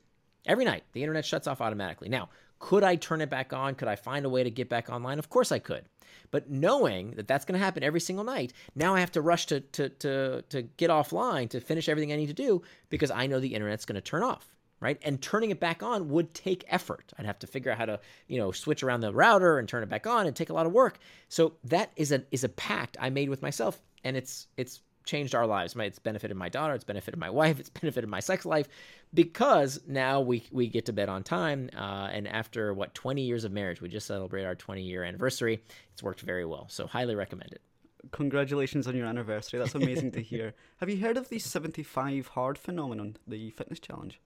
Every 0.46 0.66
night, 0.66 0.84
the 0.92 1.04
internet 1.04 1.24
shuts 1.24 1.48
off 1.48 1.62
automatically. 1.62 2.10
Now, 2.10 2.28
could 2.62 2.84
I 2.84 2.96
turn 2.96 3.22
it 3.22 3.30
back 3.30 3.52
on? 3.52 3.76
Could 3.76 3.88
I 3.88 3.96
find 3.96 4.24
a 4.24 4.30
way 4.30 4.44
to 4.44 4.52
get 4.52 4.70
back 4.70 4.90
online? 4.90 5.20
Of 5.20 5.30
course 5.30 5.52
I 5.52 5.60
could. 5.60 5.84
But 6.30 6.50
knowing 6.50 7.12
that 7.16 7.28
that's 7.28 7.44
going 7.44 7.60
to 7.60 7.66
happen 7.66 7.84
every 7.84 8.00
single 8.00 8.24
night, 8.24 8.54
now 8.76 8.94
I 8.96 9.00
have 9.00 9.12
to 9.14 9.22
rush 9.22 9.48
to, 9.48 9.60
to, 9.60 9.90
to, 9.90 10.44
to 10.44 10.62
get 10.62 10.92
offline 10.92 11.50
to 11.50 11.60
finish 11.60 11.90
everything 11.90 12.14
I 12.14 12.18
need 12.18 12.28
to 12.28 12.34
do 12.34 12.62
because 12.90 13.10
I 13.12 13.26
know 13.26 13.40
the 13.40 13.56
internet's 13.56 13.86
going 13.86 13.96
to 13.96 14.02
turn 14.02 14.24
off. 14.24 14.48
Right. 14.80 14.98
And 15.04 15.22
turning 15.22 15.52
it 15.52 15.60
back 15.60 15.84
on 15.84 16.10
would 16.10 16.34
take 16.34 16.64
effort. 16.68 17.14
I'd 17.18 17.28
have 17.28 17.38
to 17.40 17.48
figure 17.48 17.72
out 17.72 17.78
how 17.78 17.86
to, 17.86 18.00
you 18.28 18.40
know, 18.40 18.52
switch 18.52 18.82
around 18.82 19.02
the 19.02 19.14
router 19.14 19.60
and 19.60 19.70
turn 19.70 19.84
it 19.84 19.90
back 19.90 20.08
on 20.08 20.26
and 20.26 20.36
take 20.36 20.50
a 20.50 20.54
lot 20.54 20.66
of 20.66 20.72
work. 20.72 20.98
So 21.30 21.54
that 21.66 21.92
is 21.96 22.12
a 22.12 22.24
is 22.32 22.44
a 22.44 22.50
pact 22.50 22.98
I 23.00 23.12
made 23.12 23.30
with 23.30 23.44
myself. 23.44 23.80
And 24.04 24.18
it's 24.18 24.48
it's 24.58 24.82
changed 25.06 25.36
our 25.36 25.46
lives. 25.46 25.76
It's 25.78 26.00
benefited 26.00 26.38
my 26.38 26.50
daughter. 26.50 26.74
It's 26.74 26.84
benefited 26.84 27.20
my 27.20 27.30
wife. 27.30 27.60
It's 27.60 27.70
benefited 27.82 28.10
my 28.10 28.20
sex 28.20 28.46
life 28.46 28.68
because 29.14 29.80
now 29.88 30.22
we 30.22 30.48
we 30.52 30.68
get 30.68 30.86
to 30.86 30.94
bed 30.94 31.10
on 31.10 31.24
time. 31.24 31.70
Uh, 31.76 32.10
and 32.12 32.28
after 32.28 32.74
what 32.74 32.94
20 32.94 33.22
years 33.22 33.44
of 33.44 33.52
marriage, 33.52 33.82
we 33.82 33.90
just 33.90 34.08
celebrate 34.08 34.46
our 34.46 34.56
20 34.56 34.82
year 34.82 35.04
anniversary. 35.04 35.64
It's 35.94 36.04
worked 36.04 36.22
very 36.22 36.46
well. 36.46 36.68
So 36.70 36.88
highly 36.88 37.16
recommend 37.16 37.52
it. 37.52 37.62
Congratulations 38.12 38.88
on 38.88 38.96
your 38.96 39.06
anniversary. 39.06 39.60
That's 39.60 39.76
amazing 39.76 40.12
to 40.12 40.22
hear. 40.22 40.56
Have 40.78 40.90
you 40.90 40.98
heard 40.98 41.18
of 41.18 41.30
the 41.30 41.38
75 41.38 42.28
hard 42.30 42.58
phenomenon, 42.58 43.18
the 43.28 43.52
fitness 43.52 43.80
challenge? 43.80 44.20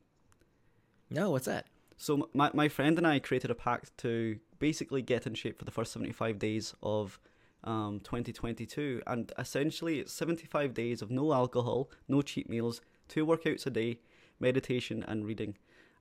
No, 1.09 1.31
what's 1.31 1.45
that? 1.45 1.67
So 1.97 2.29
my 2.33 2.51
my 2.53 2.67
friend 2.67 2.97
and 2.97 3.07
I 3.07 3.19
created 3.19 3.51
a 3.51 3.55
pact 3.55 3.97
to 3.99 4.39
basically 4.59 5.01
get 5.01 5.27
in 5.27 5.33
shape 5.33 5.59
for 5.59 5.65
the 5.65 5.71
first 5.71 5.91
75 5.91 6.39
days 6.39 6.73
of 6.81 7.19
um, 7.65 7.99
2022. 7.99 9.01
And 9.07 9.31
essentially, 9.37 9.99
it's 9.99 10.13
75 10.13 10.73
days 10.73 11.01
of 11.01 11.11
no 11.11 11.33
alcohol, 11.33 11.89
no 12.07 12.21
cheat 12.21 12.49
meals, 12.49 12.81
two 13.07 13.25
workouts 13.25 13.65
a 13.65 13.69
day, 13.69 13.99
meditation, 14.39 15.03
and 15.07 15.25
reading. 15.25 15.57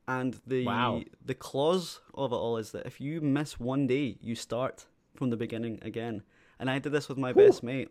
And 0.07 0.39
the 0.47 0.67
wow. 0.67 1.03
the 1.25 1.35
clause 1.35 2.01
of 2.15 2.33
it 2.33 2.37
all 2.37 2.59
is 2.59 2.73
that 2.73 2.87
if 2.87 3.01
you 3.01 3.21
miss 3.21 3.59
one 3.59 3.87
day, 3.87 4.19
you 4.21 4.35
start 4.35 4.87
from 5.15 5.31
the 5.31 5.37
beginning 5.37 5.79
again. 5.83 6.23
And 6.59 6.71
I 6.71 6.79
did 6.79 6.93
this 6.93 7.09
with 7.09 7.19
my 7.19 7.31
Ooh. 7.31 7.35
best 7.35 7.63
mate, 7.63 7.91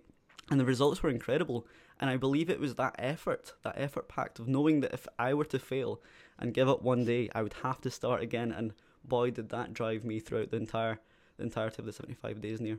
and 0.52 0.60
the 0.60 0.66
results 0.66 1.02
were 1.02 1.10
incredible. 1.10 1.66
And 2.00 2.10
I 2.10 2.18
believe 2.18 2.50
it 2.50 2.60
was 2.60 2.76
that 2.76 2.96
effort, 3.00 3.54
that 3.64 3.76
effort 3.78 4.08
pact 4.10 4.40
of 4.40 4.48
knowing 4.48 4.82
that 4.82 4.94
if 4.94 5.08
I 5.18 5.34
were 5.34 5.46
to 5.46 5.60
fail 5.60 6.02
and 6.38 6.54
give 6.54 6.70
up 6.70 6.82
one 6.82 7.06
day, 7.06 7.30
I 7.34 7.42
would 7.42 7.54
have 7.64 7.82
to 7.82 7.92
start 7.92 8.22
again. 8.22 8.52
And 8.52 8.74
boy, 9.04 9.32
did 9.32 9.50
that 9.50 9.74
drive 9.74 10.04
me 10.04 10.20
throughout 10.20 10.52
the 10.52 10.58
entire 10.58 11.00
the 11.38 11.44
entirety 11.44 11.78
of 11.80 11.86
the 11.86 11.94
75 11.94 12.42
days 12.42 12.62
Nir. 12.62 12.78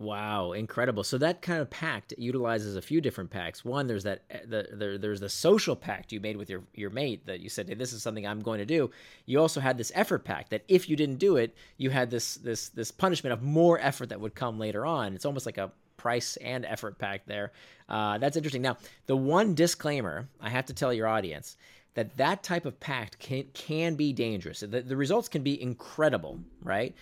Wow, 0.00 0.52
incredible! 0.52 1.02
So 1.02 1.18
that 1.18 1.42
kind 1.42 1.60
of 1.60 1.68
pact 1.70 2.14
utilizes 2.16 2.76
a 2.76 2.82
few 2.82 3.00
different 3.00 3.30
pacts. 3.30 3.64
One, 3.64 3.88
there's 3.88 4.04
that 4.04 4.22
eh, 4.30 4.40
the, 4.46 4.68
the 4.72 4.98
there's 5.00 5.18
the 5.18 5.28
social 5.28 5.74
pact 5.74 6.12
you 6.12 6.20
made 6.20 6.36
with 6.36 6.48
your 6.48 6.62
your 6.72 6.90
mate 6.90 7.26
that 7.26 7.40
you 7.40 7.48
said, 7.48 7.68
hey, 7.68 7.74
"This 7.74 7.92
is 7.92 8.00
something 8.00 8.24
I'm 8.24 8.40
going 8.40 8.58
to 8.58 8.64
do." 8.64 8.90
You 9.26 9.40
also 9.40 9.58
had 9.58 9.76
this 9.76 9.90
effort 9.96 10.24
pact 10.24 10.50
that 10.50 10.62
if 10.68 10.88
you 10.88 10.94
didn't 10.94 11.18
do 11.18 11.36
it, 11.36 11.56
you 11.78 11.90
had 11.90 12.10
this 12.10 12.36
this 12.36 12.68
this 12.68 12.92
punishment 12.92 13.32
of 13.32 13.42
more 13.42 13.80
effort 13.80 14.10
that 14.10 14.20
would 14.20 14.36
come 14.36 14.56
later 14.58 14.86
on. 14.86 15.14
It's 15.14 15.24
almost 15.24 15.46
like 15.46 15.58
a 15.58 15.72
price 15.96 16.36
and 16.36 16.64
effort 16.64 16.98
pact 16.98 17.26
there. 17.26 17.50
Uh, 17.88 18.18
that's 18.18 18.36
interesting. 18.36 18.62
Now, 18.62 18.76
the 19.06 19.16
one 19.16 19.54
disclaimer 19.54 20.28
I 20.40 20.48
have 20.50 20.66
to 20.66 20.74
tell 20.74 20.92
your 20.92 21.08
audience 21.08 21.56
that 21.94 22.16
that 22.18 22.44
type 22.44 22.66
of 22.66 22.78
pact 22.78 23.18
can 23.18 23.46
can 23.52 23.96
be 23.96 24.12
dangerous. 24.12 24.60
The, 24.60 24.82
the 24.82 24.96
results 24.96 25.28
can 25.28 25.42
be 25.42 25.60
incredible, 25.60 26.38
right? 26.62 26.94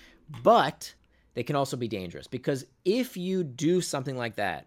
But 0.42 0.94
they 1.36 1.42
can 1.42 1.54
also 1.54 1.76
be 1.76 1.86
dangerous. 1.86 2.26
Because 2.26 2.64
if 2.86 3.16
you 3.16 3.44
do 3.44 3.82
something 3.82 4.16
like 4.16 4.36
that 4.36 4.66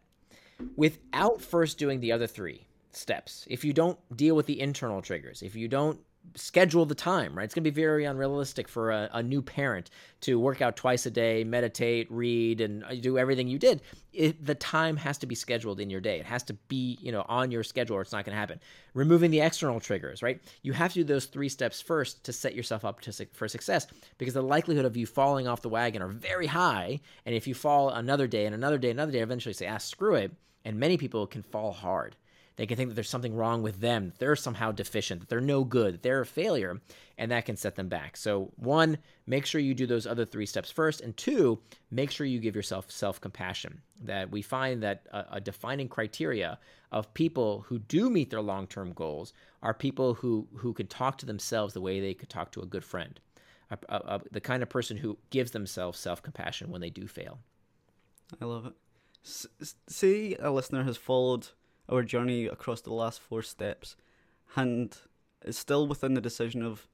without 0.75 1.41
first 1.41 1.79
doing 1.79 1.99
the 1.99 2.11
other 2.11 2.27
three 2.27 2.67
steps, 2.91 3.45
if 3.49 3.65
you 3.65 3.73
don't 3.73 3.97
deal 4.15 4.35
with 4.35 4.45
the 4.45 4.61
internal 4.61 5.01
triggers, 5.01 5.41
if 5.41 5.55
you 5.55 5.67
don't 5.67 5.99
schedule 6.35 6.85
the 6.85 6.95
time, 6.95 7.35
right? 7.35 7.43
It's 7.43 7.53
going 7.53 7.63
to 7.63 7.71
be 7.71 7.81
very 7.81 8.05
unrealistic 8.05 8.67
for 8.67 8.91
a, 8.91 9.09
a, 9.13 9.23
new 9.23 9.41
parent 9.41 9.89
to 10.21 10.39
work 10.39 10.61
out 10.61 10.75
twice 10.75 11.05
a 11.05 11.11
day, 11.11 11.43
meditate, 11.43 12.09
read, 12.11 12.61
and 12.61 12.83
uh, 12.83 12.95
do 12.95 13.17
everything 13.17 13.47
you 13.47 13.59
did. 13.59 13.81
It, 14.13 14.43
the 14.45 14.55
time 14.55 14.97
has 14.97 15.17
to 15.19 15.25
be 15.25 15.35
scheduled 15.35 15.79
in 15.79 15.89
your 15.89 16.01
day. 16.01 16.19
It 16.19 16.25
has 16.25 16.43
to 16.43 16.53
be, 16.53 16.97
you 17.01 17.11
know, 17.11 17.25
on 17.27 17.51
your 17.51 17.63
schedule 17.63 17.97
or 17.97 18.01
it's 18.01 18.11
not 18.11 18.25
going 18.25 18.33
to 18.33 18.39
happen. 18.39 18.59
Removing 18.93 19.31
the 19.31 19.41
external 19.41 19.79
triggers, 19.79 20.23
right? 20.23 20.41
You 20.61 20.73
have 20.73 20.93
to 20.93 20.99
do 20.99 21.03
those 21.03 21.25
three 21.25 21.49
steps 21.49 21.81
first 21.81 22.23
to 22.25 22.33
set 22.33 22.55
yourself 22.55 22.85
up 22.85 23.01
to, 23.01 23.25
for 23.33 23.47
success 23.47 23.87
because 24.17 24.33
the 24.33 24.41
likelihood 24.41 24.85
of 24.85 24.97
you 24.97 25.05
falling 25.05 25.47
off 25.47 25.61
the 25.61 25.69
wagon 25.69 26.01
are 26.01 26.07
very 26.07 26.47
high. 26.47 26.99
And 27.25 27.35
if 27.35 27.47
you 27.47 27.53
fall 27.53 27.89
another 27.89 28.27
day 28.27 28.45
and 28.45 28.55
another 28.55 28.77
day, 28.77 28.91
another 28.91 29.11
day, 29.11 29.19
eventually 29.19 29.53
say, 29.53 29.67
ah, 29.67 29.77
screw 29.77 30.15
it. 30.15 30.31
And 30.65 30.79
many 30.79 30.97
people 30.97 31.25
can 31.25 31.41
fall 31.41 31.71
hard. 31.71 32.15
They 32.59 32.65
can 32.65 32.75
think 32.75 32.89
that 32.89 32.95
there's 32.95 33.09
something 33.09 33.37
wrong 33.37 33.61
with 33.61 33.79
them, 33.79 34.11
they're 34.19 34.35
somehow 34.35 34.73
deficient, 34.73 35.21
that 35.21 35.29
they're 35.29 35.39
no 35.39 35.63
good, 35.63 35.93
that 35.93 36.03
they're 36.03 36.19
a 36.19 36.25
failure, 36.25 36.81
and 37.17 37.31
that 37.31 37.45
can 37.45 37.55
set 37.55 37.75
them 37.75 37.87
back. 37.87 38.17
So, 38.17 38.51
one, 38.57 38.97
make 39.25 39.45
sure 39.45 39.61
you 39.61 39.73
do 39.73 39.87
those 39.87 40.05
other 40.05 40.25
three 40.25 40.45
steps 40.45 40.69
first. 40.69 40.99
And 40.99 41.15
two, 41.15 41.59
make 41.89 42.11
sure 42.11 42.27
you 42.27 42.39
give 42.39 42.57
yourself 42.57 42.91
self 42.91 43.21
compassion. 43.21 43.81
That 44.03 44.29
we 44.29 44.41
find 44.41 44.83
that 44.83 45.07
a, 45.13 45.25
a 45.37 45.39
defining 45.39 45.87
criteria 45.87 46.59
of 46.91 47.13
people 47.13 47.61
who 47.67 47.79
do 47.79 48.09
meet 48.09 48.29
their 48.29 48.41
long 48.41 48.67
term 48.67 48.91
goals 48.91 49.31
are 49.63 49.73
people 49.73 50.15
who, 50.15 50.45
who 50.57 50.73
can 50.73 50.87
talk 50.87 51.17
to 51.19 51.25
themselves 51.25 51.73
the 51.73 51.79
way 51.79 52.01
they 52.01 52.13
could 52.13 52.29
talk 52.29 52.51
to 52.51 52.61
a 52.61 52.65
good 52.65 52.83
friend 52.83 53.21
a, 53.71 53.77
a, 53.95 54.21
the 54.31 54.41
kind 54.41 54.63
of 54.63 54.69
person 54.69 54.97
who 54.97 55.17
gives 55.29 55.51
themselves 55.51 55.99
self 55.99 56.21
compassion 56.21 56.71
when 56.71 56.81
they 56.81 56.89
do 56.89 57.07
fail. 57.07 57.39
I 58.41 58.45
love 58.45 58.65
it. 58.65 58.73
S- 59.25 59.75
say 59.87 60.35
a 60.39 60.51
listener 60.51 60.83
has 60.83 60.97
followed 60.97 61.47
our 61.89 62.03
journey 62.03 62.45
across 62.45 62.81
the 62.81 62.93
last 62.93 63.19
four 63.19 63.41
steps 63.41 63.95
and 64.55 64.97
is 65.43 65.57
still 65.57 65.87
within 65.87 66.13
the 66.13 66.21
decision 66.21 66.63
of 66.63 66.87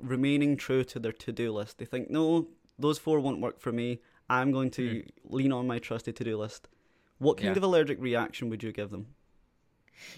remaining 0.00 0.56
true 0.56 0.84
to 0.84 0.98
their 0.98 1.12
to 1.12 1.32
do 1.32 1.52
list. 1.52 1.78
They 1.78 1.84
think, 1.84 2.10
no, 2.10 2.48
those 2.78 2.98
four 2.98 3.20
won't 3.20 3.40
work 3.40 3.60
for 3.60 3.72
me. 3.72 4.00
I'm 4.28 4.52
going 4.52 4.70
to 4.72 5.02
mm. 5.02 5.10
lean 5.24 5.52
on 5.52 5.66
my 5.66 5.78
trusted 5.78 6.16
to 6.16 6.24
do 6.24 6.36
list. 6.36 6.68
What 7.18 7.38
kind 7.38 7.54
yeah. 7.54 7.56
of 7.56 7.62
allergic 7.62 8.00
reaction 8.00 8.50
would 8.50 8.62
you 8.62 8.72
give 8.72 8.90
them? 8.90 9.06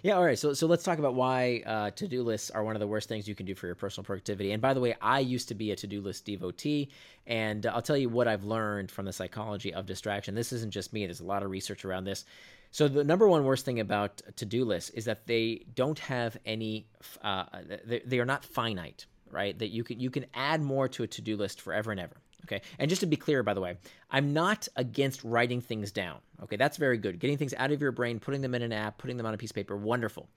Yeah, 0.02 0.14
all 0.14 0.24
right. 0.24 0.38
So 0.38 0.52
so 0.54 0.66
let's 0.66 0.82
talk 0.82 0.98
about 0.98 1.14
why 1.14 1.62
uh, 1.64 1.90
to 1.92 2.08
do 2.08 2.22
lists 2.22 2.50
are 2.50 2.64
one 2.64 2.74
of 2.74 2.80
the 2.80 2.86
worst 2.86 3.08
things 3.08 3.28
you 3.28 3.36
can 3.36 3.46
do 3.46 3.54
for 3.54 3.66
your 3.66 3.76
personal 3.76 4.04
productivity. 4.04 4.50
And 4.50 4.60
by 4.60 4.74
the 4.74 4.80
way, 4.80 4.96
I 5.00 5.20
used 5.20 5.48
to 5.48 5.54
be 5.54 5.70
a 5.70 5.76
to 5.76 5.86
do 5.86 6.00
list 6.00 6.24
devotee, 6.24 6.90
and 7.26 7.64
I'll 7.66 7.82
tell 7.82 7.96
you 7.96 8.08
what 8.08 8.26
I've 8.26 8.44
learned 8.44 8.90
from 8.90 9.04
the 9.04 9.12
psychology 9.12 9.72
of 9.72 9.86
distraction. 9.86 10.34
This 10.34 10.52
isn't 10.52 10.72
just 10.72 10.92
me. 10.92 11.06
There's 11.06 11.20
a 11.20 11.24
lot 11.24 11.42
of 11.42 11.50
research 11.50 11.84
around 11.84 12.04
this. 12.04 12.24
So 12.70 12.86
the 12.88 13.04
number 13.04 13.26
one 13.28 13.44
worst 13.44 13.64
thing 13.64 13.80
about 13.80 14.20
to 14.36 14.44
do 14.44 14.64
lists 14.64 14.90
is 14.90 15.04
that 15.06 15.26
they 15.26 15.64
don't 15.74 15.98
have 15.98 16.36
any. 16.44 16.86
Uh, 17.22 17.44
they, 17.84 18.02
they 18.04 18.18
are 18.18 18.26
not 18.26 18.44
finite, 18.44 19.06
right? 19.30 19.58
That 19.58 19.68
you 19.68 19.84
can 19.84 19.98
you 19.98 20.10
can 20.10 20.26
add 20.34 20.60
more 20.60 20.88
to 20.88 21.02
a 21.02 21.06
to 21.06 21.22
do 21.22 21.36
list 21.36 21.60
forever 21.60 21.90
and 21.90 22.00
ever. 22.00 22.16
Okay. 22.44 22.62
And 22.78 22.88
just 22.88 23.00
to 23.00 23.06
be 23.06 23.16
clear, 23.16 23.42
by 23.42 23.52
the 23.52 23.60
way, 23.60 23.76
I'm 24.10 24.32
not 24.32 24.68
against 24.76 25.24
writing 25.24 25.60
things 25.60 25.90
down. 25.92 26.18
Okay. 26.42 26.56
That's 26.56 26.76
very 26.76 26.98
good. 26.98 27.18
Getting 27.18 27.36
things 27.36 27.54
out 27.56 27.72
of 27.72 27.80
your 27.80 27.92
brain, 27.92 28.20
putting 28.20 28.40
them 28.40 28.54
in 28.54 28.62
an 28.62 28.72
app, 28.72 28.98
putting 28.98 29.16
them 29.16 29.26
on 29.26 29.34
a 29.34 29.38
piece 29.38 29.50
of 29.50 29.56
paper, 29.56 29.76
wonderful. 29.76 30.28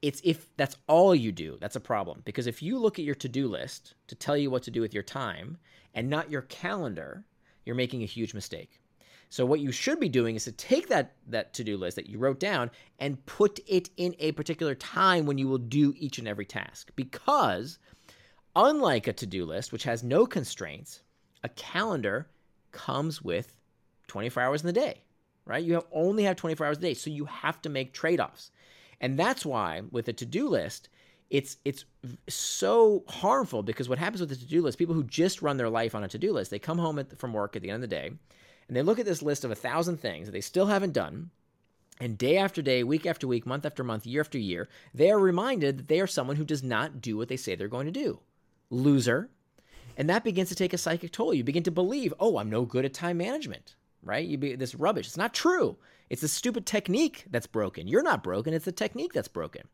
It's 0.00 0.20
if 0.24 0.48
that's 0.56 0.76
all 0.88 1.14
you 1.14 1.30
do, 1.30 1.58
that's 1.60 1.76
a 1.76 1.80
problem. 1.80 2.22
Because 2.24 2.46
if 2.46 2.62
you 2.62 2.78
look 2.78 2.98
at 2.98 3.04
your 3.04 3.14
to 3.16 3.28
do 3.28 3.48
list 3.48 3.94
to 4.08 4.14
tell 4.14 4.36
you 4.36 4.50
what 4.50 4.64
to 4.64 4.70
do 4.70 4.80
with 4.80 4.94
your 4.94 5.04
time 5.04 5.58
and 5.94 6.08
not 6.08 6.30
your 6.30 6.42
calendar, 6.42 7.24
you're 7.64 7.76
making 7.76 8.02
a 8.02 8.06
huge 8.06 8.34
mistake. 8.34 8.80
So 9.32 9.46
what 9.46 9.60
you 9.60 9.72
should 9.72 9.98
be 9.98 10.10
doing 10.10 10.36
is 10.36 10.44
to 10.44 10.52
take 10.52 10.88
that 10.88 11.14
that 11.28 11.54
to-do 11.54 11.78
list 11.78 11.96
that 11.96 12.06
you 12.06 12.18
wrote 12.18 12.38
down 12.38 12.70
and 12.98 13.24
put 13.24 13.60
it 13.66 13.88
in 13.96 14.14
a 14.18 14.32
particular 14.32 14.74
time 14.74 15.24
when 15.24 15.38
you 15.38 15.48
will 15.48 15.56
do 15.56 15.94
each 15.96 16.18
and 16.18 16.28
every 16.28 16.44
task. 16.44 16.90
Because 16.96 17.78
unlike 18.54 19.06
a 19.06 19.14
to-do 19.14 19.46
list 19.46 19.72
which 19.72 19.84
has 19.84 20.04
no 20.04 20.26
constraints, 20.26 21.00
a 21.42 21.48
calendar 21.48 22.28
comes 22.72 23.22
with 23.22 23.56
24 24.08 24.42
hours 24.42 24.60
in 24.60 24.66
the 24.66 24.72
day, 24.74 25.00
right? 25.46 25.64
You 25.64 25.72
have 25.74 25.86
only 25.92 26.24
have 26.24 26.36
24 26.36 26.66
hours 26.66 26.76
a 26.76 26.82
day, 26.82 26.92
so 26.92 27.08
you 27.08 27.24
have 27.24 27.62
to 27.62 27.70
make 27.70 27.94
trade-offs. 27.94 28.50
And 29.00 29.18
that's 29.18 29.46
why 29.46 29.80
with 29.90 30.08
a 30.08 30.12
to-do 30.12 30.46
list, 30.46 30.90
it's 31.30 31.56
it's 31.64 31.86
so 32.28 33.02
harmful 33.08 33.62
because 33.62 33.88
what 33.88 33.98
happens 33.98 34.20
with 34.20 34.28
the 34.28 34.36
to-do 34.36 34.60
list, 34.60 34.76
people 34.76 34.94
who 34.94 35.04
just 35.04 35.40
run 35.40 35.56
their 35.56 35.70
life 35.70 35.94
on 35.94 36.04
a 36.04 36.08
to-do 36.08 36.34
list, 36.34 36.50
they 36.50 36.58
come 36.58 36.76
home 36.76 36.98
at, 36.98 37.18
from 37.18 37.32
work 37.32 37.56
at 37.56 37.62
the 37.62 37.70
end 37.70 37.82
of 37.82 37.88
the 37.88 37.96
day, 37.96 38.10
and 38.72 38.76
they 38.78 38.82
look 38.82 38.98
at 38.98 39.04
this 39.04 39.20
list 39.20 39.44
of 39.44 39.50
a 39.50 39.54
thousand 39.54 39.98
things 39.98 40.26
that 40.26 40.32
they 40.32 40.40
still 40.40 40.64
haven't 40.64 40.94
done, 40.94 41.28
and 42.00 42.16
day 42.16 42.38
after 42.38 42.62
day, 42.62 42.82
week 42.82 43.04
after 43.04 43.28
week, 43.28 43.44
month 43.44 43.66
after 43.66 43.84
month, 43.84 44.06
year 44.06 44.22
after 44.22 44.38
year, 44.38 44.66
they 44.94 45.10
are 45.10 45.18
reminded 45.18 45.76
that 45.76 45.88
they 45.88 46.00
are 46.00 46.06
someone 46.06 46.36
who 46.36 46.44
does 46.46 46.62
not 46.62 47.02
do 47.02 47.18
what 47.18 47.28
they 47.28 47.36
say 47.36 47.54
they're 47.54 47.68
going 47.68 47.84
to 47.84 47.92
do. 47.92 48.20
Loser, 48.70 49.28
and 49.98 50.08
that 50.08 50.24
begins 50.24 50.48
to 50.48 50.54
take 50.54 50.72
a 50.72 50.78
psychic 50.78 51.12
toll. 51.12 51.34
You 51.34 51.44
begin 51.44 51.64
to 51.64 51.70
believe, 51.70 52.14
oh, 52.18 52.38
I'm 52.38 52.48
no 52.48 52.64
good 52.64 52.86
at 52.86 52.94
time 52.94 53.18
management, 53.18 53.74
right? 54.02 54.26
You 54.26 54.38
be 54.38 54.54
this 54.54 54.74
rubbish. 54.74 55.06
It's 55.06 55.18
not 55.18 55.34
true. 55.34 55.76
It's 56.08 56.22
a 56.22 56.28
stupid 56.28 56.64
technique 56.64 57.26
that's 57.30 57.46
broken. 57.46 57.86
You're 57.86 58.02
not 58.02 58.22
broken. 58.22 58.54
It's 58.54 58.64
the 58.64 58.72
technique 58.72 59.12
that's 59.12 59.28
broken. 59.28 59.68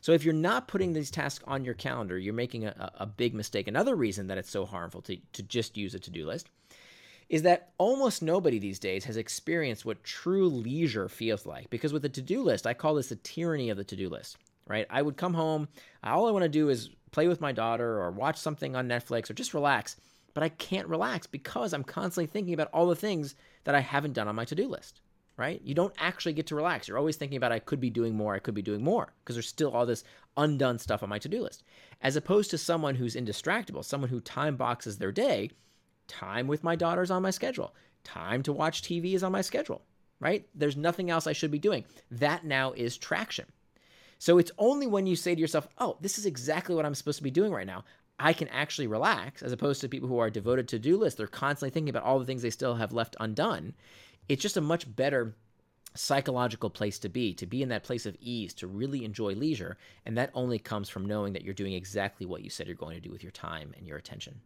So 0.00 0.12
if 0.12 0.24
you're 0.24 0.32
not 0.32 0.68
putting 0.68 0.92
these 0.92 1.10
tasks 1.10 1.44
on 1.48 1.64
your 1.64 1.74
calendar, 1.74 2.16
you're 2.16 2.34
making 2.34 2.66
a, 2.66 2.92
a 3.00 3.06
big 3.06 3.34
mistake. 3.34 3.66
Another 3.66 3.96
reason 3.96 4.28
that 4.28 4.38
it's 4.38 4.50
so 4.50 4.64
harmful 4.64 5.02
to, 5.02 5.16
to 5.32 5.42
just 5.42 5.76
use 5.76 5.96
a 5.96 5.98
to-do 5.98 6.24
list 6.24 6.50
is 7.34 7.42
that 7.42 7.70
almost 7.78 8.22
nobody 8.22 8.60
these 8.60 8.78
days 8.78 9.04
has 9.04 9.16
experienced 9.16 9.84
what 9.84 10.04
true 10.04 10.48
leisure 10.48 11.08
feels 11.08 11.44
like. 11.44 11.68
Because 11.68 11.92
with 11.92 12.04
a 12.04 12.08
to-do 12.08 12.44
list, 12.44 12.64
I 12.64 12.74
call 12.74 12.94
this 12.94 13.08
the 13.08 13.16
tyranny 13.16 13.70
of 13.70 13.76
the 13.76 13.82
to-do 13.82 14.08
list, 14.08 14.36
right? 14.68 14.86
I 14.88 15.02
would 15.02 15.16
come 15.16 15.34
home, 15.34 15.66
all 16.04 16.28
I 16.28 16.30
want 16.30 16.44
to 16.44 16.48
do 16.48 16.68
is 16.68 16.90
play 17.10 17.26
with 17.26 17.40
my 17.40 17.50
daughter 17.50 18.00
or 18.00 18.12
watch 18.12 18.36
something 18.36 18.76
on 18.76 18.86
Netflix 18.86 19.28
or 19.28 19.34
just 19.34 19.52
relax. 19.52 19.96
But 20.32 20.44
I 20.44 20.48
can't 20.48 20.86
relax 20.86 21.26
because 21.26 21.72
I'm 21.72 21.82
constantly 21.82 22.28
thinking 22.28 22.54
about 22.54 22.70
all 22.72 22.86
the 22.86 22.94
things 22.94 23.34
that 23.64 23.74
I 23.74 23.80
haven't 23.80 24.12
done 24.12 24.28
on 24.28 24.36
my 24.36 24.44
to 24.44 24.54
do 24.54 24.68
list, 24.68 25.00
right? 25.36 25.60
You 25.64 25.74
don't 25.74 25.94
actually 25.98 26.34
get 26.34 26.46
to 26.46 26.54
relax. 26.54 26.86
You're 26.86 26.98
always 26.98 27.16
thinking 27.16 27.36
about, 27.36 27.50
I 27.50 27.58
could 27.58 27.80
be 27.80 27.90
doing 27.90 28.14
more, 28.14 28.36
I 28.36 28.38
could 28.38 28.54
be 28.54 28.62
doing 28.62 28.84
more, 28.84 29.12
because 29.24 29.34
there's 29.34 29.48
still 29.48 29.72
all 29.72 29.86
this 29.86 30.04
undone 30.36 30.78
stuff 30.78 31.02
on 31.02 31.08
my 31.08 31.18
to 31.18 31.28
do 31.28 31.42
list. 31.42 31.64
As 32.00 32.14
opposed 32.14 32.52
to 32.52 32.58
someone 32.58 32.94
who's 32.94 33.16
indistractable, 33.16 33.84
someone 33.84 34.10
who 34.10 34.20
time 34.20 34.54
boxes 34.54 34.98
their 34.98 35.10
day, 35.10 35.50
time 36.08 36.46
with 36.46 36.64
my 36.64 36.76
daughter's 36.76 37.10
on 37.10 37.22
my 37.22 37.30
schedule, 37.30 37.74
time 38.02 38.42
to 38.42 38.52
watch 38.52 38.82
TV 38.82 39.14
is 39.14 39.22
on 39.22 39.32
my 39.32 39.40
schedule, 39.40 39.82
right? 40.20 40.46
There's 40.54 40.76
nothing 40.76 41.10
else 41.10 41.26
I 41.26 41.32
should 41.32 41.50
be 41.50 41.58
doing. 41.58 41.84
That 42.10 42.44
now 42.44 42.72
is 42.72 42.96
traction. 42.96 43.46
So 44.18 44.38
it's 44.38 44.52
only 44.58 44.86
when 44.86 45.06
you 45.06 45.16
say 45.16 45.34
to 45.34 45.40
yourself, 45.40 45.68
oh, 45.78 45.96
this 46.00 46.18
is 46.18 46.26
exactly 46.26 46.74
what 46.74 46.86
I'm 46.86 46.94
supposed 46.94 47.18
to 47.18 47.24
be 47.24 47.30
doing 47.30 47.52
right 47.52 47.66
now. 47.66 47.84
I 48.18 48.32
can 48.32 48.48
actually 48.48 48.86
relax, 48.86 49.42
as 49.42 49.52
opposed 49.52 49.80
to 49.80 49.88
people 49.88 50.08
who 50.08 50.18
are 50.18 50.30
devoted 50.30 50.68
to 50.68 50.78
do 50.78 50.96
lists. 50.96 51.18
They're 51.18 51.26
constantly 51.26 51.70
thinking 51.70 51.90
about 51.90 52.04
all 52.04 52.18
the 52.18 52.24
things 52.24 52.42
they 52.42 52.50
still 52.50 52.76
have 52.76 52.92
left 52.92 53.16
undone. 53.18 53.74
It's 54.28 54.42
just 54.42 54.56
a 54.56 54.60
much 54.60 54.94
better 54.94 55.36
psychological 55.94 56.70
place 56.70 56.98
to 57.00 57.08
be, 57.08 57.34
to 57.34 57.46
be 57.46 57.62
in 57.62 57.68
that 57.68 57.84
place 57.84 58.06
of 58.06 58.16
ease, 58.20 58.54
to 58.54 58.66
really 58.66 59.04
enjoy 59.04 59.34
leisure. 59.34 59.76
And 60.06 60.16
that 60.16 60.30
only 60.34 60.58
comes 60.58 60.88
from 60.88 61.06
knowing 61.06 61.32
that 61.32 61.44
you're 61.44 61.54
doing 61.54 61.74
exactly 61.74 62.26
what 62.26 62.42
you 62.42 62.50
said 62.50 62.66
you're 62.66 62.76
going 62.76 62.96
to 62.96 63.00
do 63.00 63.12
with 63.12 63.22
your 63.22 63.32
time 63.32 63.74
and 63.76 63.86
your 63.86 63.98
attention. 63.98 64.40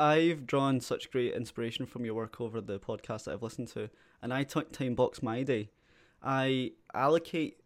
I've 0.00 0.46
drawn 0.46 0.80
such 0.80 1.10
great 1.10 1.34
inspiration 1.34 1.84
from 1.84 2.06
your 2.06 2.14
work 2.14 2.40
over 2.40 2.62
the 2.62 2.78
podcast 2.78 3.24
that 3.24 3.32
I've 3.32 3.42
listened 3.42 3.68
to, 3.68 3.90
and 4.22 4.32
I 4.32 4.44
time 4.44 4.94
box 4.94 5.22
my 5.22 5.42
day. 5.42 5.68
I 6.22 6.72
allocate 6.94 7.58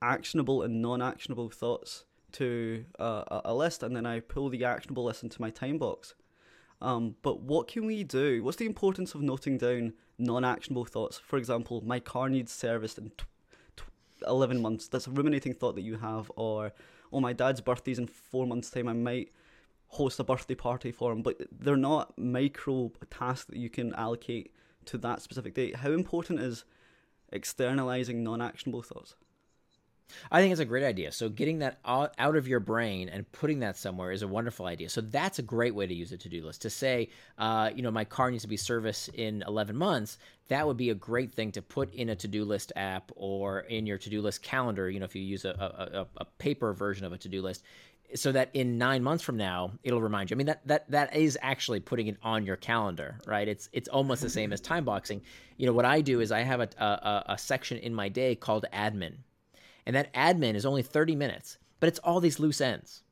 actionable 0.00 0.62
and 0.62 0.80
non-actionable 0.80 1.50
thoughts 1.50 2.04
to 2.32 2.84
uh, 3.00 3.40
a 3.44 3.52
list, 3.52 3.82
and 3.82 3.96
then 3.96 4.06
I 4.06 4.20
pull 4.20 4.50
the 4.50 4.64
actionable 4.64 5.02
list 5.02 5.24
into 5.24 5.40
my 5.40 5.50
time 5.50 5.78
box. 5.78 6.14
Um, 6.80 7.16
but 7.22 7.40
what 7.40 7.66
can 7.66 7.86
we 7.86 8.04
do? 8.04 8.44
What's 8.44 8.58
the 8.58 8.66
importance 8.66 9.16
of 9.16 9.22
noting 9.22 9.58
down 9.58 9.94
non-actionable 10.16 10.84
thoughts? 10.84 11.18
For 11.18 11.38
example, 11.38 11.82
my 11.84 11.98
car 11.98 12.28
needs 12.28 12.52
serviced 12.52 12.98
in 12.98 13.10
t- 13.10 13.24
t- 13.76 13.82
eleven 14.28 14.62
months. 14.62 14.86
That's 14.86 15.08
a 15.08 15.10
ruminating 15.10 15.54
thought 15.54 15.74
that 15.74 15.82
you 15.82 15.96
have, 15.96 16.30
or 16.36 16.72
oh, 17.12 17.18
my 17.18 17.32
dad's 17.32 17.60
birthday's 17.60 17.98
in 17.98 18.06
four 18.06 18.46
months' 18.46 18.70
time. 18.70 18.86
I 18.86 18.92
might 18.92 19.32
host 19.90 20.20
a 20.20 20.24
birthday 20.24 20.54
party 20.54 20.92
for 20.92 21.10
them, 21.10 21.22
But 21.22 21.42
they're 21.50 21.76
not 21.76 22.16
micro 22.16 22.92
tasks 23.10 23.46
that 23.46 23.56
you 23.56 23.68
can 23.68 23.92
allocate 23.94 24.54
to 24.86 24.98
that 24.98 25.20
specific 25.20 25.54
date. 25.54 25.76
How 25.76 25.90
important 25.90 26.40
is 26.40 26.64
externalizing 27.32 28.22
non-actionable 28.22 28.82
thoughts? 28.82 29.14
I 30.30 30.40
think 30.40 30.52
it's 30.52 30.60
a 30.60 30.64
great 30.64 30.84
idea. 30.84 31.12
So 31.12 31.28
getting 31.28 31.60
that 31.60 31.78
out, 31.84 32.14
of 32.18 32.48
your 32.48 32.60
brain 32.60 33.08
and 33.08 33.30
putting 33.32 33.60
that 33.60 33.76
somewhere 33.76 34.12
is 34.12 34.22
a 34.22 34.28
wonderful 34.28 34.66
idea. 34.66 34.88
So 34.88 35.00
that's 35.00 35.38
a 35.38 35.42
great 35.42 35.74
way 35.74 35.86
to 35.86 35.94
use 35.94 36.12
a 36.12 36.16
to-do 36.16 36.44
list. 36.44 36.62
To 36.62 36.70
say, 36.70 37.10
uh, 37.38 37.70
you 37.74 37.82
know, 37.82 37.90
my 37.90 38.04
car 38.04 38.30
needs 38.30 38.42
to 38.42 38.48
be 38.48 38.56
serviced 38.56 39.08
in 39.10 39.42
11 39.46 39.76
months. 39.76 40.18
That 40.48 40.66
would 40.66 40.76
be 40.76 40.90
a 40.90 40.94
great 40.94 41.32
thing 41.32 41.52
to 41.52 41.62
put 41.62 41.92
in 41.94 42.08
a 42.08 42.16
to-do 42.16 42.44
list 42.44 42.72
app 42.76 43.10
or 43.16 43.60
in 43.60 43.86
your 43.86 43.98
to-do 43.98 44.20
list 44.20 44.42
calendar. 44.42 44.88
You 44.88 45.00
know, 45.00 45.04
if 45.04 45.14
you 45.14 45.22
use 45.22 45.44
a, 45.44 46.06
a, 46.18 46.20
a 46.20 46.24
paper 46.38 46.72
version 46.72 47.04
of 47.04 47.12
a 47.12 47.18
to-do 47.18 47.42
list, 47.42 47.62
so 48.14 48.32
that 48.32 48.50
in 48.54 48.78
nine 48.78 49.02
months 49.02 49.22
from 49.22 49.36
now 49.36 49.72
it'll 49.82 50.02
remind 50.02 50.30
you. 50.30 50.36
I 50.36 50.38
mean 50.38 50.46
that 50.46 50.66
that 50.66 50.90
that 50.90 51.16
is 51.16 51.38
actually 51.42 51.80
putting 51.80 52.06
it 52.08 52.16
on 52.22 52.46
your 52.46 52.56
calendar, 52.56 53.18
right? 53.26 53.46
It's 53.46 53.68
it's 53.72 53.88
almost 53.88 54.22
the 54.22 54.28
mm-hmm. 54.28 54.34
same 54.34 54.52
as 54.52 54.60
time 54.60 54.84
boxing. 54.84 55.22
You 55.56 55.66
know 55.66 55.72
what 55.72 55.84
I 55.84 56.00
do 56.00 56.20
is 56.20 56.32
I 56.32 56.40
have 56.40 56.60
a 56.60 56.68
a, 56.78 57.32
a 57.32 57.38
section 57.38 57.78
in 57.78 57.94
my 57.94 58.08
day 58.08 58.34
called 58.34 58.64
admin 58.72 59.16
and 59.86 59.96
that 59.96 60.12
admin 60.14 60.54
is 60.54 60.66
only 60.66 60.82
30 60.82 61.16
minutes, 61.16 61.58
but 61.78 61.88
it's 61.88 61.98
all 62.00 62.20
these 62.20 62.38
loose 62.38 62.60
ends, 62.60 63.02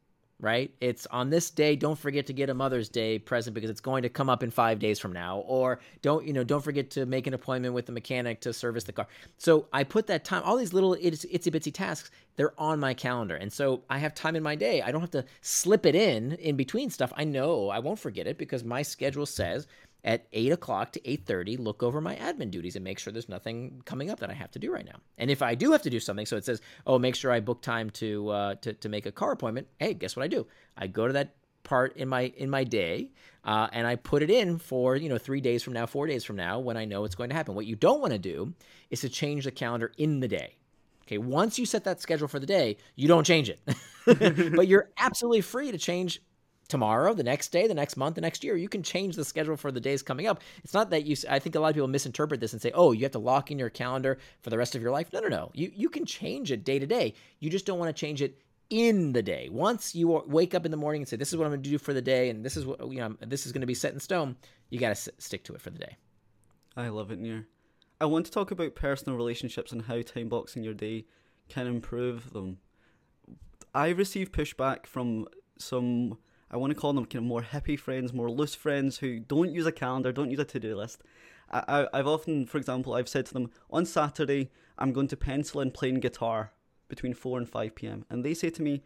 right? 0.41 0.71
It's 0.81 1.07
on 1.07 1.31
this 1.31 1.51
day, 1.51 1.75
don't 1.75 1.99
forget 1.99 2.27
to 2.27 2.33
get 2.33 2.49
a 2.49 2.55
Mother's 2.55 2.89
Day 2.89 3.19
present 3.19 3.55
because 3.55 3.71
it's 3.71 3.81
going 3.81 4.03
to 4.03 4.09
come 4.09 4.31
up 4.31 4.43
in 4.43 4.51
five 4.51 4.79
days 4.79 4.99
from 4.99 5.13
now. 5.13 5.39
Or 5.41 5.81
don't, 6.01 6.27
you 6.27 6.33
know, 6.33 6.45
don't 6.45 6.63
forget 6.63 6.91
to 6.91 7.07
make 7.07 7.27
an 7.27 7.35
appointment 7.35 7.75
with 7.75 7.87
the 7.87 7.93
mechanic 7.93 8.41
to 8.43 8.53
service 8.53 8.85
the 8.85 8.93
car. 8.93 9.09
So 9.37 9.67
I 9.73 9.83
put 9.83 10.07
that 10.07 10.25
time, 10.25 10.43
all 10.45 10.57
these 10.57 10.73
little 10.73 10.95
itsy 10.95 11.51
bitsy 11.53 11.75
tasks, 11.75 12.11
they're 12.37 12.59
on 12.61 12.79
my 12.79 12.95
calendar. 12.95 13.35
And 13.35 13.53
so 13.53 13.83
I 13.91 13.99
have 13.99 14.15
time 14.15 14.37
in 14.37 14.43
my 14.45 14.55
day. 14.55 14.81
I 14.81 14.93
don't 14.93 15.01
have 15.01 15.11
to 15.11 15.25
slip 15.41 15.85
it 15.85 15.97
in 15.97 16.33
in 16.35 16.57
between 16.57 16.89
stuff. 16.89 17.13
I 17.17 17.25
know 17.25 17.69
I 17.69 17.81
won't 17.81 17.99
forget 17.99 18.29
it 18.29 18.39
because 18.39 18.63
my 18.63 18.83
schedule 18.83 19.27
says 19.27 19.67
at 20.05 20.27
8 20.33 20.53
o'clock 20.53 20.93
to 20.93 21.01
8.30 21.01 21.59
look 21.59 21.83
over 21.83 22.01
my 22.01 22.15
admin 22.17 22.51
duties 22.51 22.77
and 22.77 22.85
make 22.85 22.99
sure 22.99 23.13
there's 23.13 23.29
nothing 23.29 23.83
coming 23.85 24.11
up 24.11 24.21
that 24.21 24.31
i 24.31 24.33
have 24.33 24.51
to 24.53 24.59
do 24.59 24.73
right 24.73 24.87
now. 24.87 25.01
And 25.17 25.31
if 25.31 25.43
i 25.43 25.55
do 25.55 25.73
have 25.73 25.83
to 25.83 25.91
do 25.91 26.01
something 26.01 26.27
so 26.27 26.37
it 26.37 26.45
says 26.45 26.61
oh 26.87 26.99
make 26.99 27.15
sure 27.15 27.33
i 27.33 27.41
book 27.41 27.63
time 27.63 27.91
to 27.91 28.29
uh, 28.31 28.55
to, 28.57 28.73
to 28.75 28.89
make 28.89 29.07
a 29.07 29.13
car 29.13 29.33
appointment. 29.33 29.69
Hey 29.79 29.95
guess 29.95 30.17
what 30.17 30.23
i 30.23 30.29
do? 30.29 30.47
I 30.77 30.87
go 30.87 31.07
to 31.07 31.13
that 31.15 31.35
part 31.65 31.97
in 31.97 32.09
my 32.09 32.33
in 32.37 32.49
my 32.49 32.65
day 32.65 33.11
uh, 33.45 33.69
and 33.73 33.87
i 33.87 33.97
put 33.97 34.23
it 34.23 34.31
in 34.31 34.59
for 34.59 34.97
you 34.97 35.09
know 35.09 35.19
three 35.19 35.41
days 35.41 35.63
from 35.63 35.73
now 35.73 35.85
four 35.85 36.07
days 36.07 36.25
from 36.25 36.37
now 36.37 36.59
when 36.59 36.77
i 36.77 36.85
know 36.85 37.05
it's 37.05 37.15
going 37.15 37.31
to 37.31 37.37
happen. 37.37 37.55
What 37.55 37.67
you 37.67 37.77
don't 37.77 38.01
want 38.01 38.13
to 38.13 38.19
do 38.19 38.55
is 38.91 39.01
to 39.01 39.09
change 39.09 39.45
the 39.45 39.51
calendar 39.51 39.93
in 39.99 40.21
the 40.21 40.29
day. 40.29 40.57
Okay 41.07 41.19
once 41.19 41.59
you 41.59 41.67
set 41.67 41.85
that 41.85 42.01
schedule 42.01 42.29
for 42.29 42.39
the 42.39 42.47
day 42.47 42.77
you 42.95 43.09
don't 43.09 43.25
change 43.25 43.51
it. 43.51 43.61
But 44.57 44.69
you're 44.69 44.89
absolutely 44.97 45.43
free 45.43 45.71
to 45.71 45.77
change 45.77 46.23
tomorrow, 46.69 47.15
the 47.15 47.23
next 47.23 47.49
day, 47.49 47.67
the 47.67 47.75
next 47.75 47.97
month, 47.97 48.15
the 48.15 48.21
next 48.21 48.45
year. 48.45 48.57
You 48.57 48.69
can 48.69 48.83
change 48.83 49.17
the 49.17 49.25
schedule 49.25 49.57
for 49.57 49.73
the 49.73 49.81
days 49.81 50.03
coming 50.03 50.27
up. 50.27 50.43
It's 50.63 50.75
not 50.75 50.91
that 50.91 51.05
you, 51.05 51.17
I 51.29 51.39
think 51.39 51.55
a 51.55 51.61
lot 51.61 51.71
of 51.71 51.75
people 51.75 51.89
misinterpret 51.89 52.41
this 52.41 52.53
and 52.53 52.63
say, 52.63 52.71
oh, 52.75 52.93
you 52.93 53.03
have 53.03 53.13
to 53.13 53.19
lock 53.19 53.51
in 53.51 53.59
your 53.59 53.71
calendar 53.71 54.19
for 54.43 54.51
the 54.51 54.59
rest 54.59 54.75
of 54.75 54.83
your 54.83 54.91
life. 54.91 55.13
No, 55.13 55.21
no, 55.21 55.29
no. 55.29 55.51
You, 55.55 55.73
you 55.75 55.89
can 55.89 56.05
change 56.05 56.53
it 56.53 56.65
day 56.65 56.79
to 56.79 56.87
day. 56.87 57.15
You 57.41 57.51
just 57.51 57.67
don't 57.67 57.79
want 57.79 57.95
to 57.95 57.99
change 57.99 58.23
it 58.23 58.39
in 58.71 59.13
the 59.13 59.23
day. 59.23 59.49
Once 59.51 59.95
you 59.95 60.09
wake 60.27 60.55
up 60.55 60.67
in 60.67 60.71
the 60.71 60.77
morning 60.77 61.03
and 61.03 61.09
say, 61.09 61.17
this 61.17 61.33
is 61.33 61.39
what 61.39 61.45
I'm 61.47 61.53
going 61.53 61.63
to 61.63 61.71
do 61.71 61.79
for 61.79 61.95
the 61.95 62.03
day, 62.03 62.29
and 62.29 62.45
this 62.45 62.57
is 62.57 62.67
what, 62.67 62.81
you 62.81 62.99
know, 62.99 63.17
this 63.21 63.47
is 63.47 63.53
going 63.53 63.63
to 63.63 63.67
be 63.67 63.75
set 63.75 63.95
in 63.95 64.01
stone, 64.01 64.37
you 64.69 64.79
got 64.79 64.89
to 64.89 64.93
s- 64.93 65.09
stick 65.19 65.45
to 65.45 65.55
it 65.55 65.63
for 65.63 65.71
the 65.71 65.79
day. 65.79 65.97
I 66.77 66.89
love 66.89 67.11
it, 67.11 67.19
Nir. 67.19 67.47
I 68.01 68.05
want 68.05 68.27
to 68.27 68.33
talk 68.33 68.51
about 68.51 68.75
personal 68.75 69.17
relationships 69.17 69.73
and 69.73 69.83
how 69.83 70.03
time 70.03 70.29
boxing 70.29 70.63
your 70.63 70.75
day 70.75 71.07
can 71.49 71.67
improve 71.67 72.33
them. 72.33 72.59
I 73.75 73.89
receive 73.89 74.33
pushback 74.33 74.87
from 74.87 75.27
some 75.59 76.19
I 76.51 76.57
want 76.57 76.73
to 76.73 76.79
call 76.79 76.93
them 76.93 77.05
kind 77.05 77.25
of 77.25 77.29
more 77.29 77.43
hippie 77.43 77.79
friends, 77.79 78.13
more 78.13 78.31
loose 78.31 78.55
friends 78.55 78.99
who 78.99 79.21
don't 79.21 79.53
use 79.53 79.67
a 79.67 79.73
calendar, 79.73 80.13
don't 80.13 80.31
use 80.31 80.41
a 80.41 80.45
to 80.45 80.61
do 80.61 80.77
list. 80.77 81.03
I, 81.51 81.87
I, 81.93 81.97
have 81.99 82.07
often, 82.07 82.47
for 82.47 82.59
example, 82.59 82.95
I've 82.95 83.09
said 83.09 83.27
to 83.27 83.35
them, 83.35 83.51
on 83.71 83.87
Saturday, 83.87 84.51
I'm 84.79 84.93
going 84.93 85.09
to 85.09 85.17
pencil 85.17 85.61
in 85.61 85.71
playing 85.71 86.01
guitar 86.01 86.53
between 86.89 87.15
4 87.15 87.39
and 87.39 87.49
5 87.49 87.75
pm. 87.75 88.05
And 88.11 88.25
they 88.25 88.35
say 88.35 88.51
to 88.51 88.63
me, 88.63 88.83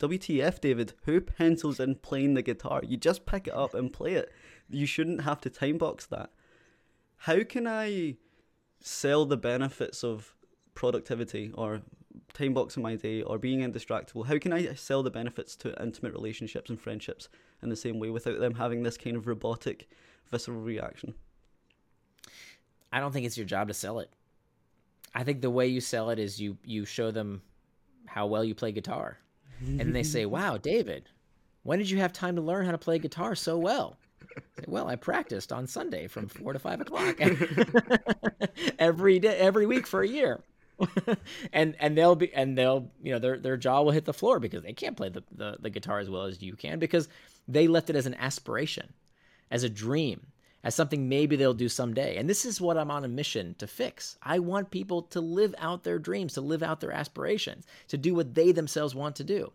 WTF, 0.00 0.60
David, 0.60 0.94
who 1.04 1.20
pencils 1.20 1.78
in 1.78 1.96
playing 1.96 2.34
the 2.34 2.42
guitar? 2.42 2.80
You 2.84 2.96
just 2.96 3.26
pick 3.26 3.46
it 3.46 3.54
up 3.54 3.74
and 3.74 3.92
play 3.92 4.14
it. 4.14 4.32
You 4.68 4.86
shouldn't 4.86 5.22
have 5.22 5.40
to 5.42 5.50
time 5.50 5.78
box 5.78 6.06
that. 6.06 6.30
How 7.18 7.44
can 7.44 7.66
I 7.66 8.16
sell 8.80 9.26
the 9.26 9.36
benefits 9.36 10.02
of 10.02 10.34
productivity 10.74 11.52
or 11.54 11.82
time 12.32 12.54
boxing 12.54 12.82
my 12.82 12.96
day 12.96 13.22
or 13.22 13.38
being 13.38 13.60
indistractable, 13.60 14.26
how 14.26 14.38
can 14.38 14.52
I 14.52 14.74
sell 14.74 15.02
the 15.02 15.10
benefits 15.10 15.56
to 15.56 15.80
intimate 15.82 16.12
relationships 16.12 16.70
and 16.70 16.80
friendships 16.80 17.28
in 17.62 17.68
the 17.68 17.76
same 17.76 17.98
way 17.98 18.10
without 18.10 18.38
them 18.40 18.54
having 18.54 18.82
this 18.82 18.96
kind 18.96 19.16
of 19.16 19.26
robotic, 19.26 19.88
visceral 20.30 20.60
reaction? 20.60 21.14
I 22.92 23.00
don't 23.00 23.12
think 23.12 23.26
it's 23.26 23.36
your 23.36 23.46
job 23.46 23.68
to 23.68 23.74
sell 23.74 23.98
it. 24.00 24.10
I 25.14 25.24
think 25.24 25.40
the 25.40 25.50
way 25.50 25.66
you 25.66 25.80
sell 25.80 26.10
it 26.10 26.18
is 26.18 26.40
you 26.40 26.56
you 26.64 26.84
show 26.84 27.10
them 27.10 27.42
how 28.06 28.26
well 28.26 28.44
you 28.44 28.54
play 28.54 28.72
guitar. 28.72 29.18
and 29.60 29.94
they 29.94 30.02
say, 30.02 30.26
"Wow, 30.36 30.56
David, 30.56 31.08
when 31.62 31.78
did 31.78 31.90
you 31.90 31.98
have 31.98 32.12
time 32.12 32.36
to 32.36 32.42
learn 32.42 32.64
how 32.64 32.72
to 32.72 32.78
play 32.78 32.98
guitar 32.98 33.34
so 33.34 33.58
well?" 33.58 33.96
Say, 34.56 34.64
well, 34.68 34.88
I 34.88 34.96
practiced 34.96 35.52
on 35.52 35.66
Sunday 35.66 36.06
from 36.06 36.28
four 36.28 36.52
to 36.52 36.58
five 36.58 36.80
o'clock 36.80 37.20
every 38.78 39.18
day, 39.18 39.36
every 39.36 39.66
week 39.66 39.86
for 39.86 40.02
a 40.02 40.08
year. 40.08 40.40
and 41.52 41.74
and 41.78 41.96
they'll 41.96 42.14
be 42.14 42.32
and 42.34 42.56
they'll 42.56 42.90
you 43.02 43.12
know 43.12 43.18
their 43.18 43.38
their 43.38 43.56
jaw 43.56 43.82
will 43.82 43.90
hit 43.90 44.04
the 44.04 44.12
floor 44.12 44.38
because 44.38 44.62
they 44.62 44.72
can't 44.72 44.96
play 44.96 45.08
the, 45.08 45.22
the, 45.32 45.56
the 45.60 45.70
guitar 45.70 45.98
as 45.98 46.10
well 46.10 46.24
as 46.24 46.42
you 46.42 46.54
can 46.54 46.78
because 46.78 47.08
they 47.48 47.66
left 47.66 47.90
it 47.90 47.96
as 47.96 48.06
an 48.06 48.14
aspiration, 48.14 48.92
as 49.50 49.64
a 49.64 49.68
dream, 49.68 50.28
as 50.62 50.74
something 50.74 51.08
maybe 51.08 51.36
they'll 51.36 51.54
do 51.54 51.68
someday. 51.68 52.16
And 52.16 52.28
this 52.28 52.44
is 52.44 52.60
what 52.60 52.78
I'm 52.78 52.90
on 52.90 53.04
a 53.04 53.08
mission 53.08 53.54
to 53.58 53.66
fix. 53.66 54.16
I 54.22 54.38
want 54.38 54.70
people 54.70 55.02
to 55.02 55.20
live 55.20 55.54
out 55.58 55.82
their 55.82 55.98
dreams, 55.98 56.34
to 56.34 56.40
live 56.40 56.62
out 56.62 56.80
their 56.80 56.92
aspirations, 56.92 57.66
to 57.88 57.96
do 57.96 58.14
what 58.14 58.34
they 58.34 58.52
themselves 58.52 58.94
want 58.94 59.16
to 59.16 59.24
do. 59.24 59.52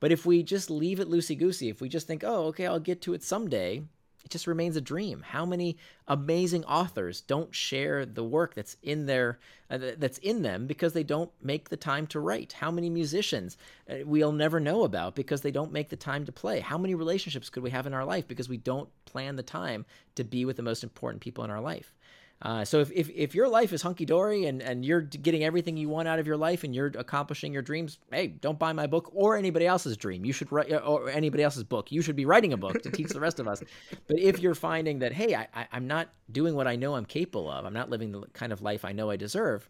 But 0.00 0.12
if 0.12 0.26
we 0.26 0.42
just 0.42 0.70
leave 0.70 1.00
it 1.00 1.08
loosey 1.08 1.38
goosey, 1.38 1.68
if 1.68 1.80
we 1.80 1.88
just 1.88 2.06
think, 2.06 2.22
oh, 2.24 2.46
okay, 2.46 2.66
I'll 2.66 2.80
get 2.80 3.00
to 3.02 3.14
it 3.14 3.22
someday, 3.22 3.82
it 4.26 4.30
just 4.30 4.48
remains 4.48 4.74
a 4.74 4.80
dream. 4.80 5.22
How 5.22 5.46
many 5.46 5.76
amazing 6.08 6.64
authors 6.64 7.20
don't 7.20 7.54
share 7.54 8.04
the 8.04 8.24
work 8.24 8.54
that's 8.54 8.76
in 8.82 9.06
their 9.06 9.38
uh, 9.70 9.78
that's 9.96 10.18
in 10.18 10.42
them 10.42 10.66
because 10.66 10.94
they 10.94 11.04
don't 11.04 11.30
make 11.40 11.68
the 11.68 11.76
time 11.76 12.08
to 12.08 12.18
write? 12.18 12.54
How 12.54 12.72
many 12.72 12.90
musicians 12.90 13.56
uh, 13.88 13.98
we'll 14.04 14.32
never 14.32 14.58
know 14.58 14.82
about 14.82 15.14
because 15.14 15.42
they 15.42 15.52
don't 15.52 15.70
make 15.70 15.90
the 15.90 15.96
time 15.96 16.24
to 16.24 16.32
play? 16.32 16.58
How 16.58 16.76
many 16.76 16.96
relationships 16.96 17.48
could 17.48 17.62
we 17.62 17.70
have 17.70 17.86
in 17.86 17.94
our 17.94 18.04
life 18.04 18.26
because 18.26 18.48
we 18.48 18.56
don't 18.56 18.88
plan 19.04 19.36
the 19.36 19.44
time 19.44 19.86
to 20.16 20.24
be 20.24 20.44
with 20.44 20.56
the 20.56 20.62
most 20.64 20.82
important 20.82 21.22
people 21.22 21.44
in 21.44 21.50
our 21.50 21.60
life? 21.60 21.94
Uh, 22.42 22.64
so 22.64 22.80
if, 22.80 22.90
if, 22.92 23.08
if 23.10 23.34
your 23.34 23.48
life 23.48 23.72
is 23.72 23.80
hunky 23.80 24.04
dory 24.04 24.44
and, 24.44 24.60
and 24.60 24.84
you're 24.84 25.00
getting 25.00 25.42
everything 25.42 25.76
you 25.76 25.88
want 25.88 26.06
out 26.06 26.18
of 26.18 26.26
your 26.26 26.36
life 26.36 26.64
and 26.64 26.74
you're 26.74 26.92
accomplishing 26.94 27.52
your 27.52 27.62
dreams, 27.62 27.98
hey, 28.10 28.26
don't 28.26 28.58
buy 28.58 28.72
my 28.74 28.86
book 28.86 29.10
or 29.14 29.36
anybody 29.36 29.66
else's 29.66 29.96
dream. 29.96 30.24
You 30.24 30.34
should 30.34 30.52
write 30.52 30.70
or 30.70 31.08
anybody 31.08 31.42
else's 31.42 31.64
book. 31.64 31.90
You 31.90 32.02
should 32.02 32.16
be 32.16 32.26
writing 32.26 32.52
a 32.52 32.56
book 32.58 32.82
to 32.82 32.90
teach 32.90 33.08
the 33.08 33.20
rest 33.20 33.40
of 33.40 33.48
us. 33.48 33.62
But 34.06 34.18
if 34.18 34.38
you're 34.38 34.54
finding 34.54 34.98
that 35.00 35.12
hey, 35.12 35.34
I, 35.34 35.48
I, 35.54 35.66
I'm 35.72 35.86
not 35.86 36.08
doing 36.30 36.54
what 36.54 36.66
I 36.66 36.76
know 36.76 36.94
I'm 36.94 37.06
capable 37.06 37.50
of, 37.50 37.64
I'm 37.64 37.72
not 37.72 37.90
living 37.90 38.12
the 38.12 38.22
kind 38.32 38.52
of 38.52 38.62
life 38.62 38.84
I 38.84 38.92
know 38.92 39.10
I 39.10 39.16
deserve, 39.16 39.68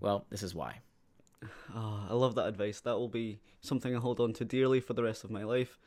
well, 0.00 0.24
this 0.30 0.42
is 0.42 0.54
why. 0.54 0.80
Oh, 1.74 2.06
I 2.08 2.14
love 2.14 2.34
that 2.36 2.46
advice. 2.46 2.80
That 2.80 2.98
will 2.98 3.08
be 3.08 3.38
something 3.60 3.94
I 3.94 4.00
hold 4.00 4.20
on 4.20 4.32
to 4.34 4.44
dearly 4.44 4.80
for 4.80 4.94
the 4.94 5.02
rest 5.02 5.22
of 5.24 5.30
my 5.30 5.44
life. 5.44 5.78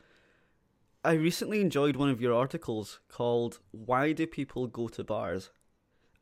I 1.04 1.12
recently 1.12 1.60
enjoyed 1.60 1.96
one 1.96 2.10
of 2.10 2.20
your 2.20 2.34
articles 2.34 3.00
called 3.08 3.58
"Why 3.72 4.12
Do 4.12 4.26
People 4.26 4.66
Go 4.66 4.88
to 4.88 5.02
Bars." 5.02 5.50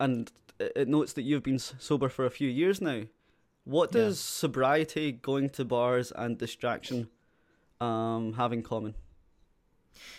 And 0.01 0.31
it 0.59 0.89
notes 0.89 1.13
that 1.15 1.23
you've 1.23 1.43
been 1.43 1.59
sober 1.59 2.09
for 2.09 2.25
a 2.25 2.31
few 2.31 2.49
years 2.49 2.81
now. 2.81 3.03
What 3.65 3.93
does 3.93 4.17
yeah. 4.17 4.41
sobriety, 4.41 5.13
going 5.13 5.51
to 5.51 5.65
bars, 5.65 6.11
and 6.15 6.39
distraction 6.39 7.09
um, 7.81 8.33
have 8.35 8.53
in 8.53 8.63
common? 8.63 8.95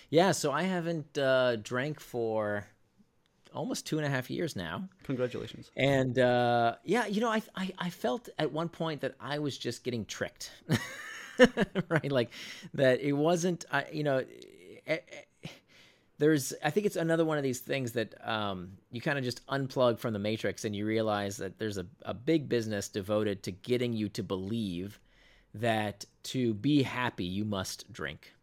Yeah, 0.09 0.31
so 0.31 0.51
I 0.51 0.63
haven't 0.63 1.17
uh, 1.17 1.55
drank 1.57 1.99
for 1.99 2.67
almost 3.53 3.87
two 3.87 3.97
and 3.97 4.05
a 4.05 4.09
half 4.09 4.29
years 4.29 4.55
now. 4.55 4.87
Congratulations. 5.03 5.71
And 5.75 6.17
uh, 6.19 6.75
yeah, 6.83 7.07
you 7.07 7.21
know, 7.21 7.29
I, 7.29 7.41
I, 7.55 7.71
I 7.79 7.89
felt 7.89 8.29
at 8.37 8.51
one 8.51 8.69
point 8.69 9.01
that 9.01 9.15
I 9.19 9.39
was 9.39 9.57
just 9.57 9.83
getting 9.83 10.05
tricked, 10.05 10.51
right? 11.89 12.11
Like 12.11 12.29
that 12.73 13.01
it 13.01 13.13
wasn't, 13.13 13.65
I, 13.71 13.85
you 13.91 14.03
know, 14.03 14.23
there's 16.19 16.53
I 16.63 16.69
think 16.69 16.85
it's 16.85 16.97
another 16.97 17.25
one 17.25 17.37
of 17.37 17.43
these 17.43 17.59
things 17.59 17.93
that 17.93 18.13
um, 18.27 18.73
you 18.91 19.01
kind 19.01 19.17
of 19.17 19.23
just 19.23 19.45
unplug 19.47 19.97
from 19.97 20.13
the 20.13 20.19
matrix 20.19 20.65
and 20.65 20.75
you 20.75 20.85
realize 20.85 21.37
that 21.37 21.57
there's 21.57 21.77
a, 21.77 21.85
a 22.03 22.13
big 22.13 22.47
business 22.47 22.89
devoted 22.89 23.41
to 23.43 23.51
getting 23.51 23.93
you 23.93 24.09
to 24.09 24.21
believe 24.21 24.99
that 25.55 26.05
to 26.23 26.53
be 26.53 26.83
happy 26.83 27.23
you 27.23 27.45
must 27.45 27.91
drink. 27.91 28.33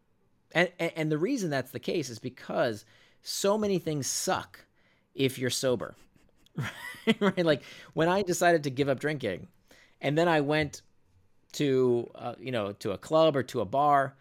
And, 0.53 0.73
and, 0.79 0.93
and 0.97 1.13
the 1.13 1.19
reason 1.19 1.51
that's 1.51 1.71
the 1.71 1.79
case 1.79 2.09
is 2.09 2.19
because 2.19 2.85
so 3.23 3.59
many 3.59 3.79
things 3.79 4.07
suck 4.07 4.65
if 5.15 5.39
you're 5.39 5.51
sober. 5.51 5.95
right? 7.21 7.45
Like 7.45 7.63
when 7.93 8.09
I 8.09 8.23
decided 8.23 8.65
to 8.65 8.71
give 8.71 8.89
up 8.89 8.99
drinking 8.99 9.49
and 10.01 10.17
then 10.17 10.29
I 10.29 10.41
went 10.41 10.81
to 11.53 12.11
uh, 12.15 12.35
you 12.39 12.53
know 12.53 12.73
to 12.73 12.93
a 12.93 12.99
club 12.99 13.37
or 13.37 13.43
to 13.43 13.61
a 13.61 13.65
bar 13.67 14.17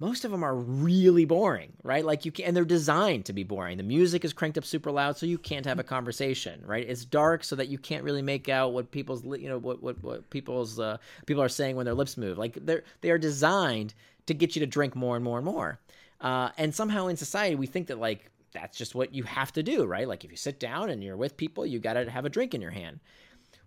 most 0.00 0.24
of 0.24 0.30
them 0.30 0.42
are 0.42 0.54
really 0.54 1.26
boring, 1.26 1.74
right? 1.84 2.04
Like 2.04 2.24
you 2.24 2.32
can, 2.32 2.46
and 2.46 2.56
they're 2.56 2.64
designed 2.64 3.26
to 3.26 3.34
be 3.34 3.44
boring. 3.44 3.76
The 3.76 3.82
music 3.82 4.24
is 4.24 4.32
cranked 4.32 4.56
up 4.56 4.64
super 4.64 4.90
loud, 4.90 5.18
so 5.18 5.26
you 5.26 5.36
can't 5.36 5.66
have 5.66 5.78
a 5.78 5.84
conversation, 5.84 6.62
right? 6.66 6.88
It's 6.88 7.04
dark, 7.04 7.44
so 7.44 7.54
that 7.56 7.68
you 7.68 7.76
can't 7.76 8.02
really 8.02 8.22
make 8.22 8.48
out 8.48 8.72
what 8.72 8.90
people's, 8.90 9.24
you 9.24 9.48
know, 9.48 9.58
what 9.58 9.82
what 9.82 10.02
what 10.02 10.30
people's 10.30 10.80
uh, 10.80 10.96
people 11.26 11.42
are 11.42 11.50
saying 11.50 11.76
when 11.76 11.84
their 11.84 11.94
lips 11.94 12.16
move. 12.16 12.38
Like 12.38 12.54
they're 12.64 12.82
they 13.02 13.10
are 13.10 13.18
designed 13.18 13.94
to 14.26 14.34
get 14.34 14.56
you 14.56 14.60
to 14.60 14.66
drink 14.66 14.96
more 14.96 15.16
and 15.16 15.24
more 15.24 15.38
and 15.38 15.44
more. 15.44 15.78
Uh, 16.20 16.50
and 16.56 16.74
somehow 16.74 17.06
in 17.08 17.16
society, 17.16 17.54
we 17.54 17.66
think 17.66 17.88
that 17.88 17.98
like 17.98 18.30
that's 18.52 18.76
just 18.78 18.94
what 18.94 19.14
you 19.14 19.24
have 19.24 19.52
to 19.52 19.62
do, 19.62 19.84
right? 19.84 20.08
Like 20.08 20.24
if 20.24 20.30
you 20.30 20.36
sit 20.36 20.58
down 20.58 20.90
and 20.90 21.04
you're 21.04 21.16
with 21.16 21.36
people, 21.36 21.66
you 21.66 21.78
got 21.78 21.94
to 21.94 22.10
have 22.10 22.24
a 22.24 22.30
drink 22.30 22.54
in 22.54 22.60
your 22.60 22.70
hand. 22.70 23.00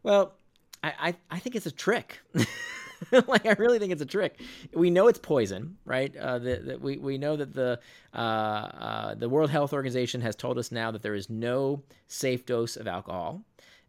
Well, 0.01 0.33
I, 0.83 0.93
I, 0.99 1.15
I 1.31 1.39
think 1.39 1.55
it's 1.55 1.65
a 1.65 1.71
trick. 1.71 2.19
like 3.27 3.45
I 3.45 3.53
really 3.53 3.79
think 3.79 3.91
it's 3.91 4.01
a 4.01 4.05
trick. 4.05 4.39
We 4.73 4.89
know 4.89 5.07
it's 5.07 5.19
poison, 5.19 5.77
right? 5.85 6.15
Uh, 6.19 6.39
we 6.79 6.97
we 6.97 7.17
know 7.17 7.35
that 7.35 7.53
the 7.53 7.79
uh, 8.13 8.17
uh, 8.17 9.15
the 9.15 9.29
World 9.29 9.49
Health 9.49 9.73
Organization 9.73 10.21
has 10.21 10.35
told 10.35 10.57
us 10.57 10.71
now 10.71 10.91
that 10.91 11.01
there 11.01 11.15
is 11.15 11.29
no 11.29 11.83
safe 12.07 12.45
dose 12.45 12.77
of 12.77 12.87
alcohol. 12.87 13.43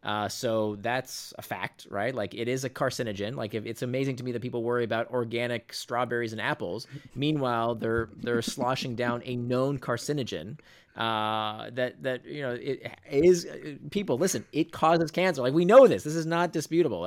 Uh, 0.05 0.29
so 0.29 0.77
that's 0.81 1.33
a 1.39 1.43
fact, 1.43 1.87
right? 1.91 2.15
Like 2.15 2.35
it 2.35 2.47
is 2.47 2.65
a 2.65 2.71
carcinogen. 2.71 3.37
Like 3.37 3.55
if, 3.55 3.65
it's 3.65 3.83
amazing 3.83 4.17
to 4.17 4.25
me 4.25 4.33
that 4.33 4.43
people 4.43 4.63
worry 4.63 4.85
about 4.85 5.11
organic 5.11 5.73
strawberries 5.73 6.33
and 6.33 6.41
apples. 6.41 6.87
Meanwhile, 7.15 7.77
they're 7.77 8.11
they're 8.17 8.43
sloshing 8.43 8.97
down 8.97 9.23
a 9.25 9.37
known 9.37 9.79
carcinogen 9.79 10.59
uh, 10.97 11.71
that 11.73 12.01
that 12.03 12.25
you 12.25 12.43
know 12.43 12.53
it 12.53 12.87
is 13.11 13.49
people 13.91 14.17
listen. 14.17 14.45
It 14.53 14.71
causes 14.71 15.11
cancer. 15.11 15.43
Like 15.43 15.55
we 15.55 15.65
know 15.65 15.89
this. 15.89 16.05
This 16.05 16.15
is 16.15 16.27
not 16.27 16.53
disputable. 16.53 17.01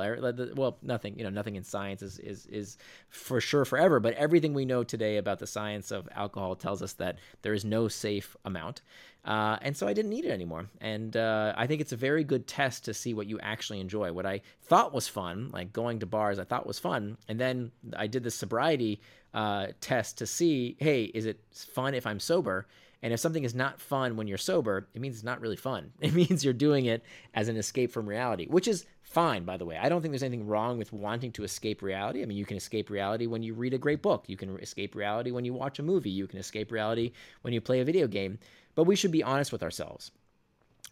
Well, 0.56 0.76
nothing 0.82 1.16
you 1.16 1.24
know 1.24 1.30
nothing 1.30 1.56
in 1.56 1.64
science 1.64 2.02
is 2.02 2.18
is 2.18 2.46
is 2.46 2.78
for 3.08 3.40
sure 3.40 3.64
forever. 3.64 3.98
But 3.98 4.14
everything 4.14 4.52
we 4.52 4.66
know 4.66 4.84
today 4.84 5.16
about 5.16 5.38
the 5.38 5.46
science 5.46 5.90
of 5.90 6.08
alcohol 6.14 6.54
tells 6.56 6.82
us 6.82 6.94
that 6.94 7.18
there 7.42 7.54
is 7.54 7.64
no 7.64 7.88
safe 7.88 8.36
amount. 8.44 8.82
Uh, 9.24 9.58
and 9.62 9.76
so 9.76 9.86
I 9.86 9.92
didn't 9.92 10.10
need 10.10 10.24
it 10.24 10.30
anymore. 10.30 10.68
And 10.80 11.16
uh, 11.16 11.52
I 11.56 11.66
think 11.66 11.80
it's 11.80 11.92
a 11.92 11.96
very 11.96 12.24
good 12.24 12.46
test 12.46 12.84
to 12.86 12.94
see 12.94 13.12
what 13.12 13.26
you 13.26 13.38
actually 13.40 13.80
enjoy. 13.80 14.12
What 14.12 14.24
I 14.26 14.40
thought 14.62 14.94
was 14.94 15.06
fun, 15.06 15.50
like 15.52 15.72
going 15.72 15.98
to 16.00 16.06
bars, 16.06 16.38
I 16.38 16.44
thought 16.44 16.66
was 16.66 16.78
fun. 16.78 17.18
And 17.28 17.38
then 17.38 17.70
I 17.96 18.06
did 18.06 18.22
the 18.22 18.30
sobriety 18.30 19.00
uh, 19.34 19.68
test 19.80 20.18
to 20.18 20.26
see, 20.26 20.76
hey, 20.78 21.04
is 21.04 21.26
it 21.26 21.40
fun 21.52 21.94
if 21.94 22.06
I'm 22.06 22.20
sober? 22.20 22.66
And 23.02 23.12
if 23.12 23.20
something 23.20 23.44
is 23.44 23.54
not 23.54 23.80
fun 23.80 24.16
when 24.16 24.26
you're 24.26 24.38
sober, 24.38 24.88
it 24.94 25.00
means 25.00 25.16
it's 25.16 25.24
not 25.24 25.40
really 25.40 25.56
fun. 25.56 25.92
It 26.00 26.14
means 26.14 26.44
you're 26.44 26.54
doing 26.54 26.86
it 26.86 27.04
as 27.34 27.48
an 27.48 27.56
escape 27.56 27.92
from 27.92 28.08
reality, 28.08 28.46
which 28.46 28.66
is 28.66 28.86
fine, 29.02 29.44
by 29.44 29.56
the 29.56 29.64
way. 29.64 29.78
I 29.78 29.88
don't 29.88 30.02
think 30.02 30.12
there's 30.12 30.22
anything 30.22 30.46
wrong 30.46 30.78
with 30.78 30.92
wanting 30.92 31.32
to 31.32 31.44
escape 31.44 31.82
reality. 31.82 32.22
I 32.22 32.26
mean, 32.26 32.36
you 32.36 32.46
can 32.46 32.56
escape 32.56 32.90
reality 32.90 33.26
when 33.26 33.42
you 33.42 33.54
read 33.54 33.74
a 33.74 33.78
great 33.78 34.02
book, 34.02 34.24
you 34.26 34.36
can 34.36 34.58
escape 34.58 34.94
reality 34.94 35.30
when 35.30 35.44
you 35.44 35.54
watch 35.54 35.78
a 35.78 35.82
movie, 35.82 36.10
you 36.10 36.26
can 36.26 36.38
escape 36.38 36.72
reality 36.72 37.12
when 37.42 37.54
you 37.54 37.60
play 37.60 37.80
a 37.80 37.84
video 37.84 38.06
game. 38.06 38.38
But 38.78 38.84
we 38.84 38.94
should 38.94 39.10
be 39.10 39.24
honest 39.24 39.50
with 39.50 39.64
ourselves. 39.64 40.12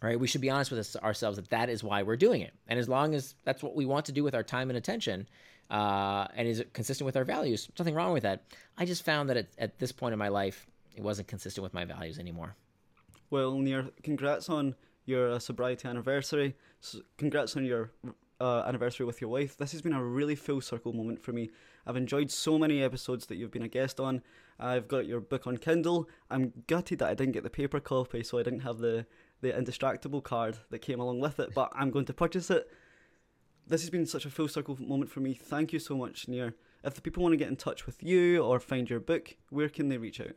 Right? 0.01 0.19
We 0.19 0.27
should 0.27 0.41
be 0.41 0.49
honest 0.49 0.71
with 0.71 0.97
ourselves 0.97 1.37
that 1.37 1.49
that 1.51 1.69
is 1.69 1.85
why 1.85 2.03
we're 2.03 2.17
doing 2.17 2.41
it. 2.41 2.53
And 2.67 2.77
as 2.77 2.89
long 2.89 3.15
as 3.15 3.33
that's 3.45 3.63
what 3.63 3.77
we 3.77 3.85
want 3.85 4.05
to 4.07 4.11
do 4.11 4.25
with 4.25 4.35
our 4.35 4.43
time 4.43 4.69
and 4.69 4.75
attention, 4.75 5.25
uh, 5.71 6.27
and 6.35 6.49
is 6.49 6.65
consistent 6.73 7.05
with 7.05 7.15
our 7.15 7.23
values, 7.23 7.69
nothing 7.79 7.95
wrong 7.95 8.11
with 8.11 8.23
that. 8.23 8.43
I 8.77 8.83
just 8.83 9.05
found 9.05 9.29
that 9.29 9.37
at, 9.37 9.47
at 9.57 9.79
this 9.79 9.93
point 9.93 10.11
in 10.11 10.19
my 10.19 10.27
life, 10.27 10.67
it 10.97 11.01
wasn't 11.01 11.29
consistent 11.29 11.63
with 11.63 11.73
my 11.73 11.85
values 11.85 12.19
anymore. 12.19 12.57
Well, 13.29 13.57
Nir, 13.57 13.89
congrats 14.03 14.49
on 14.49 14.75
your 15.05 15.31
uh, 15.31 15.39
sobriety 15.39 15.87
anniversary. 15.87 16.55
Congrats 17.15 17.55
on 17.55 17.63
your 17.63 17.91
uh, 18.41 18.63
anniversary 18.67 19.05
with 19.05 19.21
your 19.21 19.29
wife. 19.29 19.55
This 19.55 19.71
has 19.71 19.81
been 19.81 19.93
a 19.93 20.03
really 20.03 20.35
full 20.35 20.59
circle 20.59 20.91
moment 20.91 21.21
for 21.21 21.31
me. 21.31 21.51
I've 21.85 21.95
enjoyed 21.95 22.31
so 22.31 22.59
many 22.59 22.83
episodes 22.83 23.27
that 23.27 23.37
you've 23.37 23.51
been 23.51 23.63
a 23.63 23.69
guest 23.69 24.01
on. 24.01 24.23
I've 24.59 24.87
got 24.87 25.05
your 25.05 25.19
book 25.19 25.47
on 25.47 25.57
Kindle. 25.57 26.09
I'm 26.29 26.51
gutted 26.67 26.99
that 26.99 27.09
I 27.09 27.13
didn't 27.13 27.33
get 27.33 27.43
the 27.43 27.49
paper 27.49 27.79
copy, 27.79 28.23
so 28.23 28.39
I 28.39 28.43
didn't 28.43 28.61
have 28.61 28.79
the 28.79 29.05
the 29.41 29.51
indistractable 29.51 30.23
card 30.23 30.57
that 30.71 30.79
came 30.79 30.99
along 30.99 31.19
with 31.19 31.39
it. 31.39 31.53
But 31.53 31.71
I'm 31.75 31.91
going 31.91 32.05
to 32.05 32.13
purchase 32.13 32.49
it. 32.49 32.69
This 33.67 33.81
has 33.81 33.89
been 33.89 34.05
such 34.05 34.25
a 34.25 34.29
full 34.29 34.47
circle 34.47 34.77
moment 34.79 35.11
for 35.11 35.19
me. 35.19 35.33
Thank 35.33 35.73
you 35.73 35.79
so 35.79 35.95
much, 35.95 36.27
Nir. 36.27 36.55
If 36.83 36.95
the 36.95 37.01
people 37.01 37.21
want 37.21 37.33
to 37.33 37.37
get 37.37 37.49
in 37.49 37.55
touch 37.55 37.85
with 37.85 38.01
you 38.01 38.41
or 38.41 38.59
find 38.59 38.89
your 38.89 38.99
book, 38.99 39.35
where 39.49 39.69
can 39.69 39.89
they 39.89 39.97
reach 39.97 40.21
out? 40.21 40.35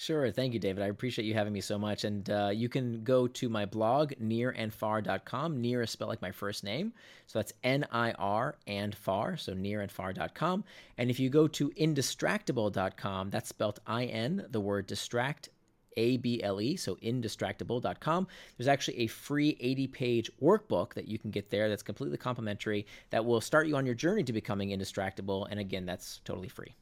Sure. 0.00 0.30
Thank 0.30 0.54
you, 0.54 0.58
David. 0.58 0.82
I 0.82 0.86
appreciate 0.86 1.26
you 1.26 1.34
having 1.34 1.52
me 1.52 1.60
so 1.60 1.78
much. 1.78 2.04
And 2.04 2.30
uh, 2.30 2.50
you 2.54 2.70
can 2.70 3.04
go 3.04 3.26
to 3.26 3.50
my 3.50 3.66
blog, 3.66 4.12
nirandfar.com. 4.12 5.60
Near 5.60 5.82
is 5.82 5.90
spelled 5.90 6.08
like 6.08 6.22
my 6.22 6.30
first 6.30 6.64
name. 6.64 6.94
So 7.26 7.38
that's 7.38 7.52
N 7.62 7.86
I 7.92 8.12
R 8.12 8.56
and 8.66 8.94
far. 8.94 9.36
So 9.36 9.52
nirandfar.com. 9.52 10.64
And 10.96 11.10
if 11.10 11.20
you 11.20 11.28
go 11.28 11.46
to 11.48 11.68
indistractable.com, 11.72 13.28
that's 13.28 13.50
spelled 13.50 13.80
I 13.86 14.06
N, 14.06 14.46
the 14.48 14.58
word 14.58 14.86
distract, 14.86 15.50
a 15.98 16.16
B 16.16 16.42
L 16.42 16.62
E, 16.62 16.76
so 16.76 16.94
indistractable.com. 16.94 18.26
There's 18.56 18.68
actually 18.68 19.00
a 19.00 19.06
free 19.06 19.54
80 19.60 19.86
page 19.88 20.30
workbook 20.40 20.94
that 20.94 21.08
you 21.08 21.18
can 21.18 21.30
get 21.30 21.50
there 21.50 21.68
that's 21.68 21.82
completely 21.82 22.16
complimentary 22.16 22.86
that 23.10 23.26
will 23.26 23.42
start 23.42 23.66
you 23.66 23.76
on 23.76 23.84
your 23.84 23.94
journey 23.94 24.24
to 24.24 24.32
becoming 24.32 24.70
indistractable. 24.70 25.46
And 25.50 25.60
again, 25.60 25.84
that's 25.84 26.22
totally 26.24 26.48
free. 26.48 26.74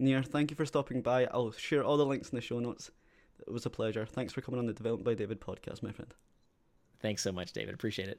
Nir, 0.00 0.22
thank 0.22 0.50
you 0.50 0.56
for 0.56 0.64
stopping 0.64 1.02
by. 1.02 1.26
I'll 1.26 1.52
share 1.52 1.84
all 1.84 1.98
the 1.98 2.06
links 2.06 2.30
in 2.30 2.36
the 2.36 2.40
show 2.40 2.58
notes. 2.58 2.90
It 3.46 3.52
was 3.52 3.66
a 3.66 3.70
pleasure. 3.70 4.06
Thanks 4.06 4.32
for 4.32 4.40
coming 4.40 4.58
on 4.58 4.66
the 4.66 4.72
Development 4.72 5.04
by 5.04 5.12
David 5.12 5.42
podcast, 5.42 5.82
my 5.82 5.92
friend. 5.92 6.14
Thanks 7.00 7.22
so 7.22 7.32
much, 7.32 7.52
David. 7.52 7.74
Appreciate 7.74 8.08
it. 8.08 8.18